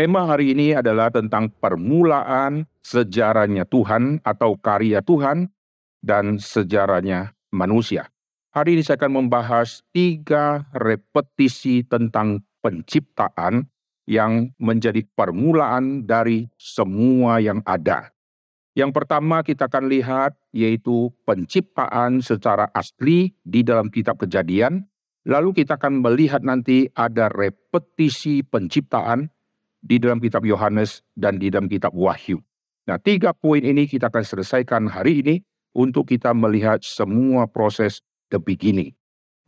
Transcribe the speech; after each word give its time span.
Tema 0.00 0.24
hari 0.24 0.56
ini 0.56 0.72
adalah 0.72 1.12
tentang 1.12 1.52
permulaan 1.60 2.64
sejarahnya 2.80 3.68
Tuhan 3.68 4.24
atau 4.24 4.56
karya 4.56 5.04
Tuhan 5.04 5.52
dan 6.00 6.40
sejarahnya 6.40 7.36
manusia. 7.52 8.08
Hari 8.56 8.80
ini 8.80 8.80
saya 8.80 8.96
akan 8.96 9.20
membahas 9.20 9.84
tiga 9.92 10.64
repetisi 10.72 11.84
tentang 11.84 12.40
penciptaan 12.64 13.68
yang 14.08 14.56
menjadi 14.56 15.04
permulaan 15.04 16.08
dari 16.08 16.48
semua 16.56 17.36
yang 17.44 17.60
ada. 17.68 18.08
Yang 18.72 19.04
pertama 19.04 19.44
kita 19.44 19.68
akan 19.68 19.84
lihat 19.84 20.32
yaitu 20.56 21.12
penciptaan 21.28 22.24
secara 22.24 22.72
asli 22.72 23.36
di 23.44 23.60
dalam 23.60 23.92
kitab 23.92 24.16
kejadian. 24.16 24.80
Lalu 25.28 25.60
kita 25.60 25.76
akan 25.76 26.00
melihat 26.00 26.40
nanti 26.40 26.88
ada 26.96 27.28
repetisi 27.28 28.40
penciptaan 28.40 29.28
di 29.80 29.96
dalam 29.96 30.20
kitab 30.20 30.44
Yohanes 30.44 31.00
dan 31.16 31.40
di 31.40 31.48
dalam 31.48 31.66
kitab 31.66 31.92
Wahyu. 31.96 32.40
Nah 32.88 33.00
tiga 33.00 33.32
poin 33.32 33.60
ini 33.60 33.88
kita 33.88 34.08
akan 34.12 34.24
selesaikan 34.24 34.88
hari 34.88 35.24
ini 35.24 35.34
untuk 35.76 36.08
kita 36.08 36.32
melihat 36.36 36.84
semua 36.84 37.48
proses 37.48 38.04
the 38.28 38.38
beginning. 38.40 38.92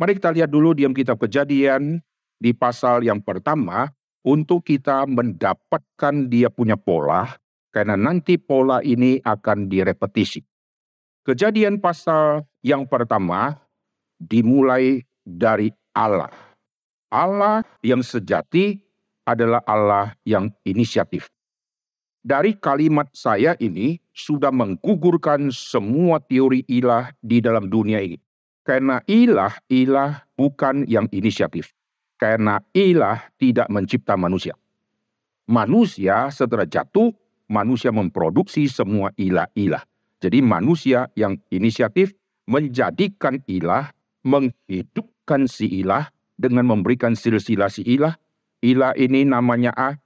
Mari 0.01 0.19
kita 0.19 0.35
lihat 0.35 0.51
dulu 0.51 0.75
di 0.75 0.83
dalam 0.83 0.97
kitab 0.97 1.21
kejadian 1.21 2.01
di 2.43 2.51
pasal 2.51 3.07
yang 3.07 3.23
pertama 3.23 3.93
untuk 4.27 4.67
kita 4.67 5.07
mendapatkan 5.07 6.15
dia 6.27 6.51
punya 6.51 6.75
pola 6.75 7.29
karena 7.71 7.95
nanti 7.95 8.39
pola 8.39 8.83
ini 8.83 9.19
akan 9.23 9.67
direpetisi. 9.71 10.43
Kejadian 11.23 11.79
pasal 11.79 12.43
yang 12.67 12.83
pertama 12.87 13.55
dimulai 14.19 15.07
dari 15.23 15.71
Allah. 15.95 16.35
Allah 17.13 17.63
yang 17.85 18.03
sejati 18.03 18.81
adalah 19.27 19.63
Allah 19.67 20.15
yang 20.27 20.51
inisiatif. 20.67 21.31
Dari 22.23 22.55
kalimat 22.55 23.11
saya 23.11 23.59
ini 23.59 23.99
sudah 24.15 24.55
menggugurkan 24.55 25.51
semua 25.51 26.23
teori 26.23 26.63
ilah 26.71 27.11
di 27.19 27.43
dalam 27.43 27.67
dunia 27.67 27.99
ini. 27.99 28.15
Karena 28.63 29.03
ilah, 29.11 29.59
ilah 29.67 30.23
bukan 30.39 30.87
yang 30.87 31.11
inisiatif. 31.11 31.75
Karena 32.15 32.63
ilah 32.71 33.19
tidak 33.35 33.67
mencipta 33.67 34.15
manusia. 34.15 34.55
Manusia 35.51 36.31
setelah 36.31 36.63
jatuh 36.63 37.11
manusia 37.51 37.91
memproduksi 37.91 38.71
semua 38.71 39.11
ilah-ilah. 39.19 39.83
Jadi 40.23 40.39
manusia 40.39 41.11
yang 41.19 41.43
inisiatif 41.51 42.15
menjadikan 42.47 43.43
ilah, 43.51 43.91
menghidupkan 44.23 45.51
si 45.51 45.67
ilah 45.83 46.15
dengan 46.39 46.71
memberikan 46.71 47.19
silsilah 47.19 47.67
si 47.67 47.83
ilah. 47.83 48.15
Ilah 48.63 48.95
ini 48.95 49.27
namanya 49.27 49.75
A, 49.75 49.99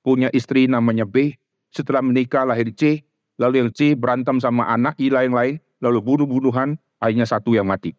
punya 0.00 0.32
istri 0.32 0.64
namanya 0.64 1.04
B, 1.04 1.36
setelah 1.68 2.00
menikah 2.00 2.48
lahir 2.48 2.72
C, 2.72 3.04
lalu 3.36 3.64
yang 3.64 3.70
C 3.70 3.92
berantem 3.92 4.40
sama 4.40 4.64
anak 4.72 4.96
ilah 4.96 5.22
yang 5.28 5.36
lain, 5.36 5.54
lalu 5.84 6.00
bunuh-bunuhan, 6.00 6.80
akhirnya 6.98 7.28
satu 7.28 7.52
yang 7.52 7.68
mati. 7.68 7.92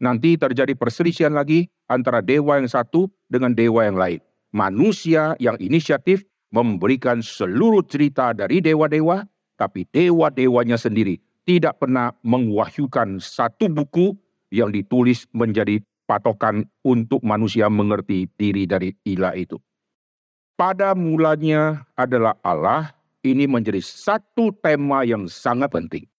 Nanti 0.00 0.40
terjadi 0.40 0.72
perselisihan 0.72 1.36
lagi 1.36 1.68
antara 1.84 2.24
dewa 2.24 2.56
yang 2.56 2.68
satu 2.68 3.12
dengan 3.28 3.52
dewa 3.52 3.84
yang 3.84 4.00
lain. 4.00 4.20
Manusia 4.56 5.36
yang 5.36 5.60
inisiatif 5.60 6.24
memberikan 6.48 7.20
seluruh 7.20 7.84
cerita 7.84 8.32
dari 8.32 8.64
dewa-dewa, 8.64 9.28
tapi 9.60 9.84
dewa-dewanya 9.92 10.80
sendiri 10.80 11.20
tidak 11.44 11.76
pernah 11.76 12.16
mengwahyukan 12.24 13.20
satu 13.20 13.68
buku 13.68 14.16
yang 14.48 14.72
ditulis 14.72 15.28
menjadi 15.36 15.84
patokan 16.10 16.66
untuk 16.82 17.22
manusia 17.22 17.70
mengerti 17.70 18.26
diri 18.34 18.66
dari 18.66 18.90
ilah 19.06 19.38
itu. 19.38 19.54
Pada 20.58 20.98
mulanya 20.98 21.86
adalah 21.94 22.34
Allah, 22.42 22.90
ini 23.22 23.46
menjadi 23.46 23.78
satu 23.78 24.50
tema 24.58 25.06
yang 25.06 25.30
sangat 25.30 25.70
penting. 25.70 26.10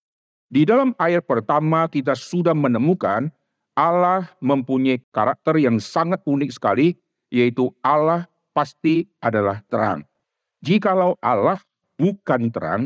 Di 0.47 0.63
dalam 0.63 0.95
ayat 0.95 1.27
pertama 1.27 1.91
kita 1.91 2.15
sudah 2.15 2.55
menemukan 2.55 3.27
Allah 3.75 4.31
mempunyai 4.39 5.03
karakter 5.11 5.59
yang 5.59 5.79
sangat 5.83 6.23
unik 6.23 6.51
sekali, 6.55 6.95
yaitu 7.27 7.71
Allah 7.83 8.31
pasti 8.55 9.07
adalah 9.19 9.59
terang. 9.67 10.07
Jikalau 10.63 11.19
Allah 11.19 11.59
bukan 11.99 12.51
terang, 12.51 12.83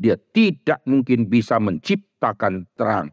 dia 0.00 0.16
tidak 0.36 0.80
mungkin 0.88 1.28
bisa 1.28 1.60
menciptakan 1.60 2.64
terang. 2.76 3.12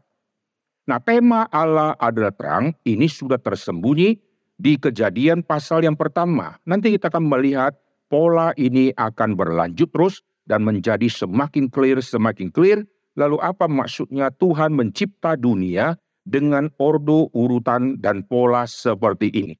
Nah, 0.90 0.98
tema 0.98 1.46
Allah 1.54 1.94
adalah 2.02 2.34
terang, 2.34 2.74
ini 2.82 3.06
sudah 3.06 3.38
tersembunyi 3.38 4.18
di 4.58 4.74
kejadian 4.74 5.46
pasal 5.46 5.86
yang 5.86 5.94
pertama. 5.94 6.58
Nanti 6.66 6.90
kita 6.90 7.14
akan 7.14 7.30
melihat 7.30 7.78
pola 8.10 8.50
ini 8.58 8.90
akan 8.98 9.38
berlanjut 9.38 9.86
terus 9.94 10.26
dan 10.50 10.66
menjadi 10.66 11.06
semakin 11.06 11.70
clear, 11.70 12.02
semakin 12.02 12.50
clear. 12.50 12.82
Lalu 13.14 13.38
apa 13.38 13.70
maksudnya 13.70 14.34
Tuhan 14.34 14.74
mencipta 14.74 15.38
dunia 15.38 15.94
dengan 16.26 16.66
ordo 16.82 17.30
urutan 17.38 17.94
dan 18.02 18.26
pola 18.26 18.66
seperti 18.66 19.30
ini. 19.30 19.54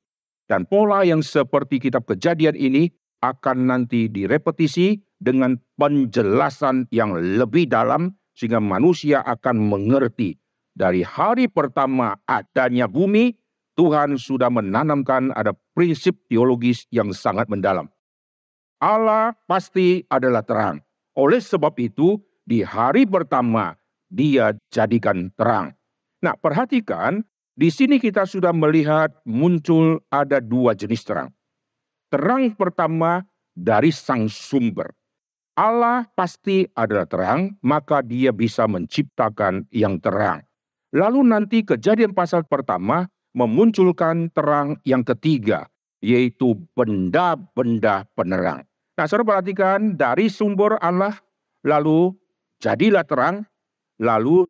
Dan 0.51 0.67
pola 0.67 1.07
yang 1.07 1.23
seperti 1.23 1.79
kitab 1.79 2.11
kejadian 2.11 2.59
ini 2.59 2.91
akan 3.23 3.71
nanti 3.71 4.11
direpetisi 4.11 4.99
dengan 5.23 5.55
penjelasan 5.79 6.91
yang 6.91 7.15
lebih 7.15 7.71
dalam 7.71 8.19
sehingga 8.35 8.59
manusia 8.59 9.23
akan 9.23 9.63
mengerti 9.63 10.40
dari 10.75 11.05
hari 11.05 11.47
pertama 11.51 12.17
adanya 12.27 12.91
bumi 12.91 13.37
Tuhan 13.79 14.21
sudah 14.21 14.53
menanamkan 14.53 15.33
ada 15.33 15.57
prinsip 15.73 16.17
teologis 16.29 16.85
yang 16.93 17.15
sangat 17.17 17.49
mendalam. 17.49 17.89
Allah 18.81 19.33
pasti 19.49 20.05
adalah 20.09 20.45
terang. 20.45 20.81
Oleh 21.17 21.41
sebab 21.41 21.73
itu 21.81 22.21
di 22.45 22.61
hari 22.61 23.09
pertama 23.09 23.77
dia 24.09 24.53
jadikan 24.69 25.33
terang. 25.37 25.73
Nah, 26.21 26.37
perhatikan 26.37 27.25
di 27.57 27.69
sini 27.73 27.97
kita 27.97 28.29
sudah 28.29 28.53
melihat 28.53 29.13
muncul 29.25 30.01
ada 30.13 30.41
dua 30.41 30.77
jenis 30.77 31.05
terang 31.05 31.33
terang 32.11 32.51
pertama 32.59 33.23
dari 33.55 33.95
sang 33.95 34.27
sumber. 34.27 34.91
Allah 35.55 36.11
pasti 36.19 36.67
adalah 36.75 37.07
terang, 37.07 37.55
maka 37.63 38.03
dia 38.03 38.35
bisa 38.35 38.67
menciptakan 38.67 39.71
yang 39.71 40.03
terang. 40.03 40.43
Lalu 40.91 41.23
nanti 41.23 41.63
kejadian 41.63 42.11
pasal 42.13 42.43
pertama 42.43 43.07
memunculkan 43.31 44.27
terang 44.35 44.75
yang 44.83 45.07
ketiga, 45.07 45.71
yaitu 46.03 46.59
benda-benda 46.75 48.11
penerang. 48.19 48.67
Nah, 48.99 49.07
saudara 49.07 49.39
perhatikan 49.39 49.95
dari 49.95 50.27
sumber 50.27 50.77
Allah, 50.83 51.15
lalu 51.63 52.11
jadilah 52.59 53.07
terang, 53.07 53.47
lalu 54.03 54.45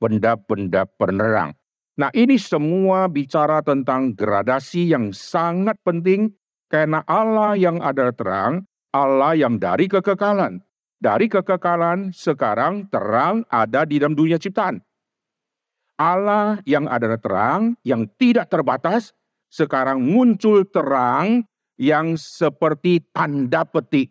benda-benda 0.00 0.88
penerang. 0.88 1.52
Nah, 1.94 2.10
ini 2.10 2.40
semua 2.40 3.06
bicara 3.06 3.62
tentang 3.62 4.16
gradasi 4.16 4.90
yang 4.90 5.14
sangat 5.14 5.78
penting 5.86 6.34
karena 6.66 7.06
Allah 7.06 7.54
yang 7.54 7.78
ada 7.78 8.10
terang, 8.10 8.66
Allah 8.90 9.38
yang 9.38 9.60
dari 9.62 9.86
kekekalan. 9.86 10.58
Dari 10.98 11.28
kekekalan 11.28 12.10
sekarang 12.10 12.88
terang 12.88 13.44
ada 13.52 13.84
di 13.84 14.00
dalam 14.00 14.16
dunia 14.16 14.40
ciptaan. 14.40 14.80
Allah 15.94 16.58
yang 16.66 16.90
ada 16.90 17.14
terang, 17.14 17.78
yang 17.86 18.10
tidak 18.18 18.50
terbatas, 18.50 19.14
sekarang 19.46 20.02
muncul 20.02 20.66
terang 20.66 21.46
yang 21.78 22.18
seperti 22.18 23.02
tanda 23.14 23.62
petik. 23.62 24.10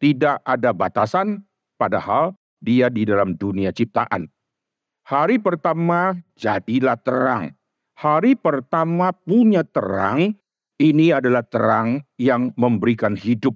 Tidak 0.00 0.42
ada 0.42 0.72
batasan, 0.72 1.44
padahal 1.78 2.34
dia 2.58 2.90
di 2.90 3.04
dalam 3.06 3.36
dunia 3.36 3.70
ciptaan. 3.70 4.26
Hari 5.06 5.38
pertama 5.38 6.18
jadilah 6.34 6.98
terang. 6.98 7.54
Hari 8.00 8.32
pertama 8.34 9.12
punya 9.12 9.60
terang 9.60 10.32
ini 10.80 11.12
adalah 11.12 11.44
terang 11.44 12.00
yang 12.16 12.56
memberikan 12.56 13.12
hidup. 13.12 13.52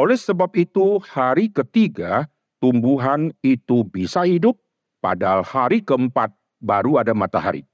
Oleh 0.00 0.16
sebab 0.16 0.56
itu, 0.56 0.96
hari 1.04 1.52
ketiga 1.52 2.32
tumbuhan 2.56 3.28
itu 3.44 3.84
bisa 3.84 4.24
hidup, 4.24 4.56
padahal 5.04 5.44
hari 5.44 5.84
keempat 5.84 6.32
baru 6.62 7.02
ada 7.02 7.10
matahari. 7.12 7.66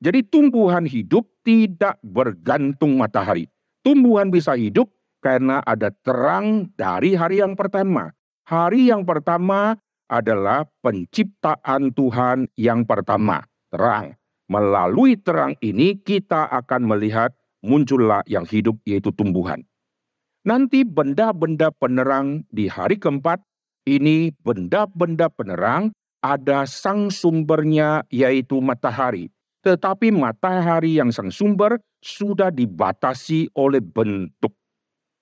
Jadi 0.00 0.24
tumbuhan 0.24 0.88
hidup 0.88 1.28
tidak 1.44 2.00
bergantung 2.00 2.96
matahari. 2.96 3.48
Tumbuhan 3.84 4.32
bisa 4.32 4.56
hidup 4.56 4.90
karena 5.24 5.60
ada 5.64 5.92
terang 6.04 6.68
dari 6.76 7.16
hari 7.16 7.40
yang 7.44 7.56
pertama. 7.56 8.12
Hari 8.48 8.90
yang 8.92 9.04
pertama 9.04 9.78
adalah 10.06 10.66
penciptaan 10.82 11.90
Tuhan 11.92 12.46
yang 12.54 12.86
pertama, 12.86 13.42
terang. 13.70 14.14
Melalui 14.46 15.18
terang 15.18 15.58
ini 15.58 15.98
kita 15.98 16.46
akan 16.46 16.86
melihat 16.86 17.34
muncullah 17.66 18.22
yang 18.30 18.46
hidup 18.46 18.78
yaitu 18.86 19.10
tumbuhan. 19.10 19.66
Nanti 20.46 20.86
benda-benda 20.86 21.74
penerang 21.74 22.46
di 22.54 22.70
hari 22.70 23.02
keempat, 23.02 23.42
ini 23.82 24.30
benda-benda 24.46 25.26
penerang 25.26 25.90
ada 26.34 26.66
sang 26.66 27.12
sumbernya 27.14 28.02
yaitu 28.10 28.58
matahari. 28.58 29.30
Tetapi 29.62 30.10
matahari 30.10 30.98
yang 30.98 31.14
sang 31.14 31.30
sumber 31.30 31.78
sudah 32.02 32.50
dibatasi 32.50 33.50
oleh 33.58 33.82
bentuk. 33.82 34.54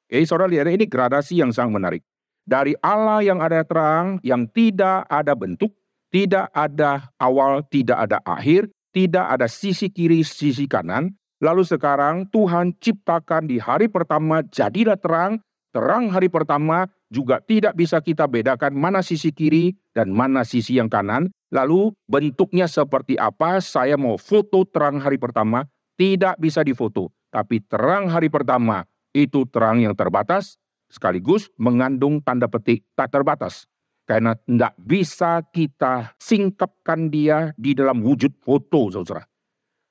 Eh, 0.09 0.25
saudara 0.29 0.53
lihat 0.53 0.69
ini 0.69 0.85
gradasi 0.85 1.41
yang 1.41 1.53
sangat 1.53 1.73
menarik. 1.73 2.03
Dari 2.45 2.77
Allah 2.85 3.25
yang 3.25 3.41
ada 3.41 3.65
terang, 3.65 4.21
yang 4.21 4.45
tidak 4.53 5.09
ada 5.09 5.33
bentuk, 5.33 5.73
tidak 6.13 6.53
ada 6.53 7.09
awal, 7.17 7.65
tidak 7.73 8.05
ada 8.05 8.21
akhir, 8.21 8.69
tidak 8.93 9.25
ada 9.25 9.49
sisi 9.49 9.89
kiri, 9.89 10.21
sisi 10.21 10.69
kanan. 10.69 11.17
Lalu 11.41 11.65
sekarang 11.65 12.29
Tuhan 12.29 12.77
ciptakan 12.79 13.49
di 13.49 13.57
hari 13.57 13.89
pertama 13.89 14.45
jadilah 14.53 15.01
terang, 15.01 15.41
terang 15.75 16.07
hari 16.15 16.31
pertama 16.31 16.87
juga 17.11 17.43
tidak 17.43 17.75
bisa 17.75 17.99
kita 17.99 18.31
bedakan 18.31 18.79
mana 18.79 19.03
sisi 19.03 19.35
kiri 19.35 19.75
dan 19.91 20.15
mana 20.15 20.47
sisi 20.47 20.79
yang 20.79 20.87
kanan. 20.87 21.35
Lalu 21.51 21.91
bentuknya 22.07 22.71
seperti 22.71 23.19
apa? 23.19 23.59
Saya 23.59 23.99
mau 23.99 24.15
foto 24.15 24.63
terang 24.63 25.03
hari 25.03 25.19
pertama, 25.19 25.67
tidak 25.99 26.39
bisa 26.39 26.63
difoto. 26.63 27.11
Tapi 27.35 27.59
terang 27.67 28.07
hari 28.07 28.31
pertama 28.31 28.87
itu 29.11 29.43
terang 29.51 29.83
yang 29.83 29.99
terbatas, 29.99 30.59
sekaligus 30.87 31.51
mengandung 31.59 32.23
tanda 32.23 32.47
petik 32.47 32.87
tak 32.95 33.11
terbatas. 33.11 33.67
Karena 34.07 34.37
tidak 34.37 34.77
bisa 34.79 35.41
kita 35.49 36.13
singkapkan 36.21 37.09
dia 37.09 37.57
di 37.57 37.73
dalam 37.73 38.05
wujud 38.05 38.37
foto, 38.39 38.93
saudara. 38.93 39.25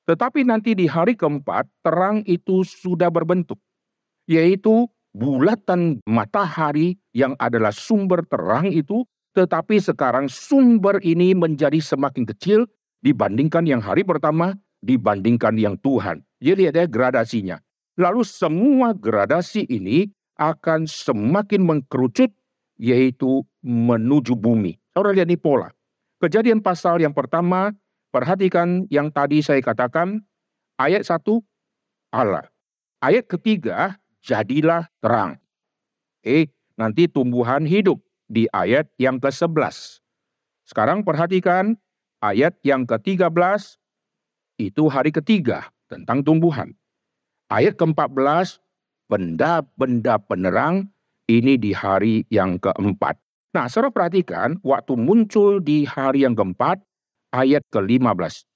Tetapi 0.05 0.45
nanti 0.45 0.77
di 0.77 0.85
hari 0.85 1.17
keempat, 1.17 1.65
terang 1.81 2.21
itu 2.29 2.61
sudah 2.61 3.09
berbentuk. 3.09 3.57
Yaitu 4.29 4.85
bulatan 5.13 6.01
matahari 6.09 6.97
yang 7.13 7.37
adalah 7.37 7.69
sumber 7.69 8.25
terang 8.25 8.73
itu, 8.73 9.05
tetapi 9.37 9.77
sekarang 9.79 10.27
sumber 10.27 10.97
ini 11.05 11.37
menjadi 11.37 11.77
semakin 11.77 12.25
kecil 12.33 12.65
dibandingkan 13.05 13.65
yang 13.69 13.79
hari 13.79 14.01
pertama, 14.01 14.57
dibandingkan 14.81 15.55
yang 15.55 15.77
Tuhan. 15.79 16.25
Jadi 16.41 16.73
ada 16.73 16.83
gradasinya. 16.89 17.57
Lalu 17.93 18.25
semua 18.25 18.91
gradasi 18.97 19.69
ini 19.69 20.09
akan 20.35 20.89
semakin 20.89 21.61
mengkerucut 21.61 22.33
yaitu 22.81 23.45
menuju 23.61 24.33
bumi. 24.33 24.81
Saudara 24.91 25.13
lihat 25.13 25.29
ini 25.29 25.37
pola. 25.37 25.69
Kejadian 26.17 26.59
pasal 26.65 26.99
yang 27.05 27.13
pertama, 27.13 27.69
perhatikan 28.09 28.89
yang 28.89 29.13
tadi 29.13 29.45
saya 29.45 29.61
katakan, 29.61 30.25
ayat 30.81 31.05
satu 31.05 31.45
Allah. 32.09 32.49
Ayat 33.03 33.27
ketiga, 33.27 33.99
jadilah 34.23 34.87
terang. 35.03 35.37
Eh, 36.23 36.47
nanti 36.79 37.11
tumbuhan 37.11 37.67
hidup 37.67 37.99
di 38.31 38.47
ayat 38.55 38.87
yang 38.95 39.19
ke-11. 39.19 39.99
Sekarang 40.63 41.03
perhatikan 41.03 41.75
ayat 42.23 42.55
yang 42.63 42.87
ke-13, 42.87 43.75
itu 44.63 44.83
hari 44.87 45.11
ketiga 45.11 45.67
tentang 45.91 46.23
tumbuhan. 46.23 46.71
Ayat 47.51 47.75
ke-14, 47.75 48.63
benda-benda 49.11 50.15
penerang 50.23 50.87
ini 51.27 51.59
di 51.59 51.75
hari 51.75 52.23
yang 52.31 52.55
keempat. 52.57 53.19
Nah, 53.53 53.69
saudara 53.69 53.93
perhatikan 53.93 54.57
waktu 54.65 54.97
muncul 54.97 55.61
di 55.61 55.85
hari 55.85 56.25
yang 56.25 56.33
keempat, 56.33 56.81
ayat 57.35 57.61
ke-15. 57.69 58.47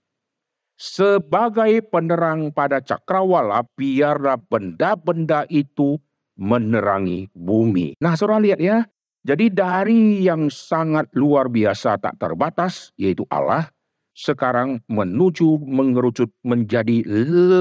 Sebagai 0.77 1.81
penerang 1.89 2.53
pada 2.53 2.77
cakrawala, 2.77 3.65
biarlah 3.73 4.37
benda-benda 4.37 5.49
itu 5.49 5.97
menerangi 6.37 7.33
bumi. 7.33 7.97
Nah, 7.97 8.13
saudara 8.13 8.45
lihat 8.45 8.61
ya. 8.61 8.85
Jadi 9.25 9.51
dari 9.51 10.23
yang 10.23 10.47
sangat 10.47 11.11
luar 11.17 11.49
biasa 11.51 11.99
tak 11.99 12.15
terbatas, 12.21 12.95
yaitu 12.95 13.25
Allah, 13.27 13.67
sekarang 14.13 14.79
menuju 14.87 15.59
mengerucut 15.65 16.31
menjadi 16.45 17.03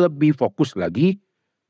lebih 0.07 0.37
fokus 0.37 0.79
lagi 0.79 1.19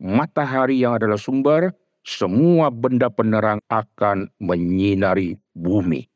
matahari 0.00 0.80
yang 0.84 0.96
adalah 0.96 1.16
sumber, 1.16 1.72
semua 2.04 2.68
benda 2.68 3.08
penerang 3.08 3.58
akan 3.66 4.30
menyinari 4.38 5.36
bumi. 5.56 6.06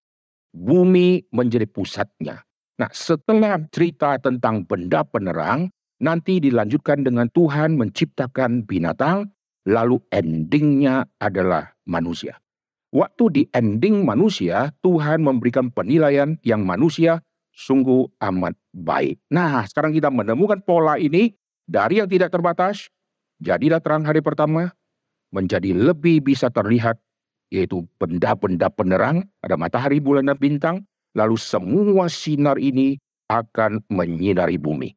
Bumi 0.50 1.24
menjadi 1.30 1.66
pusatnya. 1.66 2.42
Nah, 2.80 2.88
setelah 2.96 3.60
cerita 3.68 4.16
tentang 4.16 4.64
benda 4.64 5.04
penerang, 5.04 5.68
nanti 6.00 6.40
dilanjutkan 6.40 7.04
dengan 7.04 7.28
Tuhan 7.28 7.76
menciptakan 7.76 8.64
binatang, 8.64 9.28
lalu 9.68 10.00
endingnya 10.08 11.04
adalah 11.20 11.76
manusia. 11.84 12.40
Waktu 12.90 13.24
di 13.28 13.42
ending 13.52 14.02
manusia, 14.08 14.72
Tuhan 14.80 15.20
memberikan 15.20 15.68
penilaian 15.68 16.40
yang 16.40 16.64
manusia 16.64 17.20
sungguh 17.52 18.08
amat 18.18 18.56
baik. 18.72 19.20
Nah, 19.28 19.62
sekarang 19.68 19.92
kita 19.92 20.08
menemukan 20.08 20.64
pola 20.64 20.96
ini 20.96 21.36
dari 21.68 22.00
yang 22.00 22.08
tidak 22.08 22.32
terbatas 22.32 22.88
Jadilah 23.40 23.80
terang 23.80 24.04
hari 24.04 24.20
pertama 24.20 24.68
menjadi 25.32 25.72
lebih 25.72 26.20
bisa 26.20 26.52
terlihat 26.52 27.00
yaitu 27.48 27.88
benda-benda 27.98 28.70
penerang, 28.70 29.26
ada 29.42 29.58
matahari, 29.58 29.98
bulan, 29.98 30.28
dan 30.30 30.38
bintang, 30.38 30.76
lalu 31.14 31.36
semua 31.38 32.06
sinar 32.10 32.58
ini 32.58 32.98
akan 33.30 33.82
menyinari 33.86 34.58
bumi. 34.58 34.94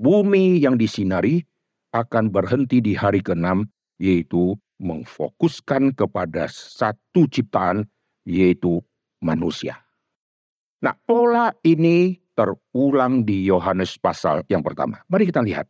Bumi 0.00 0.58
yang 0.58 0.80
disinari 0.80 1.44
akan 1.92 2.32
berhenti 2.32 2.80
di 2.80 2.96
hari 2.96 3.20
ke-6, 3.20 3.68
yaitu 4.00 4.56
memfokuskan 4.80 5.92
kepada 5.92 6.48
satu 6.48 7.28
ciptaan, 7.28 7.84
yaitu 8.24 8.80
manusia. 9.20 9.84
Nah, 10.80 10.96
pola 11.04 11.52
ini 11.60 12.16
terulang 12.32 13.20
di 13.28 13.44
Yohanes 13.44 14.00
pasal 14.00 14.40
yang 14.48 14.64
pertama. 14.64 15.04
Mari 15.12 15.28
kita 15.28 15.44
lihat. 15.44 15.68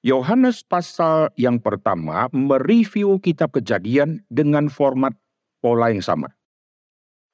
Yohanes 0.00 0.62
pasal 0.64 1.34
yang 1.34 1.58
pertama 1.58 2.30
mereview 2.30 3.18
kitab 3.20 3.52
kejadian 3.52 4.22
dengan 4.30 4.70
format 4.72 5.12
pola 5.60 5.90
yang 5.92 6.00
sama. 6.00 6.32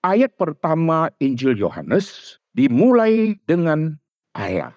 Ayat 0.02 0.34
pertama 0.34 1.14
Injil 1.22 1.54
Yohanes 1.54 2.34
dimulai 2.58 3.38
dengan 3.46 4.02
Allah. 4.34 4.74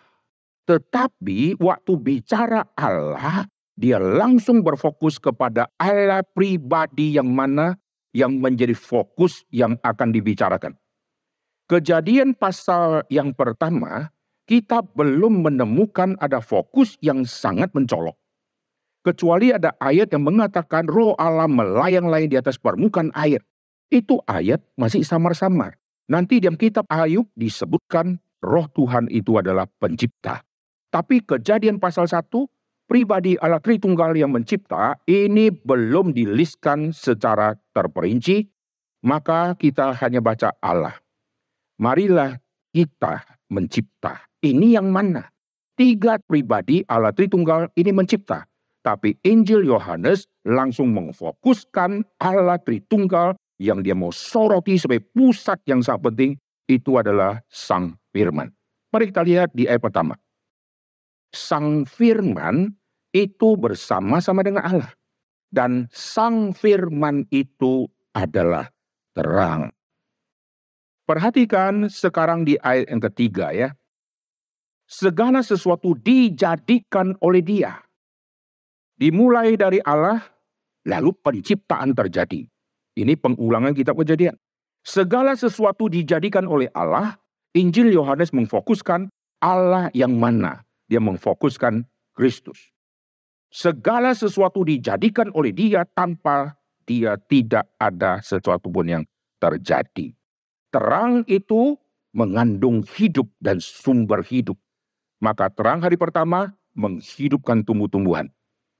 Tetapi 0.69 1.57
waktu 1.57 1.93
bicara 1.97 2.61
Allah, 2.77 3.49
dia 3.73 3.97
langsung 3.97 4.61
berfokus 4.61 5.17
kepada 5.17 5.65
Allah 5.81 6.21
pribadi 6.21 7.17
yang 7.17 7.33
mana 7.33 7.73
yang 8.13 8.37
menjadi 8.37 8.77
fokus 8.77 9.41
yang 9.49 9.81
akan 9.81 10.13
dibicarakan. 10.13 10.77
Kejadian 11.65 12.37
pasal 12.37 13.01
yang 13.09 13.33
pertama 13.33 14.13
kita 14.45 14.85
belum 14.93 15.41
menemukan 15.41 16.21
ada 16.21 16.37
fokus 16.37 17.01
yang 17.01 17.25
sangat 17.25 17.73
mencolok. 17.73 18.13
Kecuali 19.01 19.49
ada 19.49 19.73
ayat 19.81 20.13
yang 20.13 20.21
mengatakan 20.21 20.85
roh 20.85 21.17
Allah 21.17 21.49
melayang-layang 21.49 22.29
di 22.29 22.37
atas 22.37 22.61
permukaan 22.61 23.09
air. 23.17 23.41
Itu 23.89 24.21
ayat 24.25 24.61
masih 24.75 25.05
samar-samar. 25.05 25.77
Nanti 26.05 26.37
dalam 26.37 26.57
kitab 26.57 26.85
Ayub 26.89 27.25
disebutkan 27.33 28.21
roh 28.41 28.69
Tuhan 28.69 29.09
itu 29.09 29.41
adalah 29.41 29.65
pencipta. 29.81 30.45
Tapi 30.93 31.25
kejadian 31.25 31.81
pasal 31.81 32.05
1, 32.05 32.29
pribadi 32.85 33.35
Allah 33.41 33.59
Tritunggal 33.59 34.13
yang 34.13 34.29
mencipta, 34.29 35.01
ini 35.09 35.49
belum 35.49 36.13
diliskan 36.13 36.93
secara 36.93 37.57
terperinci, 37.73 38.45
maka 39.03 39.57
kita 39.57 39.97
hanya 39.97 40.21
baca 40.21 40.53
Allah. 40.61 40.93
Marilah 41.81 42.37
kita 42.71 43.25
mencipta. 43.51 44.29
Ini 44.39 44.79
yang 44.79 44.93
mana? 44.93 45.25
Tiga 45.75 46.21
pribadi 46.21 46.85
Allah 46.87 47.11
Tritunggal 47.11 47.73
ini 47.75 47.91
mencipta. 47.91 48.47
Tapi 48.85 49.17
Injil 49.25 49.65
Yohanes 49.65 50.29
langsung 50.45 50.93
memfokuskan 50.93 52.05
Allah 52.21 52.61
Tritunggal 52.61 53.33
yang 53.61 53.79
dia 53.83 53.95
mau 53.95 54.11
soroti 54.11 54.75
sebagai 54.75 55.07
pusat 55.15 55.61
yang 55.67 55.79
sangat 55.79 56.11
penting 56.11 56.31
itu 56.67 56.97
adalah 56.97 57.39
Sang 57.47 57.95
Firman. 58.11 58.51
Mari 58.91 59.11
kita 59.11 59.21
lihat 59.23 59.49
di 59.53 59.67
ayat 59.67 59.83
pertama. 59.83 60.15
Sang 61.31 61.83
Firman 61.83 62.71
itu 63.11 63.59
bersama-sama 63.59 64.43
dengan 64.43 64.63
Allah. 64.65 64.91
Dan 65.51 65.87
Sang 65.91 66.51
Firman 66.51 67.27
itu 67.31 67.87
adalah 68.11 68.67
terang. 69.15 69.71
Perhatikan 71.05 71.85
sekarang 71.87 72.43
di 72.43 72.57
ayat 72.59 72.89
yang 72.89 73.03
ketiga 73.03 73.53
ya 73.53 73.69
segala 74.85 75.41
sesuatu 75.41 75.97
dijadikan 75.97 77.17
oleh 77.21 77.41
Dia. 77.41 77.81
Dimulai 78.95 79.59
dari 79.59 79.83
Allah, 79.83 80.23
lalu 80.87 81.11
penciptaan 81.19 81.91
terjadi. 81.91 82.47
Ini 82.95 83.19
pengulangan 83.19 83.75
kitab 83.75 83.99
kejadian. 83.99 84.39
Segala 84.85 85.35
sesuatu 85.35 85.91
dijadikan 85.91 86.47
oleh 86.47 86.71
Allah, 86.71 87.19
Injil 87.51 87.91
Yohanes 87.91 88.31
memfokuskan 88.31 89.11
Allah 89.43 89.91
yang 89.91 90.15
mana? 90.15 90.63
Dia 90.87 91.03
memfokuskan 91.03 91.83
Kristus. 92.15 92.71
Segala 93.51 94.15
sesuatu 94.15 94.63
dijadikan 94.63 95.27
oleh 95.35 95.51
dia 95.51 95.83
tanpa 95.83 96.55
dia 96.87 97.19
tidak 97.27 97.67
ada 97.81 98.23
sesuatu 98.23 98.71
pun 98.71 98.87
yang 98.87 99.03
terjadi. 99.41 100.15
Terang 100.71 101.27
itu 101.27 101.75
mengandung 102.15 102.83
hidup 102.95 103.27
dan 103.43 103.59
sumber 103.59 104.23
hidup. 104.23 104.55
Maka 105.19 105.51
terang 105.51 105.83
hari 105.83 105.99
pertama 105.99 106.55
menghidupkan 106.75 107.63
tumbuh-tumbuhan. 107.63 108.31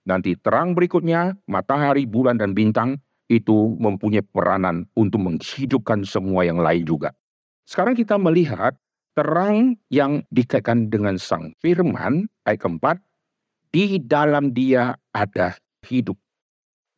Nanti 0.05 0.37
terang 0.37 0.77
berikutnya, 0.77 1.33
matahari, 1.49 2.05
bulan, 2.05 2.37
dan 2.37 2.53
bintang 2.53 3.01
itu 3.31 3.73
mempunyai 3.81 4.21
peranan 4.21 4.85
untuk 4.93 5.25
menghidupkan 5.25 6.05
semua 6.05 6.45
yang 6.45 6.61
lain 6.61 6.85
juga. 6.85 7.13
Sekarang 7.65 7.97
kita 7.97 8.21
melihat 8.21 8.77
terang 9.17 9.79
yang 9.89 10.21
dikaitkan 10.29 10.91
dengan 10.91 11.17
sang 11.17 11.55
firman, 11.63 12.29
ayat 12.45 12.59
keempat, 12.61 12.97
di 13.73 13.97
dalam 13.97 14.53
dia 14.53 14.93
ada 15.15 15.57
hidup. 15.87 16.19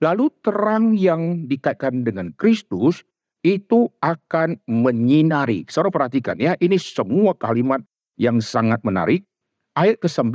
Lalu 0.03 0.29
terang 0.45 0.93
yang 0.93 1.47
dikaitkan 1.49 2.05
dengan 2.05 2.29
Kristus 2.37 3.01
itu 3.41 3.89
akan 4.03 4.59
menyinari. 4.67 5.65
Saudara 5.71 6.05
perhatikan 6.05 6.37
ya, 6.37 6.53
ini 6.59 6.75
semua 6.77 7.33
kalimat 7.33 7.81
yang 8.19 8.43
sangat 8.43 8.83
menarik. 8.83 9.23
Ayat 9.77 10.01
ke-9, 10.01 10.33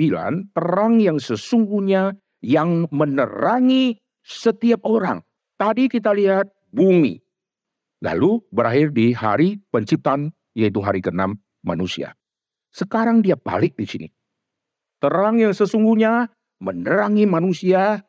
terang 0.55 1.03
yang 1.03 1.19
sesungguhnya 1.19 2.15
yang 2.43 2.87
menerangi 2.95 3.99
setiap 4.23 4.87
orang. 4.87 5.23
Tadi 5.63 5.87
kita 5.87 6.11
lihat 6.11 6.51
bumi. 6.75 7.23
Lalu 8.03 8.43
berakhir 8.51 8.91
di 8.91 9.15
hari 9.15 9.63
penciptaan, 9.71 10.35
yaitu 10.59 10.83
hari 10.83 10.99
ke-6 10.99 11.39
manusia. 11.63 12.19
Sekarang 12.75 13.23
dia 13.23 13.39
balik 13.39 13.79
di 13.79 13.87
sini. 13.87 14.09
Terang 14.99 15.39
yang 15.39 15.55
sesungguhnya 15.55 16.35
menerangi 16.59 17.31
manusia 17.31 18.03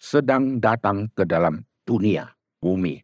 sedang 0.00 0.56
datang 0.56 1.12
ke 1.12 1.28
dalam 1.28 1.68
dunia, 1.84 2.32
bumi. 2.64 2.96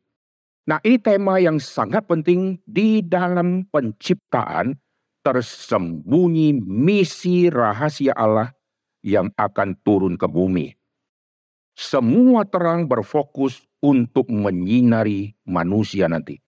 Nah, 0.73 0.81
ini 0.89 0.97
tema 0.97 1.37
yang 1.37 1.61
sangat 1.61 2.09
penting 2.09 2.65
di 2.65 3.05
dalam 3.05 3.69
penciptaan 3.69 4.73
tersembunyi 5.21 6.65
misi 6.65 7.53
rahasia 7.53 8.17
Allah 8.17 8.57
yang 9.05 9.29
akan 9.37 9.77
turun 9.85 10.17
ke 10.17 10.25
bumi. 10.25 10.73
Semua 11.77 12.49
terang 12.49 12.89
berfokus 12.89 13.69
untuk 13.83 14.31
menyinari 14.31 15.35
manusia 15.45 16.07
nanti. 16.07 16.39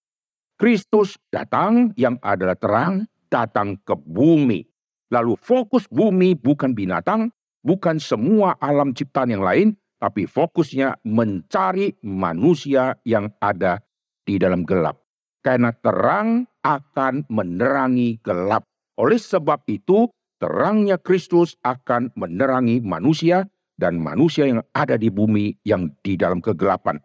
Kristus 0.55 1.19
datang 1.35 1.91
yang 1.99 2.17
adalah 2.23 2.55
terang 2.55 3.11
datang 3.27 3.75
ke 3.83 3.99
bumi. 3.99 4.63
Lalu 5.11 5.35
fokus 5.43 5.91
bumi 5.91 6.39
bukan 6.39 6.73
binatang, 6.73 7.35
bukan 7.67 7.99
semua 7.99 8.55
alam 8.63 8.95
ciptaan 8.95 9.35
yang 9.35 9.43
lain, 9.43 9.69
tapi 9.99 10.31
fokusnya 10.31 11.03
mencari 11.03 11.99
manusia 12.07 12.95
yang 13.03 13.35
ada 13.43 13.83
di 14.23 14.39
dalam 14.39 14.63
gelap. 14.63 15.03
Karena 15.43 15.75
terang 15.75 16.47
akan 16.65 17.29
menerangi 17.29 18.23
gelap. 18.23 18.65
Oleh 18.97 19.19
sebab 19.21 19.67
itu, 19.69 20.09
terangnya 20.41 20.97
Kristus 20.97 21.59
akan 21.67 22.15
menerangi 22.17 22.81
manusia 22.81 23.45
dan 23.75 23.99
manusia 23.99 24.47
yang 24.49 24.63
ada 24.73 24.95
di 24.95 25.11
bumi 25.11 25.59
yang 25.67 25.91
di 26.01 26.15
dalam 26.15 26.39
kegelapan. 26.39 26.97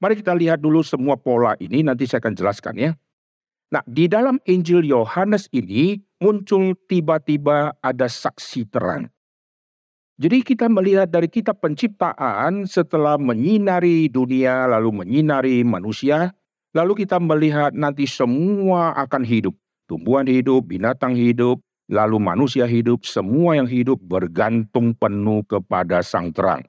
Mari 0.00 0.18
kita 0.18 0.32
lihat 0.32 0.64
dulu 0.64 0.80
semua 0.80 1.20
pola 1.20 1.54
ini, 1.60 1.84
nanti 1.84 2.08
saya 2.08 2.24
akan 2.24 2.34
jelaskan 2.34 2.74
ya. 2.80 2.90
Nah, 3.70 3.84
di 3.86 4.08
dalam 4.10 4.40
Injil 4.48 4.82
Yohanes 4.82 5.46
ini 5.52 6.00
muncul 6.18 6.74
tiba-tiba 6.88 7.76
ada 7.78 8.08
saksi 8.08 8.66
terang. 8.72 9.12
Jadi 10.20 10.44
kita 10.44 10.68
melihat 10.68 11.08
dari 11.08 11.28
kitab 11.28 11.62
penciptaan 11.62 12.68
setelah 12.68 13.16
menyinari 13.16 14.10
dunia 14.10 14.68
lalu 14.68 15.04
menyinari 15.04 15.64
manusia, 15.64 16.34
Lalu 16.70 17.02
kita 17.02 17.18
melihat 17.18 17.74
nanti 17.74 18.06
semua 18.06 18.94
akan 18.94 19.26
hidup. 19.26 19.58
Tumbuhan 19.90 20.30
hidup, 20.30 20.70
binatang 20.70 21.18
hidup, 21.18 21.58
lalu 21.90 22.22
manusia 22.22 22.62
hidup, 22.62 23.02
semua 23.02 23.58
yang 23.58 23.66
hidup 23.66 23.98
bergantung 23.98 24.94
penuh 24.94 25.42
kepada 25.50 25.98
sang 26.06 26.30
terang. 26.30 26.62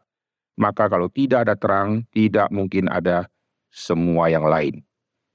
Maka 0.60 0.91
kalau 0.91 1.08
tidak 1.08 1.48
ada 1.48 1.55
terang, 1.55 2.03
tidak 2.12 2.51
mungkin 2.51 2.91
ada 2.91 3.27
semua 3.72 4.27
yang 4.27 4.43
lain. 4.43 4.84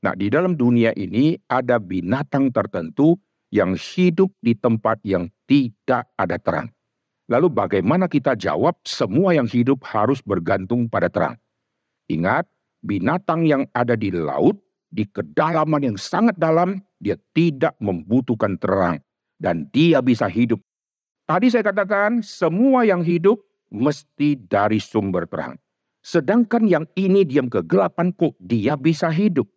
Nah, 0.04 0.12
di 0.12 0.28
dalam 0.28 0.54
dunia 0.54 0.92
ini 0.94 1.34
ada 1.48 1.80
binatang 1.80 2.52
tertentu 2.52 3.16
yang 3.50 3.74
hidup 3.74 4.28
di 4.44 4.52
tempat 4.52 5.00
yang 5.02 5.32
tidak 5.48 6.06
ada 6.14 6.36
terang. 6.36 6.68
Lalu 7.26 7.50
bagaimana 7.50 8.06
kita 8.06 8.38
jawab 8.38 8.78
semua 8.86 9.34
yang 9.34 9.50
hidup 9.50 9.82
harus 9.82 10.22
bergantung 10.22 10.86
pada 10.86 11.10
terang? 11.10 11.34
Ingat, 12.06 12.46
binatang 12.86 13.42
yang 13.42 13.66
ada 13.74 13.98
di 13.98 14.14
laut, 14.14 14.62
di 14.94 15.02
kedalaman 15.10 15.90
yang 15.90 15.98
sangat 15.98 16.38
dalam, 16.38 16.78
dia 17.02 17.18
tidak 17.34 17.74
membutuhkan 17.82 18.54
terang. 18.62 19.02
Dan 19.36 19.66
dia 19.74 19.98
bisa 20.00 20.30
hidup. 20.30 20.62
Tadi 21.26 21.50
saya 21.50 21.66
katakan, 21.66 22.22
semua 22.22 22.86
yang 22.86 23.02
hidup 23.02 23.42
mesti 23.72 24.36
dari 24.38 24.78
sumber 24.78 25.26
terang. 25.30 25.58
Sedangkan 26.04 26.66
yang 26.70 26.86
ini 26.94 27.26
diam 27.26 27.50
kegelapan 27.50 28.14
kok 28.14 28.38
dia 28.38 28.78
bisa 28.78 29.10
hidup. 29.10 29.50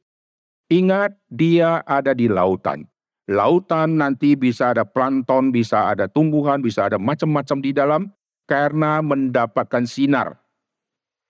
Ingat, 0.70 1.18
dia 1.30 1.82
ada 1.86 2.14
di 2.14 2.30
lautan. 2.30 2.86
Lautan 3.30 4.02
nanti 4.02 4.34
bisa 4.34 4.74
ada 4.74 4.86
plankton, 4.86 5.54
bisa 5.54 5.90
ada 5.94 6.10
tumbuhan, 6.10 6.62
bisa 6.62 6.90
ada 6.90 6.98
macam-macam 6.98 7.58
di 7.62 7.72
dalam 7.74 8.02
karena 8.50 9.06
mendapatkan 9.06 9.86
sinar 9.86 10.42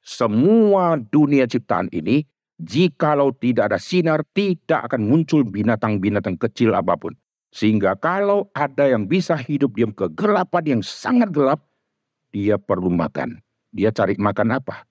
semua 0.10 0.98
dunia 0.98 1.46
ciptaan 1.46 1.86
ini, 1.94 2.26
jikalau 2.58 3.30
tidak 3.38 3.70
ada 3.70 3.80
sinar, 3.80 4.26
tidak 4.34 4.90
akan 4.90 5.06
muncul 5.06 5.46
binatang-binatang 5.46 6.42
kecil 6.42 6.74
apa 6.74 6.98
pun. 6.98 7.14
Sehingga 7.54 7.94
kalau 7.98 8.50
ada 8.58 8.90
yang 8.90 9.06
bisa 9.06 9.38
hidup 9.38 9.78
diam 9.78 9.94
kegelapan 9.94 10.78
yang 10.78 10.82
sangat 10.82 11.30
gelap, 11.30 11.69
dia 12.30 12.58
perlu 12.58 12.90
makan. 12.94 13.42
Dia 13.70 13.94
cari 13.94 14.18
makan 14.18 14.58
apa? 14.58 14.86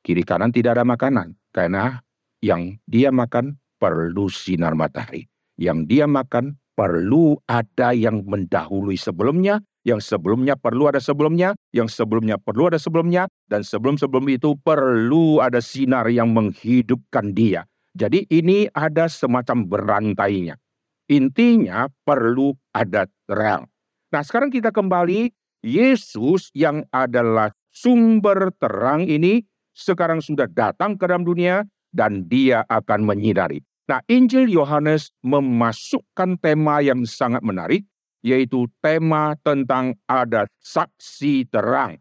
Kiri 0.00 0.24
kanan 0.24 0.52
tidak 0.54 0.80
ada 0.80 0.84
makanan. 0.84 1.36
Karena 1.52 2.00
yang 2.40 2.78
dia 2.88 3.12
makan 3.12 3.58
perlu 3.76 4.30
sinar 4.32 4.72
matahari. 4.78 5.28
Yang 5.58 5.78
dia 5.90 6.06
makan 6.06 6.56
perlu 6.78 7.36
ada 7.50 7.90
yang 7.92 8.22
mendahului 8.22 8.94
sebelumnya 8.94 9.60
yang 9.88 10.04
sebelumnya 10.04 10.52
perlu 10.52 10.92
ada 10.92 11.00
sebelumnya, 11.00 11.56
yang 11.72 11.88
sebelumnya 11.88 12.36
perlu 12.36 12.68
ada 12.68 12.76
sebelumnya, 12.76 13.24
dan 13.48 13.64
sebelum-sebelum 13.64 14.28
itu 14.28 14.52
perlu 14.60 15.40
ada 15.40 15.64
sinar 15.64 16.04
yang 16.12 16.28
menghidupkan 16.36 17.32
dia. 17.32 17.64
Jadi 17.96 18.28
ini 18.28 18.68
ada 18.76 19.08
semacam 19.08 19.64
berantainya. 19.64 20.60
Intinya 21.08 21.88
perlu 22.04 22.52
ada 22.76 23.08
terang. 23.24 23.64
Nah 24.12 24.20
sekarang 24.20 24.52
kita 24.52 24.68
kembali, 24.68 25.32
Yesus 25.62 26.54
yang 26.54 26.86
adalah 26.94 27.50
sumber 27.74 28.54
terang 28.58 29.06
ini 29.06 29.42
sekarang 29.74 30.22
sudah 30.22 30.46
datang 30.50 30.98
ke 30.98 31.06
dalam 31.06 31.22
dunia 31.22 31.66
dan 31.94 32.26
dia 32.26 32.66
akan 32.66 33.06
menyinari. 33.06 33.62
Nah 33.88 34.04
Injil 34.10 34.52
Yohanes 34.52 35.14
memasukkan 35.24 36.36
tema 36.42 36.84
yang 36.84 37.08
sangat 37.08 37.40
menarik 37.40 37.88
yaitu 38.20 38.66
tema 38.82 39.38
tentang 39.46 39.94
ada 40.10 40.50
saksi 40.60 41.48
terang. 41.48 41.96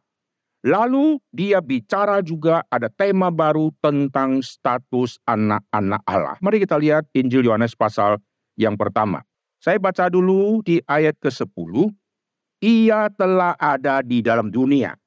Lalu 0.66 1.22
dia 1.32 1.62
bicara 1.62 2.20
juga 2.20 2.66
ada 2.68 2.90
tema 2.92 3.30
baru 3.32 3.72
tentang 3.80 4.42
status 4.42 5.22
anak-anak 5.24 6.02
Allah. 6.04 6.36
Mari 6.44 6.66
kita 6.66 6.76
lihat 6.76 7.08
Injil 7.14 7.46
Yohanes 7.46 7.78
pasal 7.78 8.20
yang 8.58 8.76
pertama. 8.76 9.24
Saya 9.62 9.80
baca 9.80 10.10
dulu 10.10 10.60
di 10.66 10.82
ayat 10.84 11.16
ke-10. 11.24 11.94
Ia 12.58 13.14
telah 13.14 13.54
ada 13.58 14.02
di 14.02 14.26
dalam 14.26 14.50
dunia. 14.50 14.98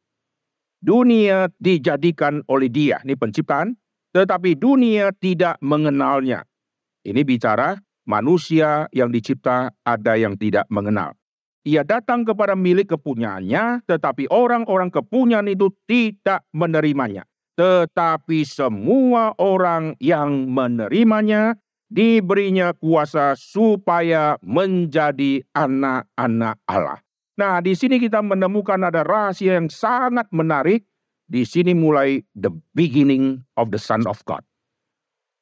Dunia 0.78 1.50
dijadikan 1.58 2.40
oleh 2.46 2.70
dia. 2.70 3.02
Ini 3.02 3.18
penciptaan. 3.18 3.74
Tetapi 4.10 4.58
dunia 4.58 5.14
tidak 5.14 5.58
mengenalnya. 5.62 6.42
Ini 7.06 7.22
bicara 7.22 7.78
manusia 8.06 8.90
yang 8.90 9.14
dicipta 9.14 9.70
ada 9.86 10.18
yang 10.18 10.34
tidak 10.34 10.66
mengenal. 10.66 11.14
Ia 11.62 11.84
datang 11.84 12.24
kepada 12.24 12.56
milik 12.56 12.96
kepunyaannya, 12.96 13.84
tetapi 13.84 14.32
orang-orang 14.32 14.88
kepunyaan 14.88 15.46
itu 15.46 15.68
tidak 15.84 16.42
menerimanya. 16.56 17.28
Tetapi 17.54 18.48
semua 18.48 19.36
orang 19.36 19.92
yang 20.00 20.48
menerimanya 20.48 21.60
diberinya 21.92 22.72
kuasa 22.72 23.36
supaya 23.36 24.40
menjadi 24.40 25.44
anak-anak 25.52 26.56
Allah. 26.64 27.04
Nah, 27.40 27.64
di 27.64 27.72
sini 27.72 27.96
kita 27.96 28.20
menemukan 28.20 28.76
ada 28.84 29.00
rahasia 29.00 29.56
yang 29.56 29.72
sangat 29.72 30.28
menarik. 30.28 30.84
Di 31.24 31.48
sini 31.48 31.72
mulai 31.72 32.20
the 32.36 32.52
beginning 32.76 33.40
of 33.56 33.72
the 33.72 33.80
Son 33.80 34.04
of 34.04 34.20
God. 34.28 34.44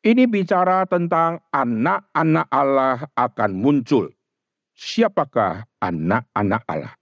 Ini 0.07 0.31
bicara 0.31 0.87
tentang 0.87 1.43
anak-anak 1.51 2.47
Allah 2.55 3.03
akan 3.19 3.51
muncul. 3.59 4.15
Siapakah 4.79 5.67
anak-anak 5.83 6.63
Allah? 6.71 6.95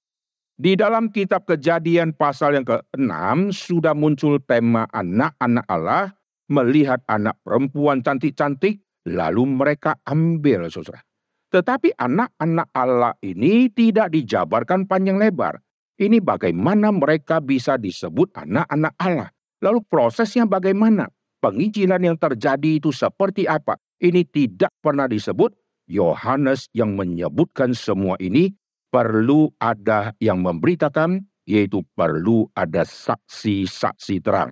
Di 0.57 0.81
dalam 0.81 1.13
kitab 1.13 1.45
kejadian 1.45 2.17
pasal 2.17 2.57
yang 2.57 2.65
ke-6 2.65 3.53
sudah 3.53 3.93
muncul 3.93 4.41
tema 4.41 4.89
anak-anak 4.97 5.67
Allah 5.69 6.17
melihat 6.49 7.05
anak 7.05 7.37
perempuan 7.45 8.01
cantik-cantik 8.01 8.81
lalu 9.05 9.45
mereka 9.45 10.01
ambil 10.09 10.73
saudara. 10.73 11.06
Tetapi 11.51 11.95
anak-anak 11.95 12.69
Allah 12.75 13.15
ini 13.23 13.71
tidak 13.71 14.11
dijabarkan 14.11 14.91
panjang 14.91 15.19
lebar. 15.19 15.63
Ini 15.97 16.21
bagaimana 16.21 16.93
mereka 16.93 17.41
bisa 17.41 17.81
disebut 17.81 18.35
anak-anak 18.37 18.95
Allah. 19.01 19.31
Lalu 19.65 19.81
prosesnya 19.89 20.45
bagaimana? 20.45 21.09
Penginjilan 21.41 22.03
yang 22.03 22.17
terjadi 22.19 22.83
itu 22.83 22.93
seperti 22.93 23.49
apa? 23.49 23.79
Ini 24.03 24.27
tidak 24.29 24.73
pernah 24.83 25.09
disebut. 25.09 25.55
Yohanes 25.87 26.67
yang 26.75 26.99
menyebutkan 26.99 27.71
semua 27.71 28.19
ini 28.19 28.51
perlu 28.91 29.55
ada 29.63 30.11
yang 30.19 30.43
memberitakan, 30.43 31.23
yaitu 31.47 31.87
perlu 31.95 32.51
ada 32.59 32.83
saksi-saksi 32.83 34.19
terang. 34.19 34.51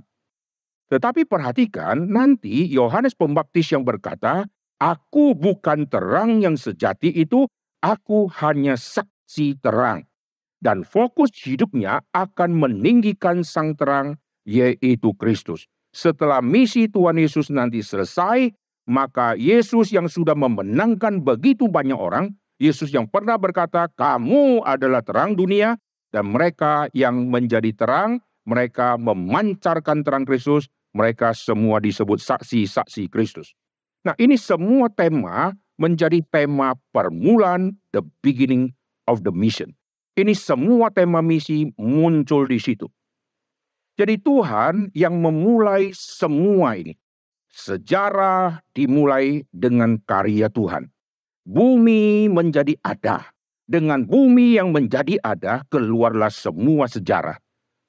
Tetapi 0.95 1.27
perhatikan 1.27 2.07
nanti 2.07 2.71
Yohanes 2.71 3.19
Pembaptis 3.19 3.67
yang 3.75 3.83
berkata, 3.83 4.47
Aku 4.83 5.39
bukan 5.39 5.87
terang 5.87 6.43
yang 6.43 6.59
sejati 6.59 7.13
itu, 7.15 7.47
aku 7.79 8.27
hanya 8.43 8.75
saksi 8.75 9.63
terang. 9.63 10.05
Dan 10.59 10.83
fokus 10.83 11.31
hidupnya 11.45 12.01
akan 12.11 12.57
meninggikan 12.57 13.45
sang 13.45 13.77
terang, 13.77 14.17
yaitu 14.49 15.13
Kristus. 15.15 15.69
Setelah 15.95 16.43
misi 16.43 16.91
Tuhan 16.91 17.21
Yesus 17.21 17.53
nanti 17.53 17.85
selesai, 17.85 18.51
maka 18.91 19.39
Yesus 19.39 19.93
yang 19.93 20.11
sudah 20.11 20.35
memenangkan 20.35 21.23
begitu 21.23 21.71
banyak 21.71 21.97
orang, 21.97 22.35
Yesus 22.59 22.91
yang 22.91 23.07
pernah 23.07 23.39
berkata, 23.39 23.87
"Kamu 23.93 24.65
adalah 24.65 25.05
terang 25.05 25.37
dunia," 25.37 25.79
dan 26.11 26.31
mereka 26.31 26.89
yang 26.97 27.31
menjadi 27.31 27.71
terang, 27.75 28.25
mereka 28.47 28.95
memancarkan 29.01 30.05
terang 30.05 30.25
Kristus, 30.29 30.69
mereka 30.95 31.35
semua 31.35 31.83
disebut 31.83 32.23
saksi-saksi 32.23 33.11
Kristus. 33.11 33.57
Nah, 34.05 34.13
ini 34.21 34.37
semua 34.37 34.93
tema 34.93 35.57
menjadi 35.81 36.21
tema 36.29 36.77
permulaan 36.93 37.73
the 37.97 38.05
beginning 38.21 38.77
of 39.09 39.25
the 39.25 39.33
mission. 39.33 39.73
Ini 40.13 40.37
semua 40.37 40.93
tema 40.93 41.25
misi 41.25 41.73
muncul 41.81 42.45
di 42.45 42.61
situ. 42.61 42.85
Jadi 43.97 44.21
Tuhan 44.21 44.93
yang 44.93 45.17
memulai 45.25 45.91
semua 45.97 46.77
ini. 46.77 46.93
Sejarah 47.49 48.61
dimulai 48.77 49.47
dengan 49.49 49.97
karya 50.05 50.53
Tuhan. 50.53 50.91
Bumi 51.49 52.29
menjadi 52.29 52.77
ada. 52.85 53.33
Dengan 53.65 54.05
bumi 54.05 54.61
yang 54.61 54.77
menjadi 54.77 55.17
ada, 55.25 55.65
keluarlah 55.73 56.29
semua 56.29 56.85
sejarah. 56.85 57.41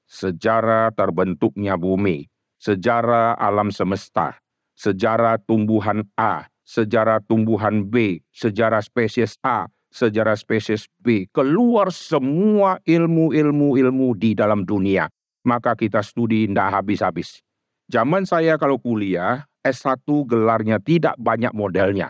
Sejarah 0.07 0.95
terbentuknya 0.95 1.75
bumi, 1.75 2.31
sejarah 2.61 3.35
alam 3.35 3.73
semesta, 3.73 4.39
sejarah 4.75 5.39
tumbuhan 5.41 6.03
A, 6.19 6.51
sejarah 6.67 7.23
tumbuhan 7.23 7.87
B, 7.87 8.21
sejarah 8.35 8.83
spesies 8.83 9.39
A, 9.41 9.71
sejarah 9.89 10.35
spesies 10.35 10.85
B. 10.99 11.31
Keluar 11.31 11.89
semua 11.95 12.83
ilmu-ilmu-ilmu 12.83 14.13
di 14.19 14.35
dalam 14.35 14.67
dunia. 14.67 15.07
Maka 15.45 15.77
kita 15.77 16.03
studi 16.03 16.49
tidak 16.49 16.73
habis-habis. 16.81 17.39
Zaman 17.85 18.25
saya 18.25 18.57
kalau 18.57 18.81
kuliah, 18.81 19.45
S1 19.61 20.01
gelarnya 20.25 20.81
tidak 20.81 21.13
banyak 21.21 21.53
modelnya. 21.53 22.09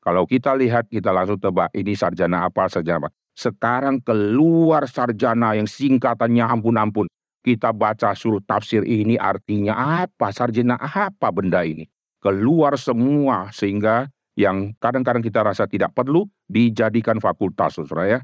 Kalau 0.00 0.24
kita 0.24 0.56
lihat, 0.56 0.88
kita 0.88 1.12
langsung 1.12 1.36
tebak 1.36 1.68
ini 1.76 1.92
sarjana 1.92 2.48
apa, 2.48 2.72
sarjana 2.72 3.04
apa. 3.04 3.10
Sekarang 3.36 4.00
keluar 4.00 4.88
sarjana 4.88 5.52
yang 5.52 5.68
singkatannya 5.68 6.40
ampun-ampun 6.40 7.04
kita 7.40 7.72
baca 7.72 8.12
suruh 8.12 8.44
tafsir 8.44 8.84
ini 8.84 9.16
artinya 9.16 10.04
apa, 10.04 10.28
sarjana 10.32 10.76
apa 10.76 11.28
benda 11.32 11.64
ini. 11.64 11.88
Keluar 12.20 12.76
semua 12.76 13.48
sehingga 13.50 14.12
yang 14.36 14.76
kadang-kadang 14.76 15.24
kita 15.24 15.40
rasa 15.40 15.64
tidak 15.64 15.96
perlu 15.96 16.28
dijadikan 16.48 17.16
fakultas, 17.20 17.80
saudara 17.80 18.04
ya. 18.06 18.20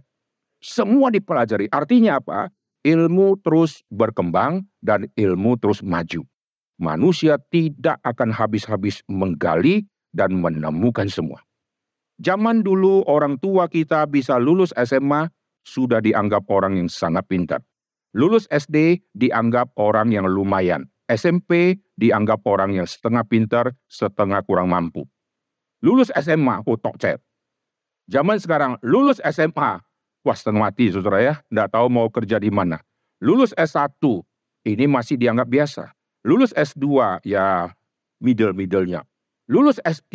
Semua 0.60 1.12
dipelajari. 1.12 1.68
Artinya 1.72 2.20
apa? 2.20 2.52
Ilmu 2.86 3.40
terus 3.42 3.82
berkembang 3.90 4.68
dan 4.78 5.10
ilmu 5.18 5.58
terus 5.58 5.82
maju. 5.82 6.22
Manusia 6.76 7.40
tidak 7.50 7.98
akan 8.04 8.30
habis-habis 8.30 9.00
menggali 9.08 9.88
dan 10.12 10.36
menemukan 10.38 11.08
semua. 11.08 11.40
Zaman 12.16 12.64
dulu 12.64 13.04
orang 13.04 13.36
tua 13.36 13.68
kita 13.68 14.08
bisa 14.08 14.40
lulus 14.40 14.72
SMA 14.76 15.28
sudah 15.64 16.00
dianggap 16.00 16.48
orang 16.48 16.80
yang 16.80 16.88
sangat 16.88 17.28
pintar. 17.28 17.60
Lulus 18.16 18.48
SD 18.48 19.04
dianggap 19.12 19.76
orang 19.76 20.08
yang 20.14 20.24
lumayan. 20.24 20.88
SMP 21.12 21.76
dianggap 21.96 22.44
orang 22.44 22.76
yang 22.76 22.86
setengah 22.86 23.24
pintar, 23.24 23.72
setengah 23.88 24.44
kurang 24.44 24.68
mampu. 24.70 25.08
Lulus 25.80 26.12
SMA, 26.12 26.64
oh 26.64 26.76
tok 26.76 26.96
Zaman 28.06 28.38
sekarang, 28.38 28.78
lulus 28.86 29.18
SMA, 29.18 29.82
wah 30.22 30.36
setengah 30.36 30.70
mati 30.70 30.94
saudara 30.94 31.18
ya, 31.18 31.34
tidak 31.50 31.74
tahu 31.74 31.86
mau 31.90 32.06
kerja 32.06 32.38
di 32.38 32.54
mana. 32.54 32.78
Lulus 33.18 33.50
S1, 33.56 33.98
ini 34.68 34.84
masih 34.86 35.18
dianggap 35.18 35.48
biasa. 35.50 35.90
Lulus 36.22 36.54
S2, 36.54 36.86
ya 37.26 37.74
middle-middlenya. 38.22 39.02
Lulus 39.50 39.82
S3, 39.82 40.14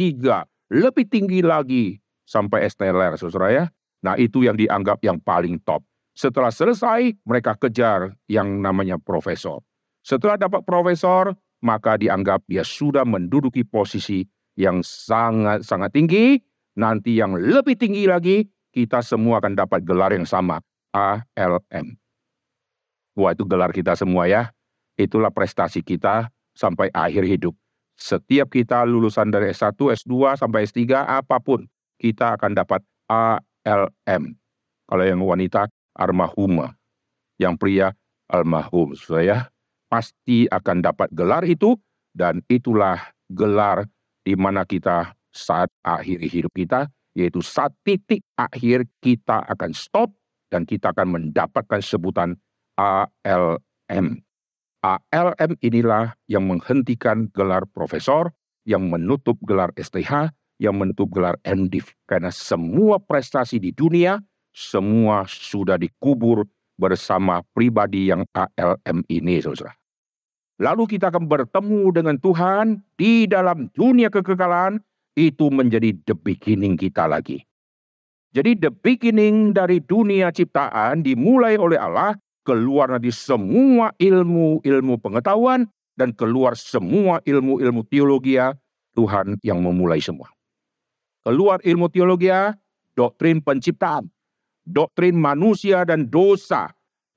lebih 0.71 1.05
tinggi 1.11 1.43
lagi, 1.43 1.99
sampai 2.31 2.67
STLR 2.71 3.19
saudara 3.19 3.47
ya. 3.51 3.65
Nah 4.07 4.15
itu 4.15 4.47
yang 4.47 4.55
dianggap 4.55 5.03
yang 5.03 5.19
paling 5.19 5.59
top. 5.61 5.83
Setelah 6.15 6.51
selesai, 6.51 7.15
mereka 7.27 7.55
kejar 7.59 8.15
yang 8.27 8.59
namanya 8.59 8.95
profesor. 8.99 9.63
Setelah 10.03 10.39
dapat 10.39 10.63
profesor, 10.63 11.35
maka 11.61 11.97
dianggap 11.97 12.45
dia 12.49 12.65
sudah 12.65 13.05
menduduki 13.05 13.61
posisi 13.61 14.25
yang 14.57 14.81
sangat-sangat 14.81 15.89
tinggi. 15.93 16.41
Nanti 16.77 17.19
yang 17.19 17.35
lebih 17.35 17.75
tinggi 17.75 18.07
lagi, 18.07 18.47
kita 18.71 19.03
semua 19.03 19.43
akan 19.43 19.53
dapat 19.59 19.83
gelar 19.83 20.15
yang 20.15 20.25
sama, 20.25 20.63
ALM. 20.95 21.99
Wah 23.15 23.31
itu 23.35 23.43
gelar 23.43 23.75
kita 23.75 23.93
semua 23.93 24.25
ya. 24.27 24.55
Itulah 24.95 25.29
prestasi 25.31 25.83
kita 25.83 26.31
sampai 26.55 26.87
akhir 26.95 27.27
hidup. 27.27 27.55
Setiap 27.99 28.49
kita 28.49 28.81
lulusan 28.87 29.29
dari 29.29 29.51
S1, 29.51 29.77
S2, 29.77 30.39
sampai 30.39 30.65
S3, 30.65 31.05
apa 31.05 31.37
pun, 31.43 31.67
kita 31.99 32.39
akan 32.39 32.55
dapat 32.55 32.81
ALM. 33.11 34.39
Kalau 34.87 35.03
yang 35.05 35.21
wanita, 35.21 35.69
armahuma. 35.93 36.73
Yang 37.37 37.53
pria 37.59 37.87
almarhum. 38.31 38.95
Saya 38.95 39.50
pasti 39.91 40.47
akan 40.47 40.79
dapat 40.79 41.11
gelar 41.11 41.43
itu 41.43 41.75
dan 42.15 42.39
itulah 42.47 43.11
gelar 43.27 43.83
di 44.23 44.39
mana 44.39 44.63
kita 44.63 45.11
saat 45.35 45.67
akhir 45.83 46.23
hidup 46.23 46.55
kita 46.55 46.87
yaitu 47.11 47.43
saat 47.43 47.75
titik 47.83 48.23
akhir 48.39 48.87
kita 49.03 49.43
akan 49.51 49.75
stop 49.75 50.15
dan 50.47 50.63
kita 50.63 50.95
akan 50.95 51.19
mendapatkan 51.19 51.83
sebutan 51.83 52.39
ALM. 52.79 54.23
ALM 54.81 55.51
inilah 55.59 56.15
yang 56.31 56.47
menghentikan 56.47 57.27
gelar 57.35 57.67
profesor, 57.67 58.31
yang 58.63 58.87
menutup 58.87 59.35
gelar 59.43 59.75
STH, 59.75 60.31
yang 60.59 60.79
menutup 60.79 61.11
gelar 61.11 61.35
MDiv. 61.43 61.91
Karena 62.07 62.31
semua 62.31 62.99
prestasi 62.99 63.59
di 63.59 63.75
dunia 63.75 64.19
semua 64.51 65.23
sudah 65.27 65.79
dikubur 65.79 66.43
bersama 66.75 67.39
pribadi 67.55 68.11
yang 68.11 68.27
ALM 68.35 69.03
ini, 69.07 69.39
saudara. 69.39 69.80
Lalu 70.61 70.85
kita 70.85 71.09
akan 71.09 71.25
bertemu 71.25 71.89
dengan 71.89 72.15
Tuhan 72.21 72.85
di 72.93 73.25
dalam 73.25 73.73
dunia 73.73 74.13
kekekalan, 74.13 74.77
itu 75.17 75.49
menjadi 75.49 75.97
the 76.05 76.13
beginning 76.13 76.77
kita 76.77 77.09
lagi. 77.09 77.41
Jadi 78.31 78.61
the 78.61 78.69
beginning 78.69 79.57
dari 79.57 79.81
dunia 79.81 80.29
ciptaan 80.29 81.01
dimulai 81.01 81.57
oleh 81.57 81.81
Allah, 81.81 82.13
keluar 82.45 82.93
nanti 82.93 83.09
semua 83.09 83.89
ilmu-ilmu 83.97 85.01
pengetahuan, 85.01 85.65
dan 85.97 86.13
keluar 86.13 86.53
semua 86.53 87.19
ilmu-ilmu 87.25 87.81
teologi 87.89 88.37
Tuhan 88.93 89.41
yang 89.41 89.59
memulai 89.65 89.99
semua. 89.99 90.29
Keluar 91.25 91.57
ilmu 91.65 91.89
teologi, 91.89 92.31
doktrin 92.93 93.41
penciptaan, 93.41 94.07
doktrin 94.63 95.17
manusia 95.17 95.83
dan 95.83 96.05
dosa. 96.05 96.69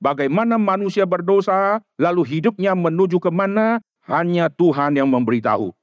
Bagaimana 0.03 0.59
manusia 0.59 1.07
berdosa, 1.07 1.79
lalu 1.95 2.37
hidupnya 2.37 2.75
menuju 2.75 3.17
ke 3.17 3.31
mana, 3.31 3.79
hanya 4.05 4.51
Tuhan 4.51 4.99
yang 4.99 5.09
memberitahu. 5.09 5.73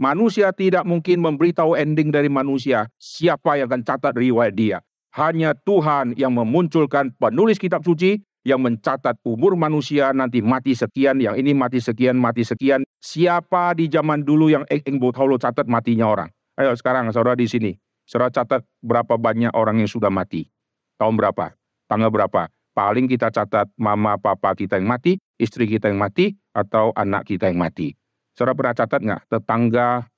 Manusia 0.00 0.48
tidak 0.56 0.88
mungkin 0.88 1.20
memberitahu 1.20 1.76
ending 1.76 2.08
dari 2.08 2.32
manusia, 2.32 2.88
siapa 2.96 3.60
yang 3.60 3.68
akan 3.68 3.84
catat 3.84 4.16
riwayat 4.16 4.54
dia. 4.56 4.78
Hanya 5.12 5.52
Tuhan 5.52 6.16
yang 6.16 6.32
memunculkan 6.32 7.12
penulis 7.20 7.60
kitab 7.60 7.84
suci 7.84 8.22
yang 8.40 8.64
mencatat 8.64 9.20
umur 9.26 9.52
manusia 9.60 10.16
nanti 10.16 10.40
mati 10.40 10.72
sekian, 10.72 11.20
yang 11.20 11.36
ini 11.36 11.52
mati 11.52 11.82
sekian, 11.82 12.16
mati 12.16 12.46
sekian. 12.46 12.80
Siapa 13.00 13.76
di 13.76 13.92
zaman 13.92 14.24
dulu 14.24 14.48
yang 14.48 14.64
eng 14.72 14.96
lo 15.00 15.36
catat 15.36 15.68
matinya 15.68 16.08
orang? 16.08 16.30
Ayo 16.56 16.72
sekarang 16.76 17.12
saudara 17.12 17.36
di 17.36 17.44
sini. 17.44 17.76
Saudara 18.08 18.32
catat 18.32 18.64
berapa 18.80 19.20
banyak 19.20 19.52
orang 19.52 19.84
yang 19.84 19.90
sudah 19.90 20.08
mati. 20.08 20.48
Tahun 20.96 21.12
berapa? 21.12 21.52
Tanggal 21.88 22.08
berapa? 22.08 22.48
Paling 22.80 23.12
kita 23.12 23.28
catat 23.28 23.68
mama 23.76 24.16
papa 24.16 24.56
kita 24.56 24.80
yang 24.80 24.88
mati, 24.88 25.20
istri 25.36 25.68
kita 25.68 25.92
yang 25.92 26.00
mati, 26.00 26.32
atau 26.56 26.96
anak 26.96 27.28
kita 27.28 27.52
yang 27.52 27.60
mati. 27.60 27.92
Saudara 28.32 28.56
pernah 28.56 28.72
catat 28.72 29.00
nggak? 29.04 29.22
Tetangga 29.28 30.08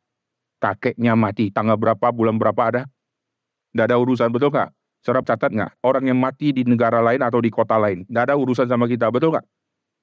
kakeknya 0.63 1.19
mati, 1.19 1.51
tanggal 1.51 1.75
berapa, 1.75 2.15
bulan 2.15 2.39
berapa 2.39 2.63
ada? 2.63 2.83
Tidak 3.75 3.83
ada 3.83 3.99
urusan, 3.99 4.31
betul 4.31 4.55
nggak? 4.55 4.71
Serap 5.03 5.27
catat 5.27 5.51
nggak? 5.51 5.75
Orang 5.83 6.07
yang 6.07 6.23
mati 6.23 6.55
di 6.55 6.63
negara 6.63 7.03
lain 7.03 7.19
atau 7.19 7.43
di 7.43 7.51
kota 7.51 7.75
lain. 7.83 8.07
Nggak 8.07 8.31
ada 8.31 8.35
urusan 8.39 8.71
sama 8.71 8.87
kita, 8.87 9.11
betul 9.11 9.35
nggak? 9.35 9.47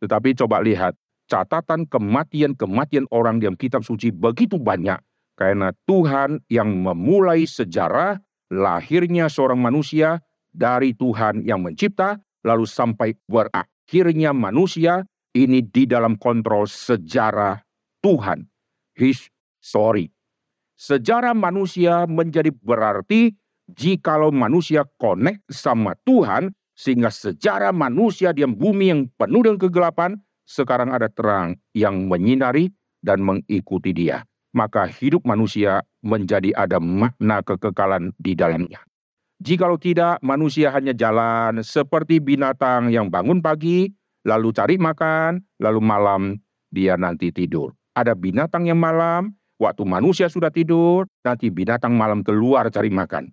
Tetapi 0.03 0.29
coba 0.43 0.59
lihat, 0.59 0.99
catatan 1.31 1.87
kematian-kematian 1.87 3.07
orang 3.15 3.39
dalam 3.39 3.55
kitab 3.55 3.87
suci 3.87 4.11
begitu 4.11 4.59
banyak. 4.59 4.99
Karena 5.39 5.71
Tuhan 5.87 6.43
yang 6.51 6.75
memulai 6.75 7.47
sejarah 7.47 8.19
lahirnya 8.51 9.31
seorang 9.31 9.63
manusia 9.63 10.19
dari 10.51 10.91
Tuhan 10.91 11.47
yang 11.47 11.63
mencipta, 11.63 12.19
lalu 12.43 12.65
sampai 12.67 13.15
berakhirnya 13.27 14.31
manusia 14.31 15.03
ini 15.35 15.61
di 15.63 15.85
dalam 15.85 16.17
kontrol 16.17 16.65
sejarah 16.65 17.61
Tuhan. 18.01 18.47
His 18.95 19.31
story. 19.63 20.11
Sejarah 20.79 21.35
manusia 21.35 22.07
menjadi 22.07 22.51
berarti 22.55 23.35
jikalau 23.67 24.31
manusia 24.31 24.87
connect 24.97 25.43
sama 25.51 25.93
Tuhan, 26.07 26.55
sehingga 26.73 27.11
sejarah 27.11 27.75
manusia 27.75 28.31
di 28.31 28.47
bumi 28.47 28.85
yang 28.87 29.01
penuh 29.19 29.43
dengan 29.43 29.59
kegelapan, 29.59 30.15
sekarang 30.47 30.95
ada 30.95 31.11
terang 31.11 31.59
yang 31.75 32.07
menyinari 32.07 32.71
dan 33.03 33.21
mengikuti 33.21 33.91
dia. 33.91 34.23
Maka 34.55 34.89
hidup 34.89 35.21
manusia 35.27 35.85
menjadi 36.01 36.55
ada 36.57 36.81
makna 36.81 37.45
kekekalan 37.45 38.15
di 38.17 38.33
dalamnya. 38.33 38.81
Jikalau 39.39 39.79
tidak, 39.79 40.19
manusia 40.19 40.67
hanya 40.75 40.91
jalan 40.91 41.63
seperti 41.63 42.19
binatang 42.19 42.91
yang 42.91 43.07
bangun 43.07 43.39
pagi, 43.39 43.87
lalu 44.27 44.51
cari 44.51 44.75
makan, 44.75 45.39
lalu 45.63 45.79
malam 45.79 46.21
dia 46.67 46.99
nanti 46.99 47.31
tidur. 47.31 47.71
Ada 47.95 48.19
binatang 48.19 48.67
yang 48.67 48.83
malam, 48.83 49.31
waktu 49.55 49.87
manusia 49.87 50.27
sudah 50.27 50.51
tidur, 50.51 51.07
nanti 51.23 51.47
binatang 51.47 51.95
malam 51.95 52.19
keluar 52.19 52.67
cari 52.67 52.91
makan. 52.91 53.31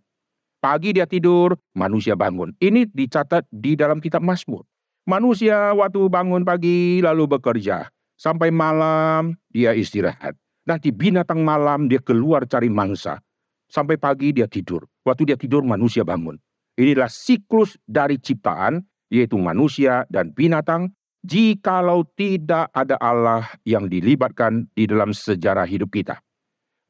Pagi 0.63 0.95
dia 0.95 1.11
tidur, 1.11 1.59
manusia 1.75 2.15
bangun. 2.15 2.55
Ini 2.63 2.87
dicatat 2.87 3.43
di 3.51 3.75
dalam 3.75 3.99
kitab 3.99 4.23
Mazmur. 4.23 4.63
Manusia 5.11 5.75
waktu 5.75 6.07
bangun 6.07 6.47
pagi 6.47 7.03
lalu 7.03 7.27
bekerja. 7.35 7.91
Sampai 8.15 8.55
malam 8.55 9.35
dia 9.51 9.75
istirahat. 9.75 10.39
Nanti 10.67 10.95
binatang 10.95 11.43
malam 11.43 11.91
dia 11.91 11.99
keluar 11.99 12.47
cari 12.47 12.71
mangsa. 12.71 13.23
Sampai 13.67 13.99
pagi 13.99 14.31
dia 14.31 14.47
tidur. 14.47 14.87
Waktu 15.03 15.35
dia 15.35 15.39
tidur 15.39 15.67
manusia 15.67 16.07
bangun. 16.07 16.39
Inilah 16.77 17.09
siklus 17.09 17.75
dari 17.89 18.21
ciptaan, 18.21 18.85
yaitu 19.11 19.41
manusia 19.41 20.05
dan 20.13 20.31
binatang, 20.31 20.93
jikalau 21.25 22.07
tidak 22.15 22.71
ada 22.71 22.95
Allah 23.03 23.49
yang 23.67 23.91
dilibatkan 23.91 24.71
di 24.77 24.87
dalam 24.87 25.11
sejarah 25.11 25.67
hidup 25.67 25.91
kita. 25.91 26.21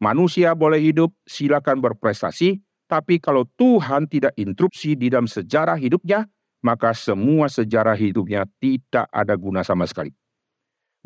Manusia 0.03 0.53
boleh 0.53 0.83
hidup, 0.83 1.17
silakan 1.25 1.81
berprestasi, 1.81 2.61
tapi 2.85 3.17
kalau 3.17 3.49
Tuhan 3.57 4.07
tidak 4.07 4.37
interupsi 4.37 4.93
di 4.93 5.09
dalam 5.09 5.25
sejarah 5.25 5.81
hidupnya, 5.81 6.29
maka 6.61 6.93
semua 6.93 7.49
sejarah 7.49 7.97
hidupnya 7.97 8.45
tidak 8.61 9.09
ada 9.09 9.35
guna 9.39 9.65
sama 9.65 9.89
sekali. 9.89 10.12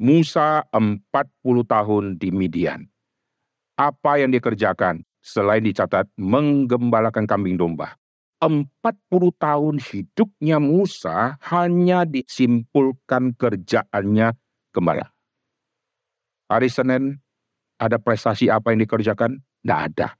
Musa 0.00 0.64
40 0.72 1.04
tahun 1.68 2.16
di 2.16 2.32
Midian. 2.32 2.88
Apa 3.76 4.20
yang 4.20 4.32
dikerjakan 4.32 5.04
selain 5.20 5.64
dicatat 5.64 6.08
menggembalakan 6.16 7.28
kambing 7.28 7.56
domba? 7.56 7.96
40 8.40 8.72
tahun 9.36 9.76
hidupnya 9.76 10.56
Musa 10.56 11.36
hanya 11.52 12.08
disimpulkan 12.08 13.36
kerjaannya 13.36 14.32
gembala. 14.72 15.12
Hari 16.48 16.72
Senin 16.72 17.20
ada 17.76 18.00
prestasi 18.00 18.48
apa 18.48 18.72
yang 18.72 18.80
dikerjakan? 18.84 19.44
Tidak 19.60 19.80
ada 19.92 20.16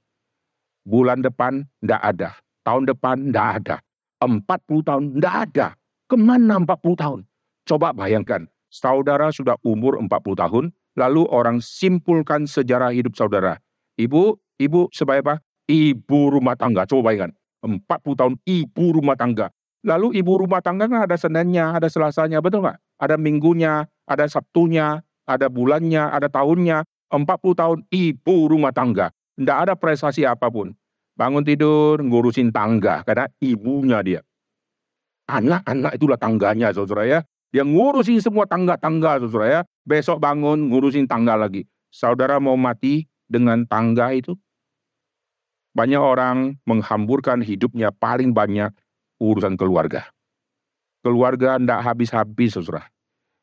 bulan 0.85 1.21
depan 1.21 1.65
tidak 1.81 2.01
ada, 2.01 2.29
tahun 2.65 2.83
depan 2.89 3.15
tidak 3.29 3.47
ada, 3.61 3.77
40 4.21 4.87
tahun 4.87 5.03
tidak 5.17 5.35
ada. 5.49 5.67
Ke 6.09 6.15
mana 6.19 6.59
40 6.59 6.99
tahun? 6.99 7.19
Coba 7.63 7.95
bayangkan, 7.95 8.49
saudara 8.67 9.31
sudah 9.31 9.55
umur 9.63 9.95
40 10.01 10.11
tahun, 10.35 10.65
lalu 10.97 11.23
orang 11.31 11.63
simpulkan 11.63 12.43
sejarah 12.43 12.91
hidup 12.91 13.15
saudara. 13.15 13.61
Ibu, 13.99 14.39
ibu 14.61 14.87
sebagai 14.93 15.25
apa? 15.27 15.35
Ibu 15.67 16.37
rumah 16.37 16.55
tangga. 16.55 16.87
Coba 16.87 17.11
bayangkan, 17.11 17.35
40 17.63 18.19
tahun 18.19 18.33
ibu 18.43 18.85
rumah 18.95 19.15
tangga. 19.15 19.51
Lalu 19.81 20.21
ibu 20.21 20.37
rumah 20.37 20.61
tangga 20.61 20.85
kan 20.85 21.09
ada 21.09 21.17
Seninnya, 21.17 21.73
ada 21.73 21.89
Selasanya, 21.89 22.37
betul 22.37 22.61
nggak? 22.61 22.77
Ada 23.01 23.17
minggunya, 23.17 23.89
ada 24.05 24.29
Sabtunya, 24.29 25.01
ada 25.25 25.49
bulannya, 25.49 26.05
ada 26.13 26.29
tahunnya. 26.29 26.85
40 27.11 27.27
tahun 27.59 27.79
ibu 27.91 28.35
rumah 28.47 28.71
tangga. 28.71 29.11
Tidak 29.35 29.57
ada 29.67 29.73
prestasi 29.75 30.23
apa 30.23 30.47
pun. 30.47 30.71
Bangun 31.17 31.43
tidur, 31.43 31.99
ngurusin 31.99 32.55
tangga, 32.55 33.03
karena 33.03 33.27
ibunya 33.43 33.99
dia. 33.99 34.21
Anak-anak 35.27 35.99
itulah 35.99 36.15
tangganya, 36.15 36.71
saudara 36.71 37.03
ya. 37.03 37.19
Dia 37.51 37.67
ngurusin 37.67 38.23
semua 38.23 38.47
tangga-tangga, 38.47 39.19
saudara 39.27 39.47
ya. 39.49 39.61
Besok 39.83 40.23
bangun, 40.23 40.71
ngurusin 40.71 41.03
tangga 41.03 41.35
lagi. 41.35 41.67
Saudara 41.91 42.39
mau 42.39 42.55
mati 42.55 43.10
dengan 43.31 43.63
tangga 43.63 44.11
itu? 44.11 44.35
Banyak 45.71 46.03
orang 46.03 46.59
menghamburkan 46.67 47.39
hidupnya 47.39 47.95
paling 47.95 48.35
banyak 48.35 48.75
urusan 49.23 49.55
keluarga. 49.55 50.11
Keluarga 50.99 51.55
tidak 51.55 51.79
habis-habis, 51.81 52.59
saudara. 52.59 52.91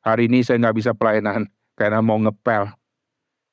Hari 0.05 0.29
ini 0.29 0.45
saya 0.45 0.61
nggak 0.61 0.77
bisa 0.77 0.93
pelayanan 0.93 1.49
karena 1.73 2.05
mau 2.05 2.21
ngepel. 2.21 2.69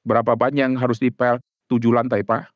Berapa 0.04 0.36
banyak 0.36 0.62
yang 0.62 0.76
harus 0.76 1.00
dipel? 1.00 1.40
tujuh 1.66 1.92
lantai 1.94 2.22
pak. 2.22 2.50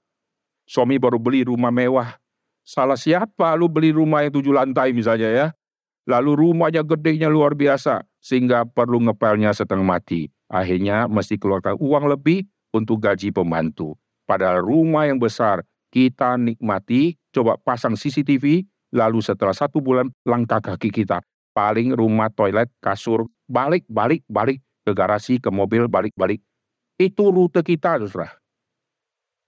Suami 0.69 1.01
baru 1.01 1.17
beli 1.17 1.45
rumah 1.45 1.73
mewah. 1.73 2.17
Salah 2.61 2.97
siapa 2.97 3.57
lu 3.57 3.65
beli 3.65 3.89
rumah 3.89 4.21
yang 4.21 4.33
tujuh 4.37 4.53
lantai 4.53 4.93
misalnya 4.93 5.29
ya. 5.33 5.47
Lalu 6.05 6.45
rumahnya 6.45 6.85
gedenya 6.85 7.25
luar 7.29 7.57
biasa. 7.57 8.05
Sehingga 8.21 8.69
perlu 8.69 9.01
ngepelnya 9.01 9.49
setengah 9.49 9.85
mati. 9.85 10.29
Akhirnya 10.49 11.09
mesti 11.09 11.41
keluarkan 11.41 11.77
uang 11.81 12.09
lebih 12.13 12.45
untuk 12.73 13.01
gaji 13.01 13.33
pembantu. 13.33 13.97
Padahal 14.29 14.61
rumah 14.61 15.09
yang 15.09 15.17
besar 15.17 15.65
kita 15.89 16.37
nikmati, 16.37 17.17
coba 17.33 17.57
pasang 17.57 17.97
CCTV, 17.97 18.65
lalu 18.93 19.19
setelah 19.25 19.53
satu 19.57 19.81
bulan 19.81 20.09
langkah 20.21 20.61
kaki 20.61 20.93
kita. 20.93 21.21
Paling 21.53 21.97
rumah, 21.97 22.29
toilet, 22.29 22.69
kasur, 22.77 23.25
balik, 23.49 23.83
balik, 23.89 24.21
balik 24.29 24.61
ke 24.85 24.93
garasi, 24.93 25.41
ke 25.41 25.49
mobil, 25.49 25.89
balik, 25.89 26.13
balik. 26.13 26.45
Itu 26.95 27.33
rute 27.33 27.65
kita, 27.65 27.97
saudara. 28.05 28.37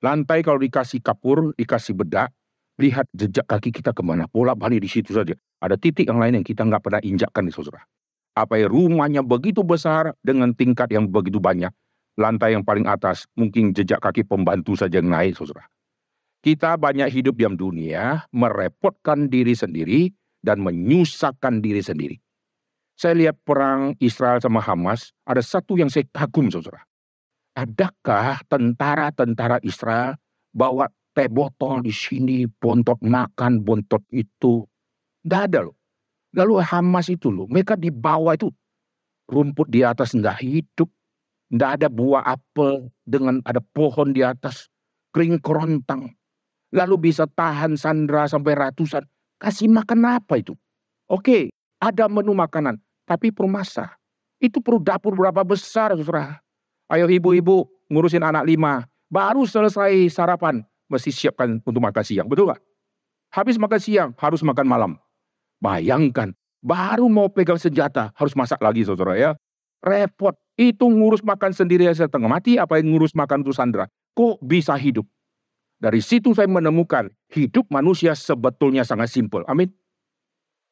Lantai 0.02 0.42
kalau 0.42 0.58
dikasih 0.58 1.06
kapur, 1.06 1.54
dikasih 1.54 1.94
bedak, 1.94 2.34
lihat 2.82 3.06
jejak 3.14 3.46
kaki 3.46 3.70
kita 3.70 3.94
ke 3.94 4.02
mana. 4.02 4.26
Pola 4.26 4.58
balik 4.58 4.82
di 4.82 4.90
situ 4.90 5.14
saja. 5.14 5.38
Ada 5.62 5.78
titik 5.78 6.10
yang 6.10 6.18
lain 6.18 6.42
yang 6.42 6.46
kita 6.46 6.66
nggak 6.66 6.82
pernah 6.82 7.02
injakkan 7.06 7.46
di 7.46 7.54
saudara. 7.54 7.86
Apa 8.34 8.58
ya 8.58 8.66
rumahnya 8.66 9.22
begitu 9.22 9.62
besar 9.62 10.18
dengan 10.26 10.58
tingkat 10.58 10.90
yang 10.90 11.06
begitu 11.06 11.38
banyak. 11.38 11.70
Lantai 12.20 12.58
yang 12.58 12.64
paling 12.68 12.88
atas 12.88 13.30
mungkin 13.40 13.72
jejak 13.72 14.04
kaki 14.04 14.28
pembantu 14.28 14.76
saja 14.76 15.00
yang 15.00 15.08
naik 15.08 15.38
saudara. 15.38 15.68
Kita 16.42 16.76
banyak 16.76 17.08
hidup 17.08 17.38
di 17.38 17.46
dunia, 17.54 18.26
merepotkan 18.34 19.30
diri 19.30 19.54
sendiri 19.54 20.10
dan 20.42 20.60
menyusahkan 20.66 21.62
diri 21.62 21.86
sendiri. 21.86 22.18
Saya 22.98 23.14
lihat 23.18 23.38
perang 23.46 23.94
Israel 24.02 24.42
sama 24.42 24.60
Hamas, 24.60 25.14
ada 25.24 25.42
satu 25.42 25.78
yang 25.78 25.88
saya 25.88 26.06
kagum 26.10 26.50
saudara 26.50 26.82
adakah 27.56 28.40
tentara-tentara 28.48 29.60
Israel 29.64 30.16
bawa 30.52 30.88
teh 31.12 31.28
botol 31.28 31.84
di 31.84 31.92
sini, 31.92 32.48
bontot 32.48 33.00
makan, 33.04 33.64
bontot 33.64 34.04
itu. 34.12 34.64
Tidak 35.22 35.42
ada 35.52 35.68
loh. 35.68 35.76
Lalu 36.32 36.64
Hamas 36.64 37.12
itu 37.12 37.28
loh, 37.28 37.48
mereka 37.52 37.76
di 37.76 37.92
bawah 37.92 38.36
itu 38.36 38.48
rumput 39.28 39.68
di 39.68 39.84
atas 39.84 40.16
nggak 40.16 40.40
hidup. 40.40 40.90
Tidak 41.52 41.70
ada 41.84 41.92
buah 41.92 42.24
apel 42.24 42.88
dengan 43.04 43.44
ada 43.44 43.60
pohon 43.60 44.16
di 44.16 44.24
atas, 44.24 44.72
kering 45.12 45.36
kerontang. 45.44 46.16
Lalu 46.72 47.12
bisa 47.12 47.28
tahan 47.28 47.76
sandra 47.76 48.24
sampai 48.32 48.56
ratusan. 48.56 49.04
Kasih 49.36 49.68
makan 49.68 50.08
apa 50.08 50.40
itu? 50.40 50.56
Oke, 51.12 51.52
ada 51.76 52.08
menu 52.08 52.32
makanan, 52.32 52.80
tapi 53.04 53.36
permasa. 53.36 54.00
Itu 54.40 54.64
perlu 54.64 54.80
dapur 54.80 55.12
berapa 55.12 55.44
besar, 55.44 55.92
saudara? 56.00 56.40
Ayo 56.88 57.12
ibu-ibu 57.12 57.68
ngurusin 57.92 58.24
anak 58.24 58.48
lima. 58.48 58.88
Baru 59.12 59.44
selesai 59.44 60.08
sarapan, 60.08 60.64
mesti 60.88 61.12
siapkan 61.12 61.60
untuk 61.60 61.84
makan 61.84 62.04
siang. 62.08 62.32
Betul 62.32 62.48
nggak? 62.48 62.64
Habis 63.36 63.60
makan 63.60 63.80
siang, 63.84 64.10
harus 64.16 64.40
makan 64.40 64.64
malam. 64.64 64.92
Bayangkan, 65.60 66.32
baru 66.64 67.12
mau 67.12 67.28
pegang 67.28 67.60
senjata, 67.60 68.16
harus 68.16 68.32
masak 68.40 68.64
lagi 68.64 68.88
saudara 68.88 69.20
ya. 69.20 69.36
Repot, 69.82 70.38
itu 70.62 70.86
ngurus 70.86 71.26
makan 71.26 71.58
sendiri 71.58 71.90
setengah 71.90 72.30
mati, 72.30 72.62
apa 72.62 72.78
yang 72.78 72.94
ngurus 72.94 73.18
makan 73.18 73.42
untuk 73.42 73.58
Sandra. 73.58 73.90
Kok 74.14 74.46
bisa 74.46 74.78
hidup? 74.78 75.10
Dari 75.82 75.98
situ 75.98 76.38
saya 76.38 76.46
menemukan 76.46 77.10
hidup 77.34 77.66
manusia 77.74 78.14
sebetulnya 78.14 78.86
sangat 78.86 79.10
simpel. 79.10 79.42
Amin. 79.50 79.74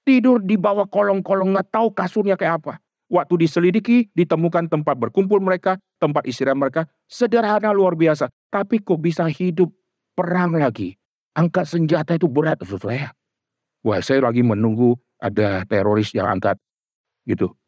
Tidur 0.05 0.37
di 0.45 0.53
bawah 0.53 0.85
kolong-kolong, 0.85 1.57
nggak 1.57 1.73
tahu 1.73 1.89
kasurnya 1.89 2.37
kayak 2.37 2.61
apa. 2.61 2.77
Waktu 3.09 3.41
diselidiki, 3.41 4.13
ditemukan 4.13 4.69
tempat 4.69 4.93
berkumpul 4.93 5.41
mereka, 5.41 5.81
tempat 5.97 6.29
istirahat 6.29 6.61
mereka. 6.61 6.81
Sederhana 7.09 7.73
luar 7.73 7.97
biasa. 7.97 8.29
Tapi 8.53 8.85
kok 8.85 9.01
bisa 9.01 9.25
hidup 9.25 9.73
perang 10.13 10.53
lagi? 10.53 10.93
Angkat 11.33 11.65
senjata 11.65 12.13
itu 12.13 12.29
berat. 12.29 12.61
Wah, 13.81 13.99
saya 14.05 14.21
lagi 14.21 14.45
menunggu 14.45 14.93
ada 15.17 15.65
teroris 15.65 16.13
yang 16.13 16.29
angkat 16.29 16.61
gitu. 17.25 17.58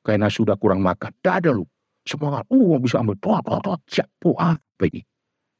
Karena 0.00 0.32
sudah 0.32 0.56
kurang 0.56 0.80
makan. 0.80 1.12
Tidak 1.20 1.34
ada 1.44 1.50
lu. 1.52 1.64
Semangat. 2.04 2.48
Uh, 2.48 2.80
bisa 2.80 3.00
ambil. 3.00 3.16
Tuh, 3.20 3.38
tuh, 3.44 3.58
tuh, 3.60 3.76
siap. 3.88 4.08
apa 4.40 4.84
ini? 4.88 5.04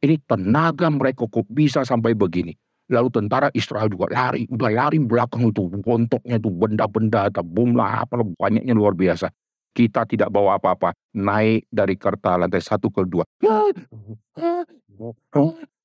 Ini 0.01 0.17
tenaga 0.25 0.89
mereka 0.89 1.29
kok 1.29 1.45
bisa 1.53 1.85
sampai 1.85 2.17
begini. 2.17 2.57
Lalu 2.91 3.09
tentara 3.13 3.53
Israel 3.55 3.87
juga 3.87 4.11
lari, 4.11 4.51
udah 4.51 4.71
lari 4.73 4.99
belakang 4.99 5.47
itu, 5.47 5.71
bontoknya 5.79 6.43
itu 6.43 6.51
benda-benda, 6.51 7.31
bom 7.47 7.71
lah, 7.79 8.03
apa 8.03 8.19
banyaknya 8.35 8.75
luar 8.75 8.99
biasa. 8.99 9.31
Kita 9.71 10.03
tidak 10.11 10.35
bawa 10.35 10.59
apa-apa, 10.59 10.91
naik 11.15 11.71
dari 11.71 11.95
kerta 11.95 12.35
lantai 12.35 12.59
satu 12.59 12.91
ke 12.91 13.07
dua. 13.07 13.23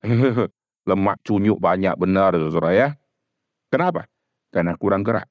Lemak 0.90 1.16
cunyuk 1.22 1.62
banyak 1.62 1.94
benar, 1.94 2.34
saudara 2.34 2.74
ya. 2.74 2.88
Kenapa? 3.70 4.10
Karena 4.50 4.74
kurang 4.74 5.06
gerak. 5.06 5.30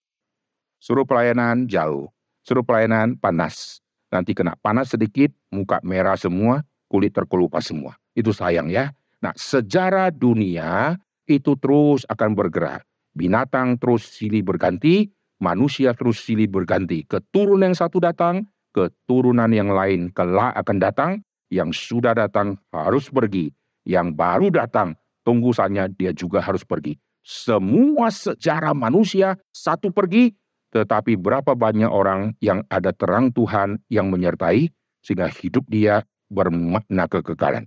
Suruh 0.80 1.04
pelayanan 1.04 1.68
jauh, 1.68 2.08
suruh 2.46 2.62
pelayanan 2.62 3.18
panas. 3.18 3.82
Nanti 4.14 4.38
kena 4.38 4.54
panas 4.62 4.94
sedikit, 4.94 5.34
muka 5.50 5.82
merah 5.82 6.16
semua, 6.16 6.62
kulit 6.88 7.12
terkelupas 7.12 7.66
semua. 7.66 7.98
Itu 8.14 8.32
sayang 8.32 8.70
ya. 8.70 8.94
Nah, 9.20 9.34
sejarah 9.34 10.14
dunia 10.14 10.96
itu 11.26 11.58
terus 11.58 12.06
akan 12.06 12.38
bergerak. 12.38 12.86
Binatang 13.18 13.82
terus 13.82 14.06
silih 14.06 14.46
berganti, 14.46 15.10
manusia 15.42 15.98
terus 15.98 16.22
silih 16.22 16.48
berganti. 16.48 17.04
Keturunan 17.10 17.74
yang 17.74 17.76
satu 17.76 17.98
datang, 17.98 18.46
keturunan 18.70 19.50
yang 19.50 19.74
lain 19.74 20.14
kelak 20.14 20.54
akan 20.54 20.78
datang, 20.78 21.12
yang 21.50 21.74
sudah 21.74 22.14
datang 22.14 22.62
harus 22.70 23.10
pergi, 23.10 23.50
yang 23.88 24.14
baru 24.14 24.54
datang 24.54 24.94
tunggu 25.26 25.50
saja 25.52 25.90
dia 25.90 26.14
juga 26.14 26.40
harus 26.40 26.62
pergi. 26.62 26.96
Semua 27.26 28.14
sejarah 28.14 28.78
manusia 28.78 29.34
satu 29.50 29.90
pergi, 29.90 30.30
tetapi 30.76 31.16
berapa 31.16 31.56
banyak 31.56 31.88
orang 31.88 32.36
yang 32.44 32.68
ada 32.68 32.92
terang 32.92 33.32
Tuhan 33.32 33.80
yang 33.88 34.12
menyertai 34.12 34.68
sehingga 35.00 35.32
hidup 35.32 35.64
dia 35.72 36.04
bermakna 36.28 37.08
kekekalan. 37.08 37.64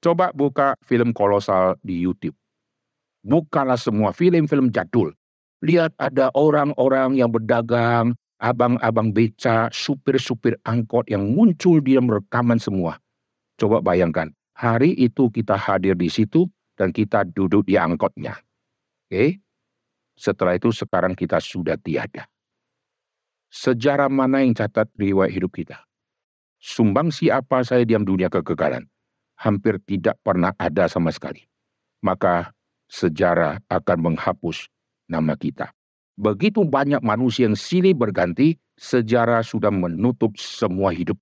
Coba 0.00 0.32
buka 0.32 0.72
film 0.88 1.12
kolosal 1.12 1.76
di 1.84 2.00
YouTube 2.00 2.38
bukanlah 3.28 3.78
semua 3.78 4.16
film-film 4.16 4.70
jadul. 4.72 5.14
Lihat 5.60 5.92
ada 5.98 6.30
orang-orang 6.38 7.18
yang 7.18 7.28
berdagang, 7.28 8.14
abang-abang 8.38 9.10
beca, 9.10 9.68
supir-supir 9.74 10.54
angkot 10.64 11.10
yang 11.10 11.26
muncul 11.34 11.82
di 11.82 11.98
dalam 11.98 12.08
rekaman 12.08 12.62
semua. 12.62 12.96
Coba 13.58 13.82
bayangkan, 13.82 14.30
hari 14.54 14.94
itu 14.94 15.26
kita 15.34 15.58
hadir 15.58 15.98
di 15.98 16.06
situ 16.06 16.46
dan 16.78 16.94
kita 16.94 17.26
duduk 17.26 17.66
di 17.66 17.74
angkotnya. 17.74 18.38
Oke? 19.10 19.42
Setelah 20.18 20.58
itu 20.58 20.74
sekarang 20.74 21.14
kita 21.14 21.38
sudah 21.38 21.78
tiada. 21.78 22.26
Sejarah 23.54 24.10
mana 24.10 24.42
yang 24.42 24.50
catat 24.50 24.90
riwayat 24.98 25.30
hidup 25.30 25.54
kita? 25.54 25.86
Sumbang 26.58 27.14
siapa 27.14 27.62
saya 27.62 27.86
diam 27.86 28.02
dunia 28.02 28.26
kegagalan? 28.26 28.90
Hampir 29.38 29.78
tidak 29.86 30.18
pernah 30.26 30.50
ada 30.58 30.90
sama 30.90 31.14
sekali. 31.14 31.46
Maka 32.02 32.50
sejarah 32.90 33.62
akan 33.70 33.98
menghapus 34.10 34.66
nama 35.06 35.38
kita. 35.38 35.70
Begitu 36.18 36.66
banyak 36.66 36.98
manusia 36.98 37.46
yang 37.46 37.54
silih 37.54 37.94
berganti, 37.94 38.58
sejarah 38.74 39.46
sudah 39.46 39.70
menutup 39.70 40.34
semua 40.34 40.90
hidup. 40.90 41.14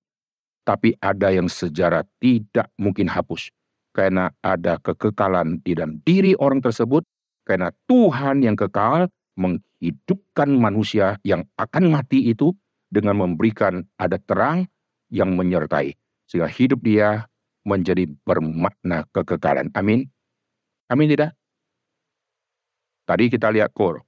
Tapi 0.65 0.97
ada 0.97 1.29
yang 1.29 1.45
sejarah 1.45 2.01
tidak 2.17 2.73
mungkin 2.81 3.05
hapus. 3.05 3.53
Karena 3.93 4.33
ada 4.41 4.81
kekekalan 4.81 5.61
di 5.61 5.77
dalam 5.77 6.01
diri 6.01 6.33
orang 6.41 6.65
tersebut. 6.65 7.05
Karena 7.47 7.71
Tuhan 7.87 8.43
yang 8.43 8.59
kekal 8.59 9.07
menghidupkan 9.39 10.51
manusia 10.51 11.15
yang 11.23 11.47
akan 11.55 11.95
mati 11.95 12.27
itu 12.27 12.51
dengan 12.91 13.23
memberikan 13.23 13.87
ada 13.95 14.19
terang 14.19 14.67
yang 15.07 15.31
menyertai. 15.39 15.95
Sehingga 16.27 16.51
hidup 16.51 16.83
dia 16.83 17.31
menjadi 17.63 18.03
bermakna 18.27 19.07
kekekalan. 19.15 19.71
Amin. 19.71 20.11
Amin 20.91 21.07
tidak? 21.07 21.31
Tadi 23.07 23.31
kita 23.31 23.47
lihat 23.55 23.71
kor. 23.71 24.03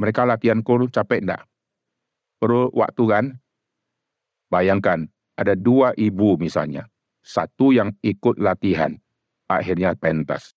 Mereka 0.00 0.24
latihan 0.24 0.64
kor 0.64 0.88
capek 0.88 1.20
enggak? 1.28 1.44
Perlu 2.40 2.72
waktu 2.72 3.04
kan? 3.04 3.24
Bayangkan, 4.48 5.12
ada 5.36 5.52
dua 5.52 5.92
ibu 6.00 6.40
misalnya. 6.40 6.88
Satu 7.20 7.76
yang 7.76 7.92
ikut 8.00 8.40
latihan, 8.40 8.96
akhirnya 9.46 9.92
pentas. 9.92 10.56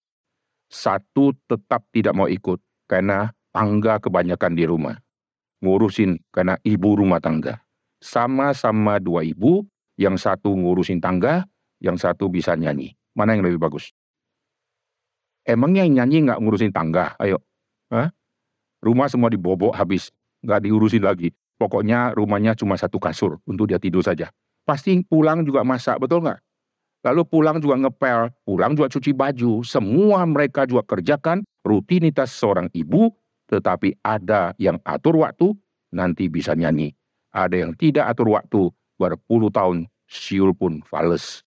Satu 0.76 1.32
tetap 1.48 1.88
tidak 1.96 2.12
mau 2.12 2.28
ikut, 2.28 2.60
karena 2.92 3.32
tangga 3.56 3.96
kebanyakan 4.04 4.52
di 4.60 4.68
rumah. 4.68 5.00
Ngurusin 5.64 6.20
karena 6.36 6.60
ibu 6.68 7.00
rumah 7.00 7.24
tangga. 7.24 7.64
Sama-sama 8.04 9.00
dua 9.00 9.24
ibu, 9.24 9.64
yang 9.96 10.20
satu 10.20 10.52
ngurusin 10.52 11.00
tangga, 11.00 11.48
yang 11.80 11.96
satu 11.96 12.28
bisa 12.28 12.60
nyanyi. 12.60 12.92
Mana 13.16 13.40
yang 13.40 13.48
lebih 13.48 13.64
bagus? 13.64 13.96
Emangnya 15.48 15.88
yang 15.88 16.04
nyanyi 16.04 16.28
nggak 16.28 16.40
ngurusin 16.44 16.76
tangga? 16.76 17.16
Ayo, 17.24 17.40
Hah? 17.88 18.12
Rumah 18.84 19.08
semua 19.08 19.32
dibobok 19.32 19.72
habis, 19.72 20.12
nggak 20.44 20.68
diurusin 20.68 21.02
lagi. 21.02 21.32
Pokoknya 21.56 22.12
rumahnya 22.12 22.52
cuma 22.60 22.76
satu 22.76 23.00
kasur 23.00 23.40
untuk 23.48 23.72
dia 23.72 23.80
tidur 23.80 24.04
saja. 24.04 24.28
Pasti 24.68 25.00
pulang 25.08 25.48
juga 25.48 25.64
masak, 25.64 26.04
betul 26.04 26.28
nggak? 26.28 26.44
Lalu 27.06 27.22
pulang 27.30 27.62
juga 27.62 27.78
ngepel, 27.78 28.34
pulang 28.50 28.74
juga 28.74 28.89
cuci 28.89 29.13
baju. 29.13 29.62
Semua 29.62 30.26
mereka 30.26 30.65
juga 30.65 30.82
kerjakan 30.89 31.46
rutinitas 31.62 32.34
seorang 32.34 32.65
ibu, 32.74 33.13
tetapi 33.46 34.02
ada 34.02 34.58
yang 34.58 34.82
atur 34.82 35.22
waktu, 35.22 35.54
nanti 35.94 36.26
bisa 36.26 36.58
nyanyi. 36.58 36.98
Ada 37.30 37.62
yang 37.62 37.78
tidak 37.78 38.10
atur 38.10 38.34
waktu, 38.34 38.74
berpuluh 38.98 39.54
tahun, 39.54 39.86
siul 40.10 40.58
pun 40.58 40.82
fales. 40.82 41.46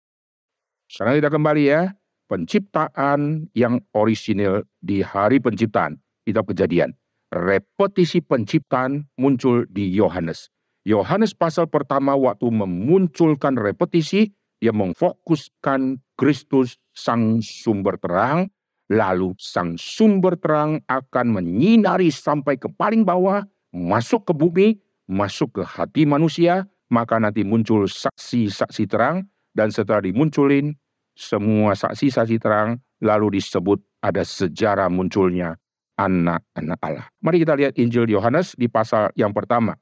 Sekarang 0.88 1.20
kita 1.20 1.28
kembali 1.28 1.62
ya, 1.68 1.92
penciptaan 2.32 3.52
yang 3.52 3.84
orisinil 3.92 4.64
di 4.80 5.04
hari 5.04 5.36
penciptaan 5.36 6.00
kitab 6.24 6.48
kejadian. 6.48 6.96
Repetisi 7.28 8.24
penciptaan 8.24 9.04
muncul 9.20 9.68
di 9.68 9.92
Yohanes. 9.92 10.48
Yohanes 10.88 11.36
pasal 11.36 11.68
pertama 11.68 12.16
waktu 12.16 12.48
memunculkan 12.48 13.56
repetisi, 13.56 14.32
yang 14.62 14.78
memfokuskan 14.78 15.98
Kristus 16.14 16.78
sang 16.94 17.42
sumber 17.42 17.98
terang, 17.98 18.46
lalu 18.86 19.34
sang 19.42 19.74
sumber 19.74 20.38
terang 20.38 20.78
akan 20.86 21.42
menyinari 21.42 22.14
sampai 22.14 22.54
ke 22.54 22.70
paling 22.70 23.02
bawah, 23.02 23.42
masuk 23.74 24.30
ke 24.30 24.32
bumi, 24.32 24.78
masuk 25.10 25.58
ke 25.58 25.62
hati 25.66 26.06
manusia, 26.06 26.70
maka 26.94 27.18
nanti 27.18 27.42
muncul 27.42 27.90
saksi-saksi 27.90 28.86
terang, 28.86 29.26
dan 29.50 29.74
setelah 29.74 30.06
dimunculin, 30.06 30.78
semua 31.18 31.74
saksi-saksi 31.74 32.38
terang, 32.38 32.78
lalu 33.02 33.42
disebut 33.42 33.82
ada 33.98 34.22
sejarah 34.22 34.88
munculnya 34.88 35.58
anak-anak 35.98 36.78
Allah. 36.80 37.06
Mari 37.20 37.42
kita 37.42 37.54
lihat 37.58 37.76
Injil 37.76 38.08
Yohanes 38.08 38.56
di 38.56 38.70
pasal 38.70 39.12
yang 39.18 39.34
pertama. 39.34 39.76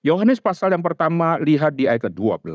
Yohanes 0.00 0.40
pasal 0.40 0.72
yang 0.72 0.84
pertama 0.84 1.36
lihat 1.40 1.76
di 1.76 1.84
ayat 1.84 2.08
ke-12. 2.08 2.48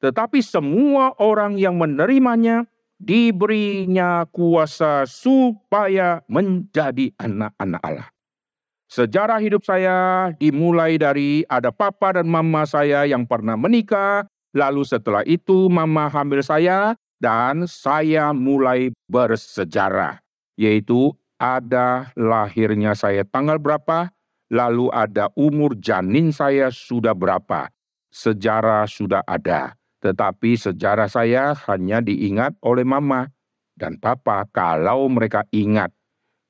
Tetapi 0.00 0.44
semua 0.44 1.16
orang 1.16 1.56
yang 1.56 1.80
menerimanya 1.80 2.68
diberinya 2.96 4.24
kuasa 4.28 5.04
supaya 5.04 6.24
menjadi 6.28 7.12
anak-anak 7.20 7.82
Allah. 7.84 8.08
Sejarah 8.86 9.42
hidup 9.42 9.66
saya 9.66 10.30
dimulai 10.38 10.94
dari 10.94 11.42
ada 11.50 11.74
papa 11.74 12.16
dan 12.16 12.30
mama 12.30 12.62
saya 12.64 13.02
yang 13.02 13.26
pernah 13.26 13.58
menikah, 13.58 14.24
lalu 14.54 14.86
setelah 14.86 15.26
itu 15.26 15.66
mama 15.66 16.06
hamil 16.06 16.38
saya, 16.38 16.94
dan 17.18 17.66
saya 17.66 18.30
mulai 18.30 18.94
bersejarah, 19.10 20.22
yaitu 20.54 21.12
ada 21.36 22.14
lahirnya 22.14 22.94
saya 22.94 23.26
tanggal 23.26 23.58
berapa, 23.58 24.12
lalu 24.48 24.88
ada 24.94 25.34
umur 25.34 25.74
janin 25.76 26.30
saya 26.30 26.70
sudah 26.70 27.12
berapa. 27.12 27.68
Sejarah 28.14 28.88
sudah 28.88 29.20
ada, 29.26 29.76
tetapi 30.00 30.58
sejarah 30.58 31.08
saya 31.08 31.56
hanya 31.68 32.04
diingat 32.04 32.56
oleh 32.60 32.84
mama 32.84 33.32
dan 33.76 34.00
papa 34.00 34.48
kalau 34.52 35.08
mereka 35.12 35.44
ingat 35.52 35.92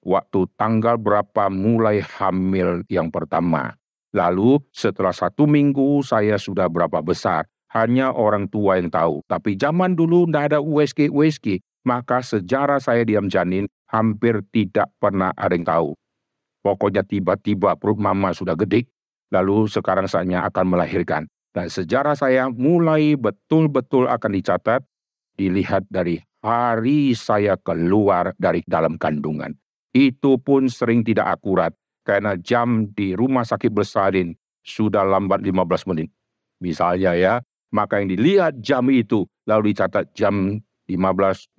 waktu 0.07 0.47
tanggal 0.55 0.95
berapa 0.95 1.51
mulai 1.51 1.99
hamil 1.99 2.87
yang 2.87 3.11
pertama. 3.11 3.75
Lalu 4.15 4.63
setelah 4.71 5.11
satu 5.11 5.45
minggu 5.51 6.07
saya 6.07 6.39
sudah 6.39 6.71
berapa 6.71 7.03
besar. 7.03 7.51
Hanya 7.75 8.15
orang 8.15 8.49
tua 8.49 8.79
yang 8.81 8.89
tahu. 8.89 9.21
Tapi 9.27 9.59
zaman 9.59 9.99
dulu 9.99 10.25
tidak 10.31 10.55
ada 10.55 10.59
USG-USG. 10.63 11.61
Maka 11.85 12.25
sejarah 12.25 12.81
saya 12.81 13.05
diam 13.05 13.29
janin 13.29 13.69
hampir 13.91 14.41
tidak 14.55 14.89
pernah 14.97 15.35
ada 15.37 15.53
yang 15.53 15.67
tahu. 15.67 15.91
Pokoknya 16.65 17.05
tiba-tiba 17.05 17.77
perut 17.77 18.01
mama 18.01 18.35
sudah 18.35 18.59
gede, 18.59 18.91
lalu 19.31 19.71
sekarang 19.71 20.11
saatnya 20.11 20.43
akan 20.49 20.67
melahirkan. 20.73 21.31
Dan 21.57 21.73
sejarah 21.73 22.12
saya 22.12 22.53
mulai 22.53 23.16
betul-betul 23.16 24.12
akan 24.12 24.31
dicatat, 24.37 24.85
dilihat 25.40 25.88
dari 25.88 26.21
hari 26.45 27.16
saya 27.16 27.57
keluar 27.57 28.37
dari 28.37 28.61
dalam 28.69 29.01
kandungan. 29.01 29.57
Itu 29.97 30.37
pun 30.37 30.69
sering 30.69 31.01
tidak 31.01 31.40
akurat 31.40 31.73
karena 32.05 32.37
jam 32.37 32.92
di 32.92 33.16
rumah 33.16 33.49
sakit 33.49 33.73
bersalin 33.73 34.37
sudah 34.61 35.01
lambat 35.01 35.40
15 35.40 35.88
menit. 35.97 36.12
Misalnya 36.61 37.16
ya, 37.16 37.40
maka 37.73 38.05
yang 38.05 38.12
dilihat 38.12 38.61
jam 38.61 38.85
itu 38.92 39.25
lalu 39.49 39.73
dicatat 39.73 40.12
jam 40.12 40.61
15.03 40.92 41.57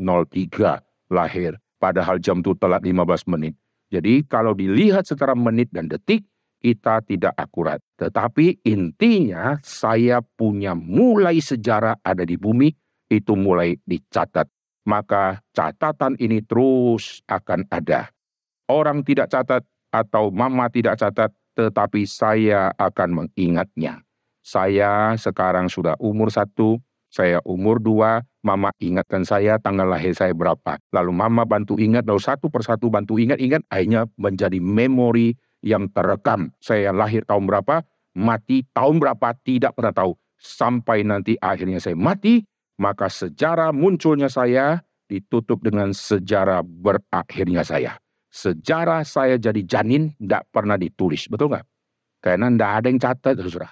lahir. 1.10 1.58
Padahal 1.82 2.22
jam 2.22 2.46
itu 2.46 2.54
telat 2.54 2.86
15 2.86 3.34
menit. 3.34 3.58
Jadi 3.90 4.22
kalau 4.30 4.54
dilihat 4.54 5.10
secara 5.10 5.34
menit 5.34 5.74
dan 5.74 5.90
detik, 5.90 6.22
kita 6.62 7.06
tidak 7.06 7.34
akurat. 7.38 7.80
Tetapi 7.98 8.66
intinya 8.66 9.58
saya 9.62 10.22
punya 10.22 10.74
mulai 10.74 11.42
sejarah 11.42 12.02
ada 12.02 12.24
di 12.26 12.38
bumi, 12.38 12.74
itu 13.08 13.34
mulai 13.38 13.78
dicatat. 13.88 14.50
Maka 14.88 15.44
catatan 15.52 16.16
ini 16.20 16.40
terus 16.44 17.20
akan 17.28 17.68
ada. 17.68 18.12
Orang 18.68 19.04
tidak 19.04 19.32
catat 19.32 19.64
atau 19.92 20.32
mama 20.32 20.68
tidak 20.72 21.00
catat, 21.00 21.32
tetapi 21.56 22.08
saya 22.08 22.72
akan 22.76 23.24
mengingatnya. 23.24 24.04
Saya 24.44 25.16
sekarang 25.20 25.68
sudah 25.68 26.00
umur 26.00 26.32
satu, 26.32 26.80
saya 27.12 27.44
umur 27.44 27.80
dua, 27.84 28.24
mama 28.44 28.72
ingatkan 28.80 29.28
saya 29.28 29.60
tanggal 29.60 29.88
lahir 29.88 30.16
saya 30.16 30.32
berapa. 30.32 30.80
Lalu 30.96 31.12
mama 31.12 31.44
bantu 31.44 31.76
ingat, 31.76 32.08
lalu 32.08 32.24
satu 32.24 32.48
persatu 32.48 32.88
bantu 32.88 33.20
ingat-ingat, 33.20 33.64
akhirnya 33.68 34.08
menjadi 34.16 34.60
memori 34.64 35.36
yang 35.68 35.92
terekam. 35.92 36.56
Saya 36.64 36.96
lahir 36.96 37.28
tahun 37.28 37.44
berapa, 37.44 37.84
mati 38.16 38.64
tahun 38.72 39.04
berapa, 39.04 39.36
tidak 39.44 39.76
pernah 39.76 39.92
tahu. 39.92 40.16
Sampai 40.40 41.04
nanti 41.04 41.36
akhirnya 41.36 41.84
saya 41.84 42.00
mati, 42.00 42.48
maka 42.80 43.12
sejarah 43.12 43.76
munculnya 43.76 44.32
saya 44.32 44.80
ditutup 45.12 45.60
dengan 45.60 45.92
sejarah 45.92 46.64
berakhirnya 46.64 47.68
saya 47.68 48.00
sejarah 48.38 49.02
saya 49.02 49.42
jadi 49.42 49.62
janin 49.66 50.14
tidak 50.22 50.46
pernah 50.54 50.78
ditulis, 50.78 51.26
betul 51.26 51.50
nggak? 51.50 51.66
Karena 52.22 52.48
tidak 52.54 52.72
ada 52.72 52.88
yang 52.88 53.00
catat, 53.02 53.34
saudara. 53.42 53.70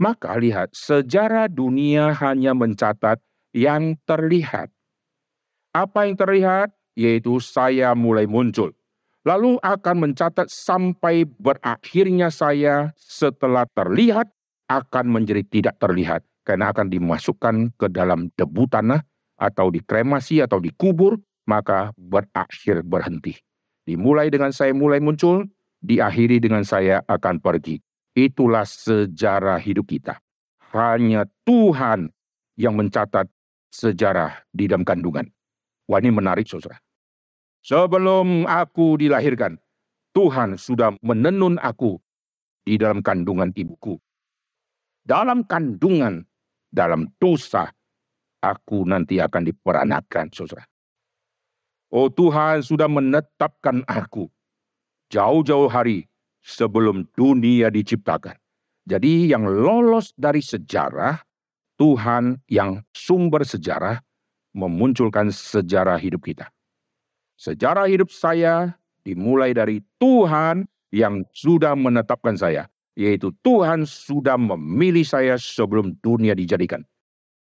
Maka 0.00 0.30
lihat, 0.40 0.68
sejarah 0.72 1.52
dunia 1.52 2.16
hanya 2.16 2.56
mencatat 2.56 3.20
yang 3.52 4.00
terlihat. 4.08 4.72
Apa 5.76 6.08
yang 6.08 6.16
terlihat? 6.16 6.72
Yaitu 6.96 7.38
saya 7.40 7.92
mulai 7.92 8.24
muncul. 8.24 8.72
Lalu 9.28 9.60
akan 9.60 9.96
mencatat 10.08 10.48
sampai 10.48 11.28
berakhirnya 11.28 12.32
saya 12.32 12.96
setelah 12.96 13.68
terlihat 13.76 14.32
akan 14.70 15.06
menjadi 15.12 15.44
tidak 15.44 15.76
terlihat. 15.76 16.24
Karena 16.40 16.72
akan 16.72 16.88
dimasukkan 16.88 17.76
ke 17.76 17.86
dalam 17.92 18.32
debu 18.32 18.64
tanah 18.72 19.04
atau 19.36 19.68
dikremasi 19.68 20.40
atau 20.40 20.56
dikubur, 20.56 21.20
maka 21.44 21.92
berakhir 22.00 22.80
berhenti. 22.80 23.36
Dimulai 23.84 24.32
dengan 24.32 24.48
saya 24.50 24.72
mulai 24.72 25.04
muncul, 25.04 25.44
diakhiri 25.84 26.40
dengan 26.40 26.64
saya 26.64 27.04
akan 27.04 27.44
pergi. 27.44 27.76
Itulah 28.16 28.64
sejarah 28.64 29.60
hidup 29.60 29.84
kita. 29.84 30.16
Hanya 30.72 31.28
Tuhan 31.44 32.08
yang 32.56 32.74
mencatat 32.74 33.28
sejarah 33.68 34.48
di 34.50 34.66
dalam 34.66 34.82
kandungan. 34.82 35.28
Wah 35.86 35.98
ini 36.00 36.08
menarik 36.08 36.48
saudara. 36.48 36.78
Sebelum 37.60 38.48
aku 38.48 38.96
dilahirkan, 38.96 39.60
Tuhan 40.16 40.56
sudah 40.56 40.96
menenun 41.04 41.60
aku 41.60 42.00
di 42.64 42.80
dalam 42.80 43.04
kandungan 43.04 43.52
ibuku. 43.52 44.00
Dalam 45.04 45.44
kandungan, 45.44 46.24
dalam 46.72 47.08
dosa, 47.20 47.68
aku 48.40 48.88
nanti 48.88 49.20
akan 49.20 49.42
diperanakan, 49.44 50.32
saudara. 50.32 50.64
Oh 51.90 52.06
Tuhan 52.06 52.62
sudah 52.62 52.86
menetapkan 52.86 53.82
aku 53.84 54.30
jauh-jauh 55.10 55.66
hari 55.66 56.06
sebelum 56.40 57.02
dunia 57.18 57.68
diciptakan. 57.68 58.38
Jadi 58.86 59.34
yang 59.34 59.44
lolos 59.44 60.14
dari 60.14 60.38
sejarah, 60.40 61.18
Tuhan 61.76 62.40
yang 62.46 62.86
sumber 62.94 63.42
sejarah 63.42 63.98
memunculkan 64.54 65.34
sejarah 65.34 65.98
hidup 65.98 66.22
kita. 66.24 66.48
Sejarah 67.40 67.88
hidup 67.88 68.12
saya 68.12 68.76
dimulai 69.00 69.56
dari 69.56 69.80
Tuhan 69.96 70.68
yang 70.92 71.24
sudah 71.32 71.72
menetapkan 71.72 72.36
saya, 72.36 72.68
yaitu 72.92 73.32
Tuhan 73.40 73.88
sudah 73.88 74.36
memilih 74.36 75.08
saya 75.08 75.40
sebelum 75.40 75.96
dunia 76.04 76.36
dijadikan. 76.36 76.84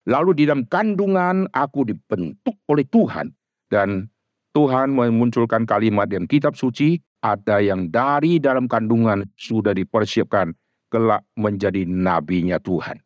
Lalu 0.07 0.39
di 0.39 0.43
dalam 0.47 0.63
kandungan 0.71 1.51
aku 1.51 1.83
dibentuk 1.83 2.55
oleh 2.71 2.87
Tuhan 2.87 3.35
dan 3.67 4.07
Tuhan 4.55 4.95
memunculkan 4.95 5.67
kalimat 5.67 6.07
yang 6.07 6.31
kitab 6.31 6.55
suci, 6.55 6.95
ada 7.19 7.59
yang 7.59 7.91
dari 7.91 8.39
dalam 8.39 8.71
kandungan 8.71 9.27
sudah 9.35 9.75
dipersiapkan 9.75 10.55
kelak 10.87 11.27
menjadi 11.35 11.83
nabinya 11.83 12.55
Tuhan. 12.55 13.03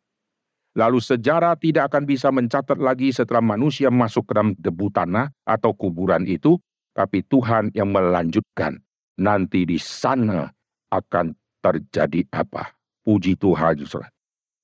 Lalu 0.78 1.02
sejarah 1.02 1.58
tidak 1.58 1.90
akan 1.90 2.06
bisa 2.06 2.30
mencatat 2.30 2.78
lagi 2.78 3.10
setelah 3.10 3.42
manusia 3.42 3.90
masuk 3.90 4.30
ke 4.30 4.32
dalam 4.38 4.54
debu 4.54 4.94
tanah 4.94 5.34
atau 5.42 5.74
kuburan 5.74 6.22
itu, 6.30 6.54
tapi 6.94 7.26
Tuhan 7.26 7.74
yang 7.74 7.90
melanjutkan. 7.90 8.78
Nanti 9.14 9.62
di 9.62 9.78
sana 9.78 10.50
akan 10.90 11.34
terjadi 11.62 12.26
apa? 12.34 12.74
Puji 13.04 13.38
Tuhan, 13.38 13.84
saudara. 13.86 14.10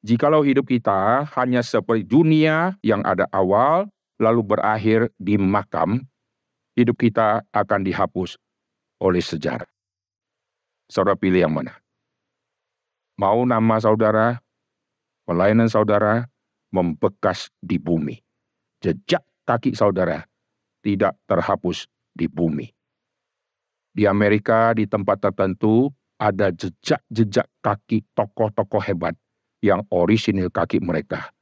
Jikalau 0.00 0.40
hidup 0.40 0.64
kita 0.64 1.28
hanya 1.36 1.60
seperti 1.60 2.08
dunia 2.08 2.74
yang 2.80 3.04
ada 3.04 3.28
awal, 3.36 3.86
lalu 4.16 4.40
berakhir 4.40 5.12
di 5.20 5.36
makam, 5.36 6.08
hidup 6.72 6.96
kita 6.96 7.44
akan 7.52 7.84
dihapus 7.84 8.40
oleh 8.96 9.20
sejarah. 9.20 9.68
Saudara 10.88 11.20
pilih 11.20 11.44
yang 11.44 11.52
mana? 11.52 11.76
Mau 13.20 13.44
nama 13.44 13.76
saudara, 13.76 14.40
pelayanan 15.28 15.68
saudara 15.68 16.24
membekas 16.72 17.52
di 17.60 17.76
bumi. 17.76 18.16
Jejak 18.80 19.20
kaki 19.44 19.76
saudara 19.76 20.24
tidak 20.80 21.20
terhapus 21.28 21.84
di 22.14 22.26
bumi. 22.26 22.66
Di 23.90 24.06
Amerika, 24.06 24.70
di 24.74 24.86
tempat 24.86 25.18
tertentu, 25.30 25.90
ada 26.20 26.52
jejak-jejak 26.54 27.48
kaki 27.64 28.06
tokoh-tokoh 28.14 28.82
hebat 28.86 29.16
yang 29.64 29.82
orisinil 29.90 30.52
kaki 30.52 30.78
mereka. 30.78 31.32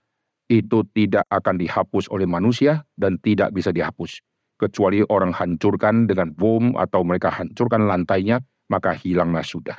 Itu 0.49 0.89
tidak 0.97 1.29
akan 1.29 1.61
dihapus 1.61 2.09
oleh 2.09 2.25
manusia 2.25 2.89
dan 2.97 3.21
tidak 3.21 3.53
bisa 3.53 3.69
dihapus 3.69 4.25
kecuali 4.59 5.01
orang 5.07 5.31
hancurkan 5.31 6.11
dengan 6.11 6.35
bom 6.35 6.75
atau 6.75 7.07
mereka 7.07 7.31
hancurkan 7.31 7.87
lantainya, 7.87 8.43
maka 8.69 8.93
hilanglah 8.93 9.47
sudah. 9.47 9.79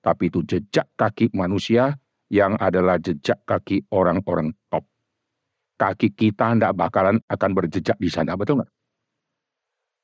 Tapi 0.00 0.32
itu 0.32 0.40
jejak 0.46 0.88
kaki 0.96 1.34
manusia 1.36 1.98
yang 2.30 2.56
adalah 2.56 2.96
jejak 2.96 3.42
kaki 3.44 3.84
orang-orang 3.90 4.54
top. 4.70 4.86
Kaki 5.76 6.14
kita 6.14 6.56
tidak 6.56 6.72
bakalan 6.78 7.18
akan 7.26 7.50
berjejak 7.52 7.98
di 7.98 8.08
sana, 8.08 8.38
betul 8.38 8.62
nggak? 8.62 8.70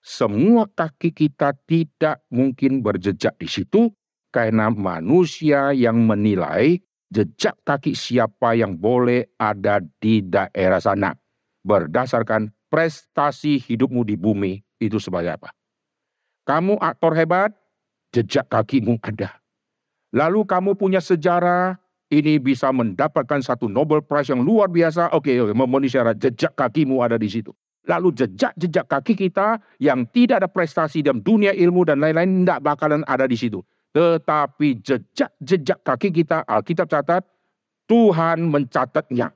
Semua 0.07 0.71
kaki 0.71 1.11
kita 1.11 1.51
tidak 1.67 2.23
mungkin 2.31 2.79
berjejak 2.79 3.35
di 3.43 3.51
situ 3.51 3.91
karena 4.31 4.71
manusia 4.71 5.75
yang 5.75 5.99
menilai 6.07 6.79
jejak 7.11 7.59
kaki 7.67 7.99
siapa 7.99 8.55
yang 8.55 8.79
boleh 8.79 9.27
ada 9.35 9.83
di 9.99 10.23
daerah 10.23 10.79
sana 10.79 11.11
berdasarkan 11.67 12.55
prestasi 12.71 13.59
hidupmu 13.59 14.07
di 14.07 14.15
bumi 14.15 14.63
itu 14.79 15.03
sebagai 15.03 15.43
apa? 15.43 15.51
Kamu 16.47 16.79
aktor 16.79 17.19
hebat, 17.19 17.51
jejak 18.15 18.47
kakimu 18.47 19.03
ada. 19.03 19.43
Lalu 20.15 20.47
kamu 20.47 20.79
punya 20.79 21.03
sejarah, 21.03 21.83
ini 22.15 22.39
bisa 22.39 22.71
mendapatkan 22.71 23.43
satu 23.43 23.67
Nobel 23.67 24.07
Prize 24.07 24.31
yang 24.31 24.47
luar 24.47 24.71
biasa. 24.71 25.11
Oke, 25.19 25.35
oke 25.43 25.51
memenuhi 25.51 25.91
syarat 25.91 26.15
jejak 26.15 26.55
kakimu 26.55 27.03
ada 27.03 27.19
di 27.19 27.27
situ. 27.27 27.51
Lalu 27.87 28.11
jejak-jejak 28.19 28.91
kaki 28.91 29.15
kita 29.15 29.63
yang 29.79 30.11
tidak 30.11 30.43
ada 30.43 30.51
prestasi 30.51 31.07
dalam 31.07 31.23
dunia 31.23 31.55
ilmu 31.55 31.87
dan 31.87 32.03
lain-lain 32.03 32.43
tidak 32.43 32.61
bakalan 32.67 33.03
ada 33.07 33.31
di 33.31 33.39
situ. 33.39 33.63
Tetapi 33.95 34.83
jejak-jejak 34.83 35.81
kaki 35.87 36.11
kita, 36.11 36.43
Alkitab 36.45 36.91
catat, 36.91 37.23
Tuhan 37.87 38.51
mencatatnya. 38.51 39.31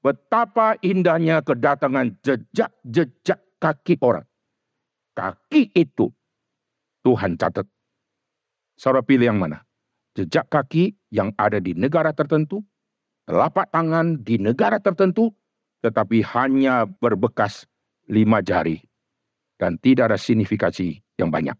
Betapa 0.00 0.78
indahnya 0.80 1.42
kedatangan 1.42 2.14
jejak-jejak 2.22 3.40
kaki 3.58 3.98
orang. 4.00 4.24
Kaki 5.18 5.74
itu 5.74 6.14
Tuhan 7.02 7.34
catat. 7.34 7.66
Saudara 8.78 9.02
pilih 9.02 9.28
yang 9.28 9.38
mana? 9.42 9.62
Jejak 10.14 10.46
kaki 10.46 10.94
yang 11.10 11.34
ada 11.34 11.58
di 11.58 11.74
negara 11.74 12.14
tertentu, 12.14 12.62
telapak 13.26 13.70
tangan 13.74 14.22
di 14.22 14.38
negara 14.38 14.78
tertentu, 14.78 15.34
tetapi 15.84 16.24
hanya 16.32 16.88
berbekas 16.88 17.68
lima 18.08 18.40
jari 18.40 18.80
dan 19.60 19.76
tidak 19.76 20.08
ada 20.08 20.18
signifikasi 20.18 20.96
yang 21.20 21.28
banyak. 21.28 21.52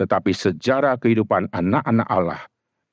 Tetapi 0.00 0.32
sejarah 0.32 0.96
kehidupan 0.96 1.52
anak-anak 1.52 2.08
Allah 2.08 2.40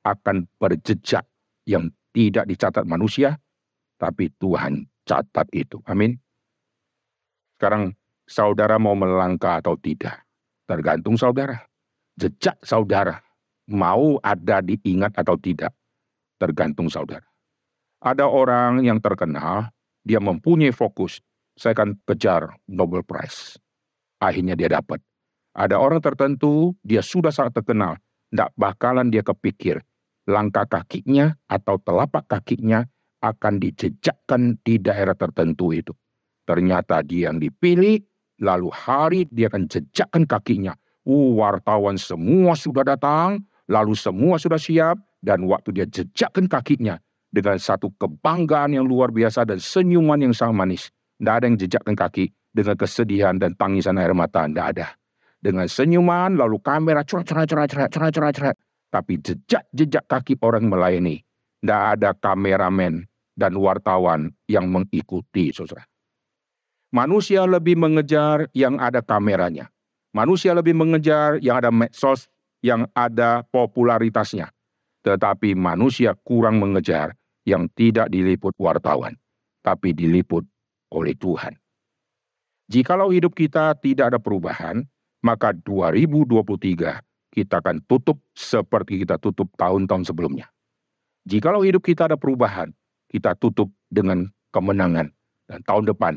akan 0.03 0.43
berjejak 0.59 1.23
yang 1.63 1.88
tidak 2.11 2.51
dicatat 2.51 2.83
manusia, 2.83 3.39
tapi 3.95 4.27
Tuhan 4.36 4.91
catat 5.07 5.47
itu. 5.55 5.79
Amin. 5.88 6.19
Sekarang 7.55 7.95
saudara 8.27 8.75
mau 8.75 8.97
melangkah 8.97 9.63
atau 9.63 9.79
tidak? 9.79 10.19
Tergantung 10.67 11.15
saudara. 11.15 11.63
Jejak 12.19 12.59
saudara 12.59 13.23
mau 13.71 14.19
ada 14.19 14.59
diingat 14.59 15.15
atau 15.15 15.39
tidak. 15.39 15.71
Tergantung 16.36 16.91
saudara. 16.91 17.23
Ada 18.03 18.27
orang 18.27 18.83
yang 18.83 18.99
terkenal, 18.99 19.74
dia 20.06 20.22
mempunyai 20.22 20.72
fokus. 20.72 21.20
Saya 21.58 21.74
akan 21.74 21.97
kejar 22.06 22.62
Nobel 22.70 23.01
Prize. 23.01 23.58
Akhirnya 24.22 24.53
dia 24.53 24.70
dapat. 24.70 25.01
Ada 25.56 25.82
orang 25.82 26.03
tertentu, 26.03 26.78
dia 26.86 27.01
sudah 27.01 27.34
sangat 27.34 27.64
terkenal. 27.64 27.97
Tidak 28.30 28.53
bakalan 28.53 29.10
dia 29.10 29.26
kepikir. 29.26 29.82
Langkah 30.30 30.68
kakinya 30.68 31.34
atau 31.49 31.80
telapak 31.80 32.28
kakinya 32.28 32.84
akan 33.24 33.58
dijejakkan 33.58 34.60
di 34.62 34.78
daerah 34.78 35.16
tertentu 35.16 35.72
itu. 35.72 35.95
Ternyata 36.45 37.01
dia 37.01 37.32
yang 37.32 37.39
dipilih, 37.41 38.03
lalu 38.43 38.70
hari 38.70 39.26
dia 39.32 39.49
akan 39.49 39.66
jejakkan 39.66 40.28
kakinya. 40.28 40.76
Uh, 41.06 41.38
wartawan 41.38 41.95
semua 41.95 42.58
sudah 42.58 42.84
datang, 42.84 43.45
lalu 43.70 43.95
semua 43.95 44.41
sudah 44.41 44.60
siap, 44.60 44.97
dan 45.24 45.45
waktu 45.45 45.72
dia 45.72 45.88
jejakkan 45.88 46.49
kakinya 46.49 46.99
dengan 47.36 47.59
satu 47.59 47.91
kebanggaan 47.99 48.79
yang 48.79 48.88
luar 48.88 49.11
biasa 49.11 49.43
dan 49.43 49.59
senyuman 49.59 50.23
yang 50.23 50.31
sangat 50.31 50.55
manis. 50.55 50.83
Tidak 51.19 51.33
ada 51.36 51.45
yang 51.51 51.59
jejakkan 51.59 51.95
kaki 51.99 52.31
dengan 52.55 52.79
kesedihan 52.79 53.36
dan 53.36 53.51
tangisan 53.59 53.99
air 53.99 54.15
mata, 54.15 54.47
tidak 54.47 54.67
ada 54.71 54.88
dengan 55.45 55.69
senyuman, 55.69 56.33
lalu 56.33 56.57
kamera 56.57 57.05
cerat, 57.05 57.29
cerat, 57.29 57.45
cerat, 57.45 57.69
cerat, 57.69 57.89
cerat, 57.93 58.11
cerat, 58.17 58.33
cerat. 58.33 58.55
Tapi 58.89 59.13
jejak-jejak 59.21 60.09
kaki 60.09 60.41
orang 60.41 60.65
melayani. 60.65 61.21
Tidak 61.61 61.83
ada 61.97 62.17
kameramen 62.17 63.05
dan 63.38 63.53
wartawan 63.57 64.33
yang 64.49 64.65
mengikuti, 64.69 65.53
saudara. 65.53 65.86
Manusia 66.89 67.45
lebih 67.45 67.77
mengejar 67.77 68.49
yang 68.57 68.81
ada 68.81 69.05
kameranya. 69.05 69.69
Manusia 70.15 70.55
lebih 70.55 70.73
mengejar 70.73 71.38
yang 71.43 71.59
ada 71.61 71.69
medsos, 71.69 72.31
yang 72.65 72.88
ada 72.95 73.43
popularitasnya. 73.51 74.49
Tetapi 75.05 75.53
manusia 75.53 76.17
kurang 76.25 76.57
mengejar 76.57 77.13
yang 77.45 77.69
tidak 77.77 78.09
diliput 78.09 78.57
wartawan, 78.57 79.15
tapi 79.61 79.93
diliput 79.93 80.43
oleh 80.91 81.13
Tuhan. 81.15 81.53
Jikalau 82.65 83.13
hidup 83.13 83.37
kita 83.37 83.77
tidak 83.77 84.13
ada 84.13 84.19
perubahan, 84.19 84.81
maka 85.21 85.53
2023 85.53 86.97
kita 87.29 87.61
akan 87.61 87.77
tutup 87.85 88.17
seperti 88.33 89.05
kita 89.05 89.21
tutup 89.21 89.53
tahun-tahun 89.53 90.09
sebelumnya. 90.09 90.49
Jikalau 91.25 91.61
hidup 91.61 91.85
kita 91.85 92.09
ada 92.09 92.17
perubahan, 92.17 92.73
kita 93.09 93.37
tutup 93.37 93.69
dengan 93.89 94.29
kemenangan. 94.49 95.13
Dan 95.45 95.61
tahun 95.61 95.93
depan 95.93 96.13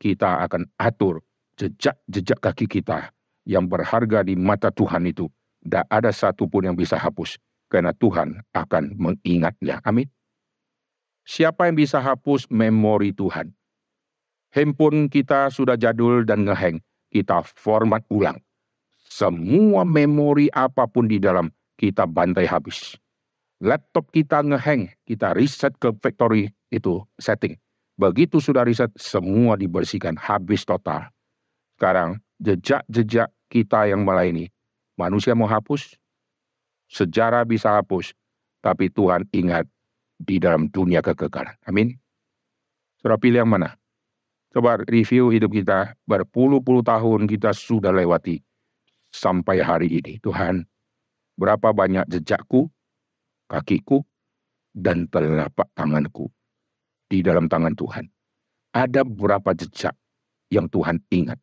kita 0.00 0.40
akan 0.48 0.64
atur 0.80 1.20
jejak-jejak 1.60 2.40
kaki 2.40 2.64
kita 2.64 3.12
yang 3.44 3.68
berharga 3.68 4.24
di 4.24 4.36
mata 4.36 4.72
Tuhan 4.72 5.04
itu. 5.04 5.28
Tidak 5.60 5.92
ada 5.92 6.08
satupun 6.08 6.72
yang 6.72 6.76
bisa 6.76 6.96
hapus. 6.96 7.36
Karena 7.68 7.92
Tuhan 7.92 8.40
akan 8.56 8.96
mengingatnya. 8.96 9.84
Amin. 9.84 10.08
Siapa 11.30 11.70
yang 11.70 11.78
bisa 11.78 12.02
hapus 12.02 12.50
memori 12.50 13.14
Tuhan? 13.14 13.54
Handphone 14.50 15.06
kita 15.06 15.46
sudah 15.54 15.78
jadul 15.78 16.26
dan 16.26 16.42
ngeheng. 16.42 16.82
Kita 17.06 17.46
format 17.46 18.02
ulang 18.10 18.42
semua 19.10 19.82
memori 19.82 20.46
apa 20.54 20.86
pun 20.86 21.10
di 21.10 21.18
dalam 21.18 21.50
kita 21.74 22.06
bantai 22.06 22.46
habis. 22.46 22.94
Laptop 23.60 24.08
kita 24.14 24.40
ngeheng, 24.40 24.88
kita 25.04 25.36
reset 25.36 25.74
ke 25.76 25.92
factory 26.00 26.48
itu 26.72 27.02
setting. 27.20 27.58
Begitu 28.00 28.40
sudah 28.40 28.64
reset, 28.64 28.88
semua 28.96 29.60
dibersihkan, 29.60 30.16
habis 30.16 30.64
total. 30.64 31.12
Sekarang 31.76 32.22
jejak-jejak 32.40 33.28
kita 33.52 33.92
yang 33.92 34.00
melayani, 34.00 34.48
manusia 34.96 35.36
mau 35.36 35.44
hapus, 35.44 36.00
sejarah 36.88 37.44
bisa 37.44 37.76
hapus, 37.76 38.16
tapi 38.64 38.88
Tuhan 38.88 39.28
ingat 39.36 39.68
di 40.20 40.36
dalam 40.36 40.68
dunia 40.68 41.00
kekekalan. 41.00 41.56
Amin. 41.64 41.96
Saudara 43.00 43.16
pilih 43.16 43.40
yang 43.40 43.48
mana? 43.48 43.80
Coba 44.52 44.84
review 44.84 45.32
hidup 45.32 45.56
kita, 45.56 45.96
berpuluh-puluh 46.04 46.84
tahun 46.84 47.24
kita 47.24 47.56
sudah 47.56 47.88
lewati 47.88 48.44
sampai 49.08 49.64
hari 49.64 49.88
ini. 49.88 50.20
Tuhan, 50.20 50.68
berapa 51.40 51.72
banyak 51.72 52.04
jejakku, 52.12 52.68
kakiku, 53.48 54.04
dan 54.76 55.08
telapak 55.08 55.70
tanganku 55.72 56.28
di 57.08 57.24
dalam 57.24 57.48
tangan 57.48 57.72
Tuhan. 57.72 58.04
Ada 58.76 59.02
beberapa 59.02 59.56
jejak 59.56 59.96
yang 60.52 60.68
Tuhan 60.68 61.00
ingat. 61.08 61.40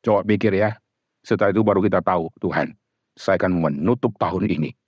Coba 0.00 0.24
pikir 0.24 0.56
ya, 0.56 0.80
setelah 1.20 1.52
itu 1.52 1.60
baru 1.60 1.84
kita 1.84 2.00
tahu, 2.00 2.32
Tuhan, 2.40 2.72
saya 3.12 3.36
akan 3.36 3.60
menutup 3.60 4.16
tahun 4.16 4.48
ini 4.48 4.79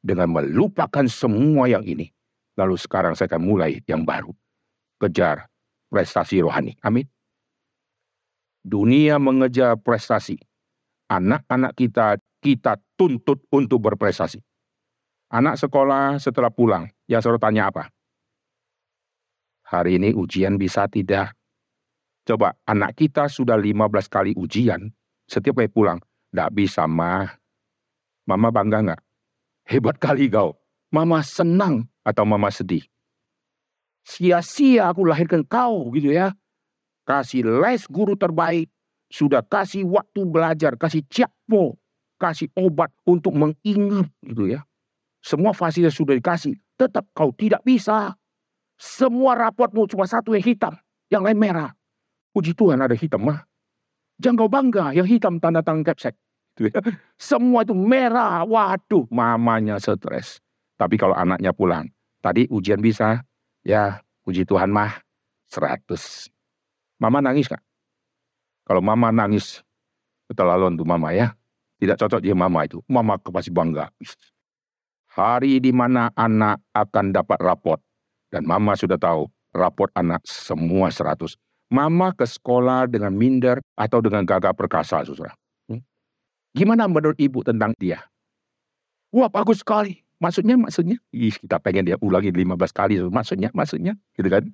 dengan 0.00 0.32
melupakan 0.32 1.06
semua 1.06 1.68
yang 1.68 1.84
ini. 1.84 2.08
Lalu 2.56 2.76
sekarang 2.76 3.16
saya 3.16 3.30
akan 3.30 3.42
mulai 3.44 3.80
yang 3.88 4.04
baru. 4.04 4.32
Kejar 5.00 5.48
prestasi 5.88 6.44
rohani. 6.44 6.76
Amin. 6.84 7.08
Dunia 8.60 9.16
mengejar 9.16 9.80
prestasi 9.80 10.36
anak-anak 11.10 11.74
kita 11.74 12.22
kita 12.38 12.78
tuntut 12.94 13.42
untuk 13.50 13.82
berprestasi. 13.82 14.38
Anak 15.30 15.58
sekolah 15.58 16.16
setelah 16.22 16.50
pulang, 16.50 16.86
yang 17.10 17.20
selalu 17.20 17.42
tanya 17.42 17.68
apa? 17.70 17.90
Hari 19.70 19.98
ini 19.98 20.10
ujian 20.14 20.58
bisa 20.58 20.86
tidak? 20.90 21.34
Coba 22.26 22.54
anak 22.66 22.98
kita 22.98 23.26
sudah 23.30 23.54
15 23.58 24.10
kali 24.10 24.32
ujian, 24.34 24.90
setiap 25.26 25.62
kali 25.62 25.70
pulang, 25.70 25.98
tidak 26.30 26.50
bisa 26.54 26.86
mah. 26.86 27.38
Mama 28.26 28.50
bangga 28.50 28.78
nggak? 28.82 29.02
Hebat 29.70 30.02
kali 30.02 30.26
kau. 30.26 30.58
Mama 30.90 31.22
senang 31.22 31.86
atau 32.02 32.26
mama 32.26 32.50
sedih? 32.50 32.82
Sia-sia 34.02 34.90
aku 34.90 35.06
lahirkan 35.06 35.46
kau 35.46 35.94
gitu 35.94 36.10
ya. 36.10 36.34
Kasih 37.06 37.46
les 37.46 37.86
guru 37.86 38.18
terbaik, 38.18 38.66
sudah 39.06 39.46
kasih 39.46 39.86
waktu 39.86 40.26
belajar, 40.26 40.74
kasih 40.74 41.06
ciakpo, 41.06 41.78
kasih 42.18 42.50
obat 42.58 42.90
untuk 43.06 43.30
mengingat 43.38 44.10
gitu 44.26 44.50
ya. 44.50 44.66
Semua 45.22 45.54
fasilitas 45.54 45.94
sudah 45.94 46.18
dikasih, 46.18 46.58
tetap 46.74 47.06
kau 47.14 47.30
tidak 47.30 47.62
bisa. 47.62 48.18
Semua 48.74 49.38
raportmu 49.38 49.86
cuma 49.86 50.02
satu 50.10 50.34
yang 50.34 50.42
hitam, 50.42 50.74
yang 51.14 51.22
lain 51.22 51.38
merah. 51.38 51.70
Puji 52.34 52.58
Tuhan 52.58 52.82
ada 52.82 52.98
hitam 52.98 53.22
mah. 53.22 53.46
Jangan 54.18 54.34
kau 54.34 54.50
bangga, 54.50 54.98
yang 54.98 55.06
hitam 55.06 55.38
tanda 55.38 55.62
tangan 55.62 55.86
capsek. 55.86 56.18
Gitu 56.56 56.70
ya. 56.72 56.80
Semua 57.20 57.62
itu 57.62 57.74
merah, 57.76 58.42
waduh 58.44 59.06
mamanya 59.08 59.78
stres. 59.78 60.42
Tapi 60.80 60.96
kalau 60.96 61.12
anaknya 61.12 61.52
pulang, 61.52 61.86
tadi 62.24 62.48
ujian 62.48 62.80
bisa, 62.80 63.20
ya 63.62 64.00
puji 64.24 64.48
Tuhan 64.48 64.72
mah 64.72 65.00
100. 65.50 66.30
Mama 67.00 67.18
nangis 67.20 67.48
kak? 67.48 67.60
Kalau 68.64 68.84
mama 68.84 69.10
nangis, 69.10 69.64
keterlaluan 70.30 70.78
tuh 70.78 70.86
mama 70.86 71.10
ya. 71.10 71.34
Tidak 71.80 71.96
cocok 71.96 72.20
dia 72.20 72.36
mama 72.36 72.68
itu. 72.68 72.84
Mama 72.86 73.16
pasti 73.16 73.48
bangga. 73.48 73.88
Hari 75.16 75.58
di 75.64 75.72
mana 75.72 76.12
anak 76.12 76.60
akan 76.76 77.10
dapat 77.10 77.40
raport. 77.40 77.80
Dan 78.30 78.44
mama 78.44 78.76
sudah 78.76 79.00
tahu 79.00 79.26
raport 79.56 79.90
anak 79.96 80.22
semua 80.28 80.92
100. 80.92 81.34
Mama 81.72 82.12
ke 82.12 82.28
sekolah 82.28 82.86
dengan 82.86 83.16
minder 83.16 83.64
atau 83.74 83.98
dengan 84.04 84.22
gagah 84.28 84.54
perkasa, 84.54 85.02
saudara. 85.02 85.34
Gimana 86.50 86.90
menurut 86.90 87.18
ibu 87.18 87.46
tentang 87.46 87.74
dia? 87.78 88.02
Wah 89.14 89.30
bagus 89.30 89.62
sekali. 89.62 90.02
Maksudnya, 90.20 90.54
maksudnya. 90.60 91.00
Ih, 91.16 91.32
kita 91.32 91.56
pengen 91.56 91.88
dia 91.88 91.96
ulangi 92.04 92.28
15 92.28 92.76
kali. 92.76 93.00
Maksudnya, 93.00 93.48
maksudnya. 93.56 93.96
Gitu 94.12 94.28
kan. 94.28 94.44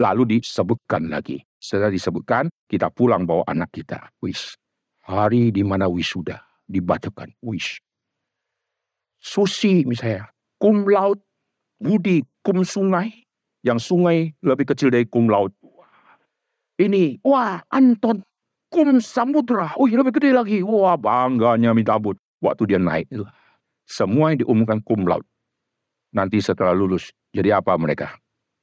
Lalu 0.00 0.40
disebutkan 0.40 1.12
lagi. 1.12 1.44
Setelah 1.60 1.92
disebutkan, 1.92 2.48
kita 2.64 2.88
pulang 2.88 3.28
bawa 3.28 3.44
anak 3.44 3.68
kita. 3.76 4.08
Wis. 4.24 4.56
Hari 5.04 5.52
di 5.52 5.60
mana 5.60 5.92
wisuda 5.92 6.40
dibacakan. 6.64 7.36
Wis. 7.44 7.76
Susi 9.20 9.84
misalnya. 9.84 10.32
Kum 10.56 10.88
laut. 10.88 11.20
Budi 11.76 12.24
kum 12.40 12.64
sungai. 12.64 13.28
Yang 13.60 13.92
sungai 13.92 14.32
lebih 14.40 14.72
kecil 14.72 14.88
dari 14.88 15.04
kum 15.04 15.28
laut. 15.28 15.52
Ini. 16.80 17.20
Wah 17.20 17.60
Anton. 17.68 18.24
Kum 18.68 19.00
samudra. 19.00 19.72
Oh 19.80 19.88
lebih 19.88 20.12
gede 20.20 20.30
lagi. 20.36 20.58
Wah 20.60 20.96
bangganya 21.00 21.72
minta 21.72 21.96
ampun. 21.96 22.16
Waktu 22.38 22.74
dia 22.74 22.78
naik. 22.78 23.08
Semua 23.88 24.30
yang 24.30 24.44
diumumkan 24.44 24.78
kum 24.84 25.08
laut. 25.08 25.24
Nanti 26.12 26.38
setelah 26.38 26.76
lulus. 26.76 27.10
Jadi 27.32 27.52
apa 27.52 27.74
mereka? 27.80 28.16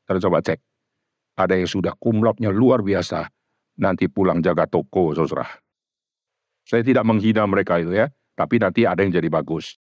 Kita 0.06 0.22
coba 0.22 0.41
cek 0.45 0.62
ada 1.36 1.53
yang 1.60 1.68
sudah 1.68 1.93
kumlotnya 1.99 2.49
luar 2.49 2.80
biasa. 2.80 3.28
Nanti 3.76 4.08
pulang 4.08 4.39
jaga 4.39 4.64
toko, 4.72 5.12
saudara. 5.12 5.43
Saya 6.64 6.82
tidak 6.82 7.03
menghina 7.03 7.43
mereka 7.43 7.76
itu 7.78 7.91
ya. 7.91 8.08
Tapi 8.36 8.60
nanti 8.60 8.88
ada 8.88 9.03
yang 9.03 9.12
jadi 9.12 9.28
bagus. 9.28 9.76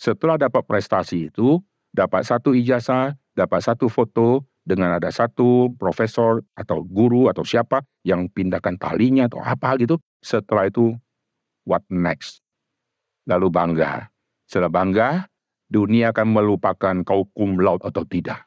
Setelah 0.00 0.40
dapat 0.40 0.64
prestasi 0.64 1.28
itu, 1.28 1.60
dapat 1.92 2.24
satu 2.24 2.56
ijazah, 2.56 3.14
dapat 3.36 3.60
satu 3.60 3.92
foto, 3.92 4.48
dengan 4.64 4.96
ada 4.96 5.12
satu 5.12 5.76
profesor 5.76 6.40
atau 6.56 6.80
guru 6.80 7.28
atau 7.28 7.44
siapa 7.44 7.84
yang 8.04 8.28
pindahkan 8.30 8.76
talinya 8.76 9.26
atau 9.26 9.40
apa 9.40 9.74
gitu. 9.80 9.96
Setelah 10.20 10.68
itu 10.68 10.94
what 11.64 11.82
next. 11.88 12.44
Lalu 13.24 13.48
bangga. 13.48 14.12
Setelah 14.44 14.70
bangga, 14.70 15.08
dunia 15.66 16.12
akan 16.12 16.28
melupakan 16.28 16.94
kau 17.02 17.24
kum 17.32 17.56
laut 17.58 17.80
atau 17.82 18.04
tidak. 18.04 18.44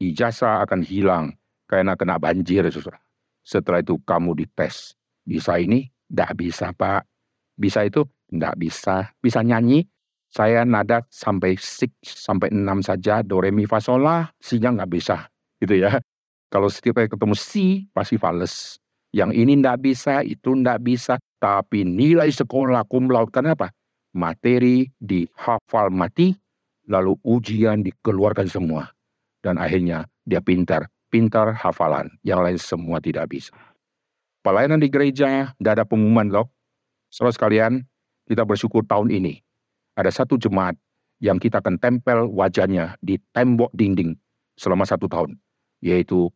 Ijazah 0.00 0.64
akan 0.64 0.84
hilang 0.84 1.32
karena 1.64 1.96
kena 1.96 2.20
banjir, 2.20 2.68
saudara. 2.68 3.00
Setelah 3.40 3.80
itu 3.80 3.96
kamu 4.04 4.36
dites. 4.36 4.96
Bisa 5.24 5.56
ini? 5.56 5.88
Tidak 6.08 6.32
bisa, 6.36 6.72
Pak. 6.76 7.08
Bisa 7.56 7.84
itu? 7.84 8.04
Tidak 8.28 8.54
bisa. 8.56 9.12
Bisa 9.20 9.40
nyanyi? 9.40 9.84
Saya 10.30 10.62
nada 10.62 11.02
sampai 11.10 11.58
6 11.58 11.90
sampai 12.06 12.54
6 12.54 12.86
saja, 12.86 13.26
do 13.26 13.42
re 13.42 13.50
mi 13.50 13.66
fa 13.66 13.82
sol 13.82 14.06
la, 14.06 14.30
si-nya 14.38 14.70
nggak 14.70 14.90
bisa. 14.90 15.26
Gitu 15.58 15.82
ya. 15.82 15.98
Kalau 16.50 16.70
setiap 16.70 17.02
kali 17.02 17.10
ketemu 17.10 17.34
si, 17.34 17.90
pasti 17.90 18.14
fales. 18.18 18.78
Yang 19.10 19.30
ini 19.42 19.52
tidak 19.58 19.78
bisa, 19.82 20.14
itu 20.22 20.50
tidak 20.54 20.80
bisa. 20.82 21.14
Tapi 21.40 21.82
nilai 21.82 22.30
sekolah 22.30 22.86
cum 22.86 23.10
laude, 23.10 23.32
kenapa? 23.32 23.72
Materi 24.14 24.90
dihafal 24.98 25.90
mati, 25.90 26.34
lalu 26.86 27.16
ujian 27.26 27.82
dikeluarkan 27.82 28.46
semua. 28.46 28.90
Dan 29.40 29.58
akhirnya 29.58 30.06
dia 30.22 30.42
pintar. 30.44 30.90
Pintar 31.10 31.58
hafalan. 31.58 32.12
Yang 32.22 32.40
lain 32.40 32.58
semua 32.58 33.02
tidak 33.02 33.34
bisa. 33.34 33.50
Pelayanan 34.46 34.78
di 34.78 34.86
gereja, 34.86 35.50
tidak 35.58 35.72
ada 35.74 35.84
pengumuman 35.84 36.30
loh. 36.30 36.46
Saudara 37.10 37.34
sekalian, 37.34 37.82
kita 38.30 38.46
bersyukur 38.46 38.86
tahun 38.86 39.10
ini 39.10 39.42
ada 39.98 40.08
satu 40.08 40.38
jemaat 40.38 40.78
yang 41.20 41.36
kita 41.36 41.60
akan 41.60 41.76
tempel 41.76 42.30
wajahnya 42.32 42.96
di 43.04 43.20
tembok 43.36 43.68
dinding 43.76 44.16
selama 44.56 44.88
satu 44.88 45.10
tahun, 45.10 45.36
yaitu 45.84 46.32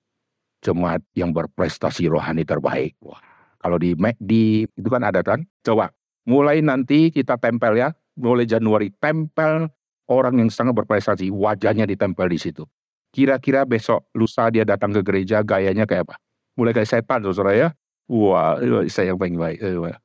jemaat 0.64 1.04
yang 1.12 1.36
berprestasi 1.36 2.08
rohani 2.08 2.48
terbaik. 2.48 2.96
Wah, 3.04 3.20
kalau 3.60 3.76
di 3.76 3.92
di 4.16 4.64
itu 4.64 4.88
kan 4.88 5.04
ada 5.04 5.20
kan? 5.20 5.44
Coba 5.60 5.92
mulai 6.24 6.64
nanti 6.64 7.12
kita 7.12 7.36
tempel 7.36 7.76
ya, 7.76 7.92
mulai 8.16 8.48
Januari 8.48 8.88
tempel 8.96 9.68
orang 10.08 10.40
yang 10.40 10.48
sangat 10.48 10.72
berprestasi, 10.72 11.28
wajahnya 11.28 11.84
ditempel 11.84 12.32
di 12.32 12.40
situ. 12.40 12.64
Kira-kira 13.12 13.62
besok 13.68 14.08
lusa 14.16 14.48
dia 14.48 14.64
datang 14.66 14.90
ke 14.90 15.04
gereja 15.04 15.44
gayanya 15.44 15.84
kayak 15.84 16.08
apa? 16.10 16.16
Mulai 16.58 16.72
kayak 16.74 16.90
setan, 16.90 17.22
saudara 17.22 17.52
ya. 17.54 17.68
Wah, 18.10 18.58
saya 18.90 19.14
yang 19.14 19.18
paling 19.22 19.38
baik. 19.38 19.62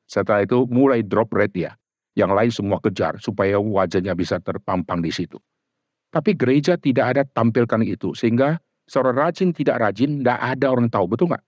Setelah 0.07 0.45
itu 0.45 0.63
mulai 0.69 1.03
drop 1.03 1.33
rate 1.33 1.67
ya. 1.67 1.71
Yang 2.15 2.31
lain 2.31 2.51
semua 2.51 2.77
kejar 2.79 3.17
supaya 3.19 3.57
wajahnya 3.59 4.15
bisa 4.15 4.37
terpampang 4.39 5.03
di 5.03 5.11
situ. 5.11 5.41
Tapi 6.09 6.37
gereja 6.37 6.79
tidak 6.79 7.05
ada 7.15 7.23
tampilkan 7.27 7.81
itu. 7.83 8.15
Sehingga 8.15 8.61
seorang 8.89 9.29
rajin 9.29 9.53
tidak 9.53 9.77
rajin, 9.77 10.25
tidak 10.25 10.39
ada 10.41 10.65
orang 10.73 10.89
tahu. 10.89 11.05
Betul 11.05 11.29
nggak? 11.29 11.43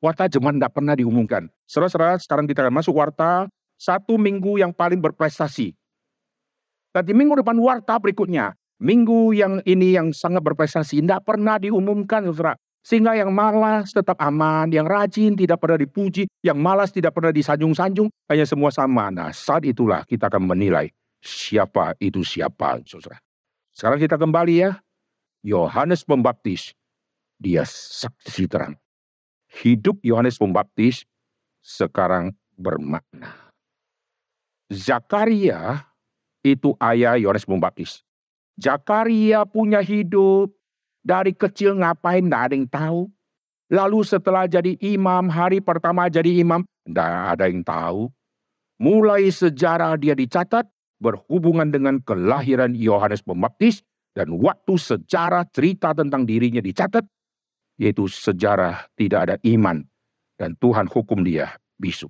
Warta 0.00 0.30
jemaat 0.30 0.56
tidak 0.56 0.72
pernah 0.72 0.94
diumumkan. 0.96 1.50
Saudara-saudara, 1.68 2.16
sekarang 2.22 2.46
kita 2.48 2.64
akan 2.64 2.74
masuk 2.78 2.96
warta 2.96 3.50
satu 3.76 4.16
minggu 4.16 4.62
yang 4.62 4.72
paling 4.72 5.02
berprestasi. 5.02 5.76
Nanti 6.94 7.12
minggu 7.12 7.42
depan 7.42 7.58
warta 7.60 7.98
berikutnya. 8.00 8.56
Minggu 8.80 9.36
yang 9.36 9.60
ini 9.68 9.92
yang 9.92 10.08
sangat 10.16 10.40
berprestasi. 10.40 11.04
Tidak 11.04 11.20
pernah 11.20 11.60
diumumkan, 11.60 12.24
saudara. 12.32 12.56
Sehingga 12.80 13.12
yang 13.12 13.28
malas 13.28 13.92
tetap 13.92 14.16
aman, 14.24 14.72
yang 14.72 14.88
rajin 14.88 15.36
tidak 15.36 15.60
pernah 15.60 15.76
dipuji, 15.76 16.24
yang 16.40 16.56
malas 16.56 16.88
tidak 16.88 17.12
pernah 17.12 17.28
disanjung-sanjung, 17.28 18.08
hanya 18.32 18.48
semua 18.48 18.72
sama. 18.72 19.12
Nah 19.12 19.28
saat 19.36 19.68
itulah 19.68 20.00
kita 20.08 20.32
akan 20.32 20.48
menilai 20.48 20.88
siapa 21.20 21.92
itu 22.00 22.24
siapa. 22.24 22.80
Saudara. 22.88 23.20
Sekarang 23.76 24.00
kita 24.00 24.16
kembali 24.16 24.54
ya. 24.56 24.80
Yohanes 25.40 26.04
Pembaptis, 26.04 26.76
dia 27.40 27.64
saksi 27.64 28.44
terang. 28.44 28.76
Hidup 29.48 29.98
Yohanes 30.04 30.36
Pembaptis 30.36 31.08
sekarang 31.64 32.36
bermakna. 32.54 33.50
Zakaria 34.68 35.88
itu 36.44 36.76
ayah 36.78 37.16
Yohanes 37.16 37.48
Pembaptis. 37.48 38.04
Zakaria 38.60 39.48
punya 39.48 39.80
hidup 39.80 40.52
dari 41.00 41.32
kecil 41.32 41.80
ngapain 41.80 42.28
tidak 42.28 42.42
ada 42.44 42.54
yang 42.54 42.68
tahu. 42.68 43.00
Lalu 43.70 43.98
setelah 44.04 44.44
jadi 44.44 44.76
imam, 44.82 45.30
hari 45.32 45.62
pertama 45.62 46.10
jadi 46.12 46.42
imam, 46.42 46.66
tidak 46.84 47.12
ada 47.38 47.44
yang 47.48 47.62
tahu. 47.64 48.12
Mulai 48.76 49.30
sejarah 49.32 49.96
dia 49.96 50.12
dicatat 50.12 50.68
berhubungan 51.00 51.72
dengan 51.72 51.96
kelahiran 52.04 52.76
Yohanes 52.76 53.24
Pembaptis 53.24 53.80
dan 54.14 54.34
waktu 54.36 54.74
sejarah 54.74 55.46
cerita 55.50 55.94
tentang 55.94 56.26
dirinya 56.26 56.58
dicatat, 56.58 57.06
yaitu 57.78 58.10
sejarah 58.10 58.90
tidak 58.98 59.20
ada 59.30 59.36
iman 59.46 59.86
dan 60.36 60.56
Tuhan 60.58 60.88
hukum 60.88 61.24
dia 61.24 61.56
bisu. 61.76 62.08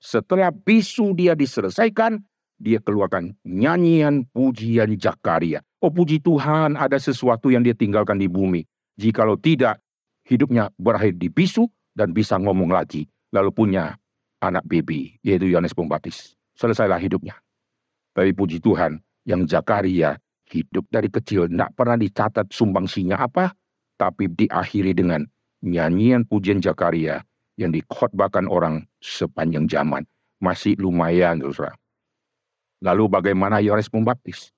Setelah 0.00 0.48
bisu 0.48 1.12
dia 1.12 1.36
diselesaikan, 1.36 2.24
dia 2.56 2.80
keluarkan 2.80 3.36
nyanyian 3.44 4.24
pujian 4.32 4.96
Jakaria. 4.96 5.60
Oh 5.80 5.92
puji 5.92 6.20
Tuhan 6.20 6.76
ada 6.76 6.96
sesuatu 6.96 7.48
yang 7.48 7.64
dia 7.64 7.76
tinggalkan 7.76 8.16
di 8.20 8.28
bumi. 8.28 8.64
Jikalau 9.00 9.36
tidak, 9.40 9.80
hidupnya 10.28 10.68
berakhir 10.76 11.16
di 11.16 11.32
bisu 11.32 11.68
dan 11.96 12.12
bisa 12.12 12.36
ngomong 12.36 12.68
lagi. 12.68 13.08
Lalu 13.32 13.50
punya 13.52 13.96
anak 14.44 14.64
baby, 14.68 15.16
yaitu 15.24 15.48
Yohanes 15.48 15.72
Pembaptis. 15.72 16.36
Selesailah 16.56 17.00
hidupnya. 17.00 17.36
Tapi 18.12 18.36
puji 18.36 18.60
Tuhan, 18.60 19.00
yang 19.24 19.48
Zakaria 19.48 20.20
hidup 20.50 20.86
dari 20.90 21.08
kecil, 21.08 21.46
tidak 21.46 21.70
pernah 21.78 21.96
dicatat 21.96 22.50
sumbangsinya 22.50 23.22
apa, 23.22 23.54
tapi 23.94 24.26
diakhiri 24.28 24.92
dengan 24.92 25.24
nyanyian 25.62 26.26
pujian 26.26 26.58
Zakaria 26.60 27.22
yang 27.60 27.70
dikhotbahkan 27.70 28.48
orang 28.48 28.88
sepanjang 28.98 29.68
zaman. 29.68 30.04
Masih 30.40 30.72
lumayan, 30.80 31.44
saudara. 31.44 31.76
Lalu 32.80 33.12
bagaimana 33.12 33.60
Yohanes 33.60 33.92
Pembaptis? 33.92 34.56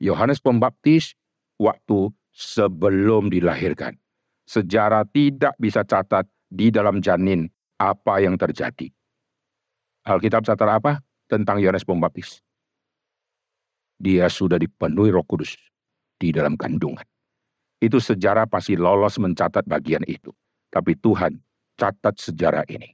Yohanes 0.00 0.40
Pembaptis 0.40 1.12
waktu 1.60 2.08
sebelum 2.32 3.28
dilahirkan. 3.28 4.00
Sejarah 4.48 5.04
tidak 5.12 5.52
bisa 5.60 5.84
catat 5.84 6.24
di 6.48 6.72
dalam 6.72 7.04
janin 7.04 7.46
apa 7.76 8.24
yang 8.24 8.40
terjadi. 8.40 8.88
Alkitab 10.08 10.42
catat 10.42 10.70
apa? 10.72 11.04
Tentang 11.28 11.60
Yohanes 11.60 11.84
Pembaptis. 11.84 12.40
Dia 14.00 14.32
sudah 14.32 14.56
dipenuhi 14.56 15.12
roh 15.12 15.24
kudus 15.28 15.60
di 16.16 16.32
dalam 16.32 16.56
kandungan. 16.56 17.04
Itu 17.76 18.00
sejarah 18.00 18.48
pasti 18.48 18.80
lolos 18.80 19.20
mencatat 19.20 19.68
bagian 19.68 20.00
itu. 20.08 20.32
Tapi 20.72 20.96
Tuhan 20.96 21.36
catat 21.76 22.16
sejarah 22.16 22.64
ini. 22.72 22.88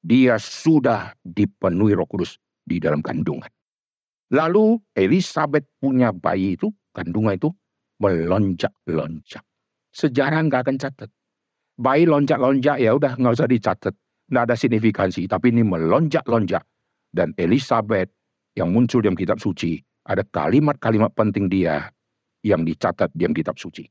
Dia 0.00 0.40
sudah 0.40 1.12
dipenuhi 1.20 1.92
roh 1.92 2.08
kudus 2.08 2.40
di 2.64 2.80
dalam 2.80 3.04
kandungan. 3.04 3.52
Lalu 4.32 4.80
Elizabeth 4.96 5.68
punya 5.76 6.14
bayi 6.14 6.56
itu, 6.56 6.72
kandungan 6.96 7.36
itu 7.36 7.52
melonjak-lonjak. 8.00 9.44
Sejarah 9.92 10.40
nggak 10.46 10.62
akan 10.64 10.76
catat. 10.80 11.10
Bayi 11.76 12.08
lonjak-lonjak 12.08 12.80
ya 12.80 12.96
udah 12.96 13.18
nggak 13.18 13.34
usah 13.36 13.50
dicatat. 13.50 13.94
Nggak 14.30 14.44
ada 14.48 14.54
signifikansi. 14.56 15.26
Tapi 15.26 15.52
ini 15.52 15.66
melonjak-lonjak. 15.66 16.62
Dan 17.10 17.34
Elizabeth 17.34 18.14
yang 18.54 18.70
muncul 18.70 19.02
dalam 19.02 19.18
kitab 19.18 19.42
suci. 19.42 19.82
Ada 20.04 20.24
kalimat-kalimat 20.24 21.12
penting 21.12 21.46
dia 21.46 21.92
yang 22.40 22.64
dicatat 22.64 23.12
dalam 23.12 23.36
kitab 23.36 23.60
suci. 23.60 23.88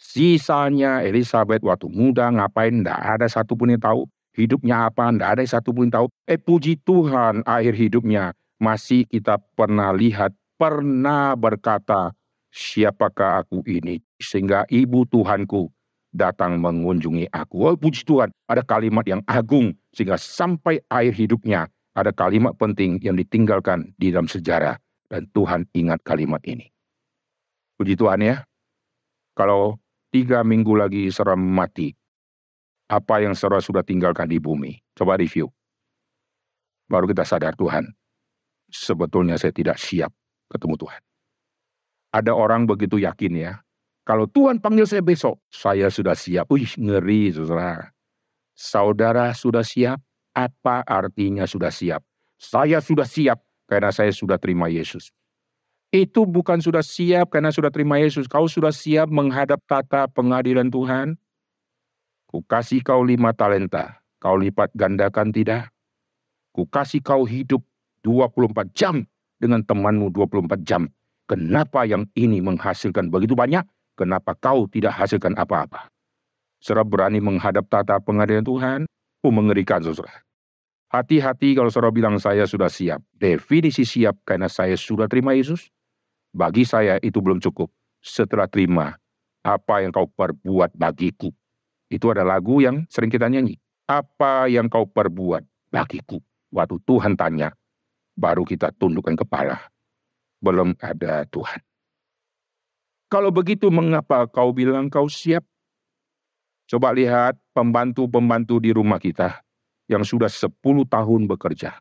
Sisanya 0.00 1.04
Elizabeth 1.04 1.60
waktu 1.60 1.92
muda 1.92 2.32
ngapain, 2.32 2.72
nggak 2.72 3.20
ada 3.20 3.26
satupun 3.28 3.76
yang 3.76 3.82
tahu. 3.84 4.08
Hidupnya 4.32 4.88
apa, 4.88 5.12
nggak 5.12 5.30
ada 5.36 5.42
satupun 5.44 5.92
yang 5.92 5.94
tahu. 6.00 6.06
Eh 6.24 6.40
puji 6.40 6.80
Tuhan 6.80 7.44
akhir 7.44 7.76
hidupnya 7.76 8.32
masih 8.56 9.04
kita 9.04 9.36
pernah 9.52 9.92
lihat, 9.92 10.32
pernah 10.56 11.36
berkata, 11.36 12.16
siapakah 12.48 13.44
aku 13.44 13.60
ini? 13.68 14.00
Sehingga 14.16 14.64
ibu 14.72 15.04
Tuhanku 15.04 15.68
datang 16.16 16.56
mengunjungi 16.56 17.28
aku. 17.28 17.68
Oh 17.68 17.76
puji 17.76 18.08
Tuhan, 18.08 18.32
ada 18.48 18.64
kalimat 18.64 19.04
yang 19.04 19.20
agung. 19.28 19.76
Sehingga 19.92 20.16
sampai 20.16 20.80
akhir 20.88 21.12
hidupnya, 21.20 21.68
ada 21.92 22.08
kalimat 22.08 22.56
penting 22.56 22.96
yang 23.04 23.20
ditinggalkan 23.20 23.92
di 24.00 24.08
dalam 24.08 24.30
sejarah. 24.30 24.80
Dan 25.10 25.26
Tuhan 25.34 25.66
ingat 25.74 26.06
kalimat 26.06 26.38
ini. 26.46 26.70
Puji 27.74 27.98
Tuhan 27.98 28.22
ya. 28.22 28.46
Kalau 29.34 29.82
tiga 30.14 30.46
minggu 30.46 30.70
lagi 30.78 31.10
seram 31.10 31.42
mati, 31.42 31.90
apa 32.86 33.18
yang 33.18 33.34
saudara 33.34 33.58
sudah 33.58 33.82
tinggalkan 33.82 34.30
di 34.30 34.38
bumi? 34.38 34.78
Coba 34.94 35.18
review. 35.18 35.50
Baru 36.86 37.10
kita 37.10 37.26
sadar 37.26 37.58
Tuhan, 37.58 37.90
sebetulnya 38.70 39.34
saya 39.34 39.50
tidak 39.50 39.78
siap 39.82 40.14
ketemu 40.50 40.78
Tuhan. 40.78 41.02
Ada 42.10 42.34
orang 42.34 42.66
begitu 42.66 42.98
yakin 42.98 43.34
ya, 43.38 43.52
kalau 44.10 44.26
Tuhan 44.26 44.58
panggil 44.58 44.90
saya 44.90 45.06
besok, 45.06 45.38
saya 45.54 45.86
sudah 45.86 46.18
siap. 46.18 46.50
Wih, 46.50 46.66
ngeri 46.74 47.30
saudara. 47.30 47.94
Saudara 48.58 49.30
sudah 49.38 49.62
siap? 49.62 50.02
Apa 50.34 50.82
artinya 50.82 51.46
sudah 51.46 51.70
siap? 51.70 52.02
Saya 52.34 52.82
sudah 52.82 53.06
siap 53.06 53.38
karena 53.70 53.94
saya 53.94 54.10
sudah 54.10 54.34
terima 54.34 54.66
Yesus. 54.66 55.14
Itu 55.94 56.26
bukan 56.26 56.58
sudah 56.58 56.82
siap 56.82 57.30
karena 57.30 57.54
sudah 57.54 57.70
terima 57.70 58.02
Yesus. 58.02 58.26
Kau 58.26 58.50
sudah 58.50 58.74
siap 58.74 59.06
menghadap 59.06 59.62
tata 59.70 60.10
pengadilan 60.10 60.66
Tuhan? 60.70 61.14
Ku 62.26 62.42
kasih 62.42 62.82
kau 62.82 63.06
lima 63.06 63.30
talenta. 63.30 64.02
Kau 64.18 64.34
lipat 64.34 64.74
gandakan 64.74 65.30
tidak? 65.30 65.70
Ku 66.50 66.66
kasih 66.66 67.02
kau 67.02 67.22
hidup 67.26 67.62
24 68.02 68.70
jam 68.74 69.06
dengan 69.38 69.62
temanmu 69.66 70.14
24 70.14 70.62
jam. 70.62 70.86
Kenapa 71.26 71.86
yang 71.86 72.10
ini 72.18 72.42
menghasilkan 72.42 73.10
begitu 73.10 73.38
banyak? 73.38 73.62
Kenapa 73.94 74.34
kau 74.38 74.66
tidak 74.70 74.94
hasilkan 74.94 75.34
apa-apa? 75.38 75.90
Saudara 76.62 76.86
berani 76.86 77.18
menghadap 77.18 77.66
tata 77.66 77.98
pengadilan 77.98 78.46
Tuhan? 78.46 78.80
Oh 79.26 79.32
mengerikan 79.34 79.82
saudara. 79.82 80.22
Hati-hati 80.90 81.54
kalau 81.54 81.70
saudara 81.70 81.94
bilang 81.94 82.18
saya 82.18 82.50
sudah 82.50 82.66
siap. 82.66 82.98
Definisi 83.14 83.86
siap 83.86 84.26
karena 84.26 84.50
saya 84.50 84.74
sudah 84.74 85.06
terima 85.06 85.38
Yesus. 85.38 85.70
Bagi 86.34 86.66
saya 86.66 86.98
itu 86.98 87.22
belum 87.22 87.38
cukup. 87.38 87.70
Setelah 88.02 88.50
terima, 88.50 88.98
apa 89.46 89.86
yang 89.86 89.94
kau 89.94 90.10
perbuat 90.10 90.74
bagiku. 90.74 91.30
Itu 91.86 92.10
ada 92.10 92.26
lagu 92.26 92.58
yang 92.58 92.90
sering 92.90 93.06
kita 93.06 93.30
nyanyi. 93.30 93.54
Apa 93.86 94.50
yang 94.50 94.66
kau 94.66 94.82
perbuat 94.82 95.70
bagiku. 95.70 96.18
Waktu 96.50 96.82
Tuhan 96.82 97.14
tanya, 97.14 97.54
baru 98.18 98.42
kita 98.42 98.74
tundukkan 98.74 99.14
kepala. 99.14 99.70
Belum 100.42 100.74
ada 100.82 101.22
Tuhan. 101.30 101.62
Kalau 103.06 103.30
begitu 103.30 103.70
mengapa 103.70 104.26
kau 104.26 104.50
bilang 104.50 104.90
kau 104.90 105.06
siap? 105.06 105.46
Coba 106.66 106.90
lihat 106.90 107.38
pembantu-pembantu 107.54 108.58
di 108.58 108.74
rumah 108.74 108.98
kita 108.98 109.38
yang 109.90 110.06
sudah 110.06 110.30
10 110.30 110.54
tahun 110.86 111.26
bekerja. 111.26 111.74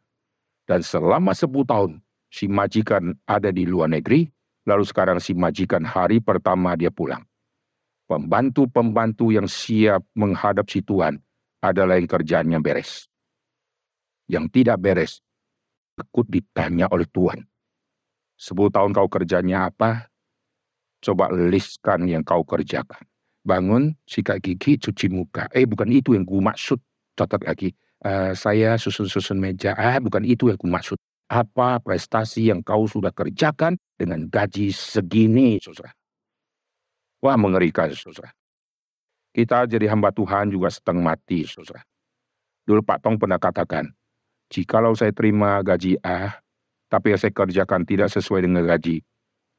Dan 0.65 0.81
selama 0.81 1.37
10 1.37 1.45
tahun 1.69 1.91
si 2.33 2.49
majikan 2.49 3.13
ada 3.29 3.53
di 3.53 3.69
luar 3.69 3.93
negeri, 3.93 4.25
lalu 4.65 4.83
sekarang 4.85 5.21
si 5.21 5.37
majikan 5.37 5.85
hari 5.85 6.17
pertama 6.17 6.73
dia 6.73 6.89
pulang. 6.89 7.21
Pembantu-pembantu 8.09 9.29
yang 9.29 9.45
siap 9.45 10.01
menghadap 10.17 10.65
si 10.65 10.81
Tuhan 10.81 11.21
adalah 11.61 12.01
yang 12.01 12.09
kerjanya 12.09 12.57
beres. 12.57 13.05
Yang 14.25 14.49
tidak 14.61 14.81
beres, 14.81 15.21
takut 15.93 16.25
ditanya 16.25 16.89
oleh 16.89 17.05
Tuhan. 17.05 17.45
10 18.41 18.73
tahun 18.73 18.91
kau 18.97 19.09
kerjanya 19.09 19.69
apa? 19.69 20.09
Coba 21.05 21.29
listkan 21.29 22.09
yang 22.09 22.25
kau 22.25 22.41
kerjakan 22.41 23.05
bangun, 23.49 23.95
sikat 24.05 24.43
gigi, 24.43 24.77
cuci 24.77 25.09
muka. 25.09 25.47
Eh 25.55 25.65
bukan 25.65 25.89
itu 25.89 26.13
yang 26.13 26.27
gue 26.27 26.37
maksud. 26.37 26.77
Catat 27.17 27.41
lagi. 27.43 27.73
Uh, 27.99 28.31
saya 28.31 28.79
susun-susun 28.79 29.35
meja. 29.35 29.75
Ah 29.75 29.99
bukan 29.99 30.23
itu 30.23 30.47
yang 30.47 30.55
gue 30.55 30.71
maksud. 30.71 30.97
Apa 31.29 31.77
prestasi 31.83 32.49
yang 32.49 32.63
kau 32.63 32.87
sudah 32.89 33.13
kerjakan 33.13 33.77
dengan 33.99 34.25
gaji 34.25 34.73
segini, 34.73 35.59
saudara? 35.61 35.93
Wah 37.19 37.35
mengerikan, 37.35 37.91
saudara. 37.91 38.31
Kita 39.35 39.67
jadi 39.69 39.91
hamba 39.91 40.09
Tuhan 40.09 40.49
juga 40.49 40.71
setengah 40.71 41.13
mati, 41.13 41.45
saudara. 41.45 41.83
Dulu 42.65 42.81
Pak 42.81 43.03
Tong 43.03 43.19
pernah 43.19 43.37
katakan, 43.37 43.91
jikalau 44.49 44.95
saya 44.97 45.13
terima 45.13 45.59
gaji 45.61 45.99
A, 46.01 46.39
tapi 46.89 47.13
yang 47.13 47.21
saya 47.21 47.35
kerjakan 47.35 47.85
tidak 47.85 48.09
sesuai 48.09 48.49
dengan 48.49 48.65
gaji, 48.65 49.03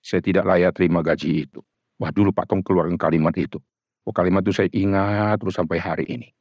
saya 0.03 0.25
tidak 0.25 0.49
layak 0.49 0.73
terima 0.75 1.05
gaji 1.05 1.47
itu. 1.47 1.61
Wah 2.01 2.11
dulu 2.11 2.33
Pak 2.33 2.49
Tong 2.49 2.65
keluarkan 2.65 2.97
kalimat 2.97 3.37
itu. 3.37 3.61
Oh 4.09 4.15
kalimat 4.17 4.41
itu 4.41 4.57
saya 4.57 4.73
ingat 4.73 5.37
terus 5.39 5.55
sampai 5.55 5.77
hari 5.77 6.09
ini. 6.09 6.33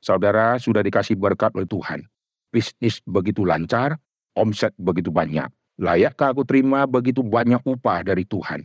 Saudara 0.00 0.56
sudah 0.56 0.80
dikasih 0.80 1.16
berkat 1.16 1.52
oleh 1.52 1.68
Tuhan. 1.68 2.08
Bisnis 2.50 3.04
begitu 3.04 3.44
lancar, 3.44 4.00
omset 4.34 4.72
begitu 4.80 5.12
banyak. 5.12 5.46
Layakkah 5.80 6.32
aku 6.32 6.44
terima 6.44 6.84
begitu 6.88 7.20
banyak 7.24 7.60
upah 7.64 8.04
dari 8.04 8.24
Tuhan? 8.24 8.64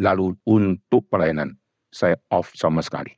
Lalu 0.00 0.36
untuk 0.44 1.08
pelayanan, 1.08 1.56
saya 1.88 2.20
off 2.28 2.52
sama 2.52 2.84
sekali. 2.84 3.16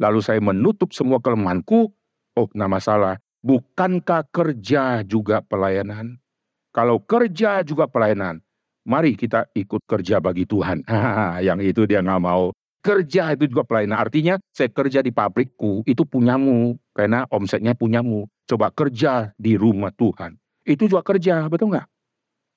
Lalu 0.00 0.20
saya 0.24 0.40
menutup 0.40 0.96
semua 0.96 1.20
kelemahanku. 1.20 1.92
Oh, 2.36 2.48
nama 2.56 2.80
salah. 2.80 3.20
Bukankah 3.44 4.28
kerja 4.32 5.04
juga 5.04 5.44
pelayanan? 5.44 6.16
Kalau 6.72 7.00
kerja 7.04 7.60
juga 7.64 7.84
pelayanan, 7.88 8.40
Mari 8.88 9.12
kita 9.12 9.44
ikut 9.52 9.84
kerja 9.84 10.24
bagi 10.24 10.48
Tuhan. 10.48 10.88
yang 11.46 11.60
itu 11.60 11.84
dia 11.84 12.00
nggak 12.00 12.22
mau. 12.22 12.50
Kerja 12.80 13.36
itu 13.36 13.44
juga 13.44 13.62
pelayanan. 13.68 14.00
Artinya 14.00 14.34
saya 14.56 14.72
kerja 14.72 15.04
di 15.04 15.12
pabrikku, 15.12 15.84
itu 15.84 16.02
punyamu. 16.08 16.80
Karena 16.96 17.28
omsetnya 17.28 17.76
punyamu. 17.76 18.24
Coba 18.48 18.72
kerja 18.72 19.36
di 19.36 19.54
rumah 19.60 19.92
Tuhan. 19.92 20.40
Itu 20.64 20.88
juga 20.88 21.04
kerja, 21.04 21.44
betul 21.52 21.76
nggak? 21.76 21.86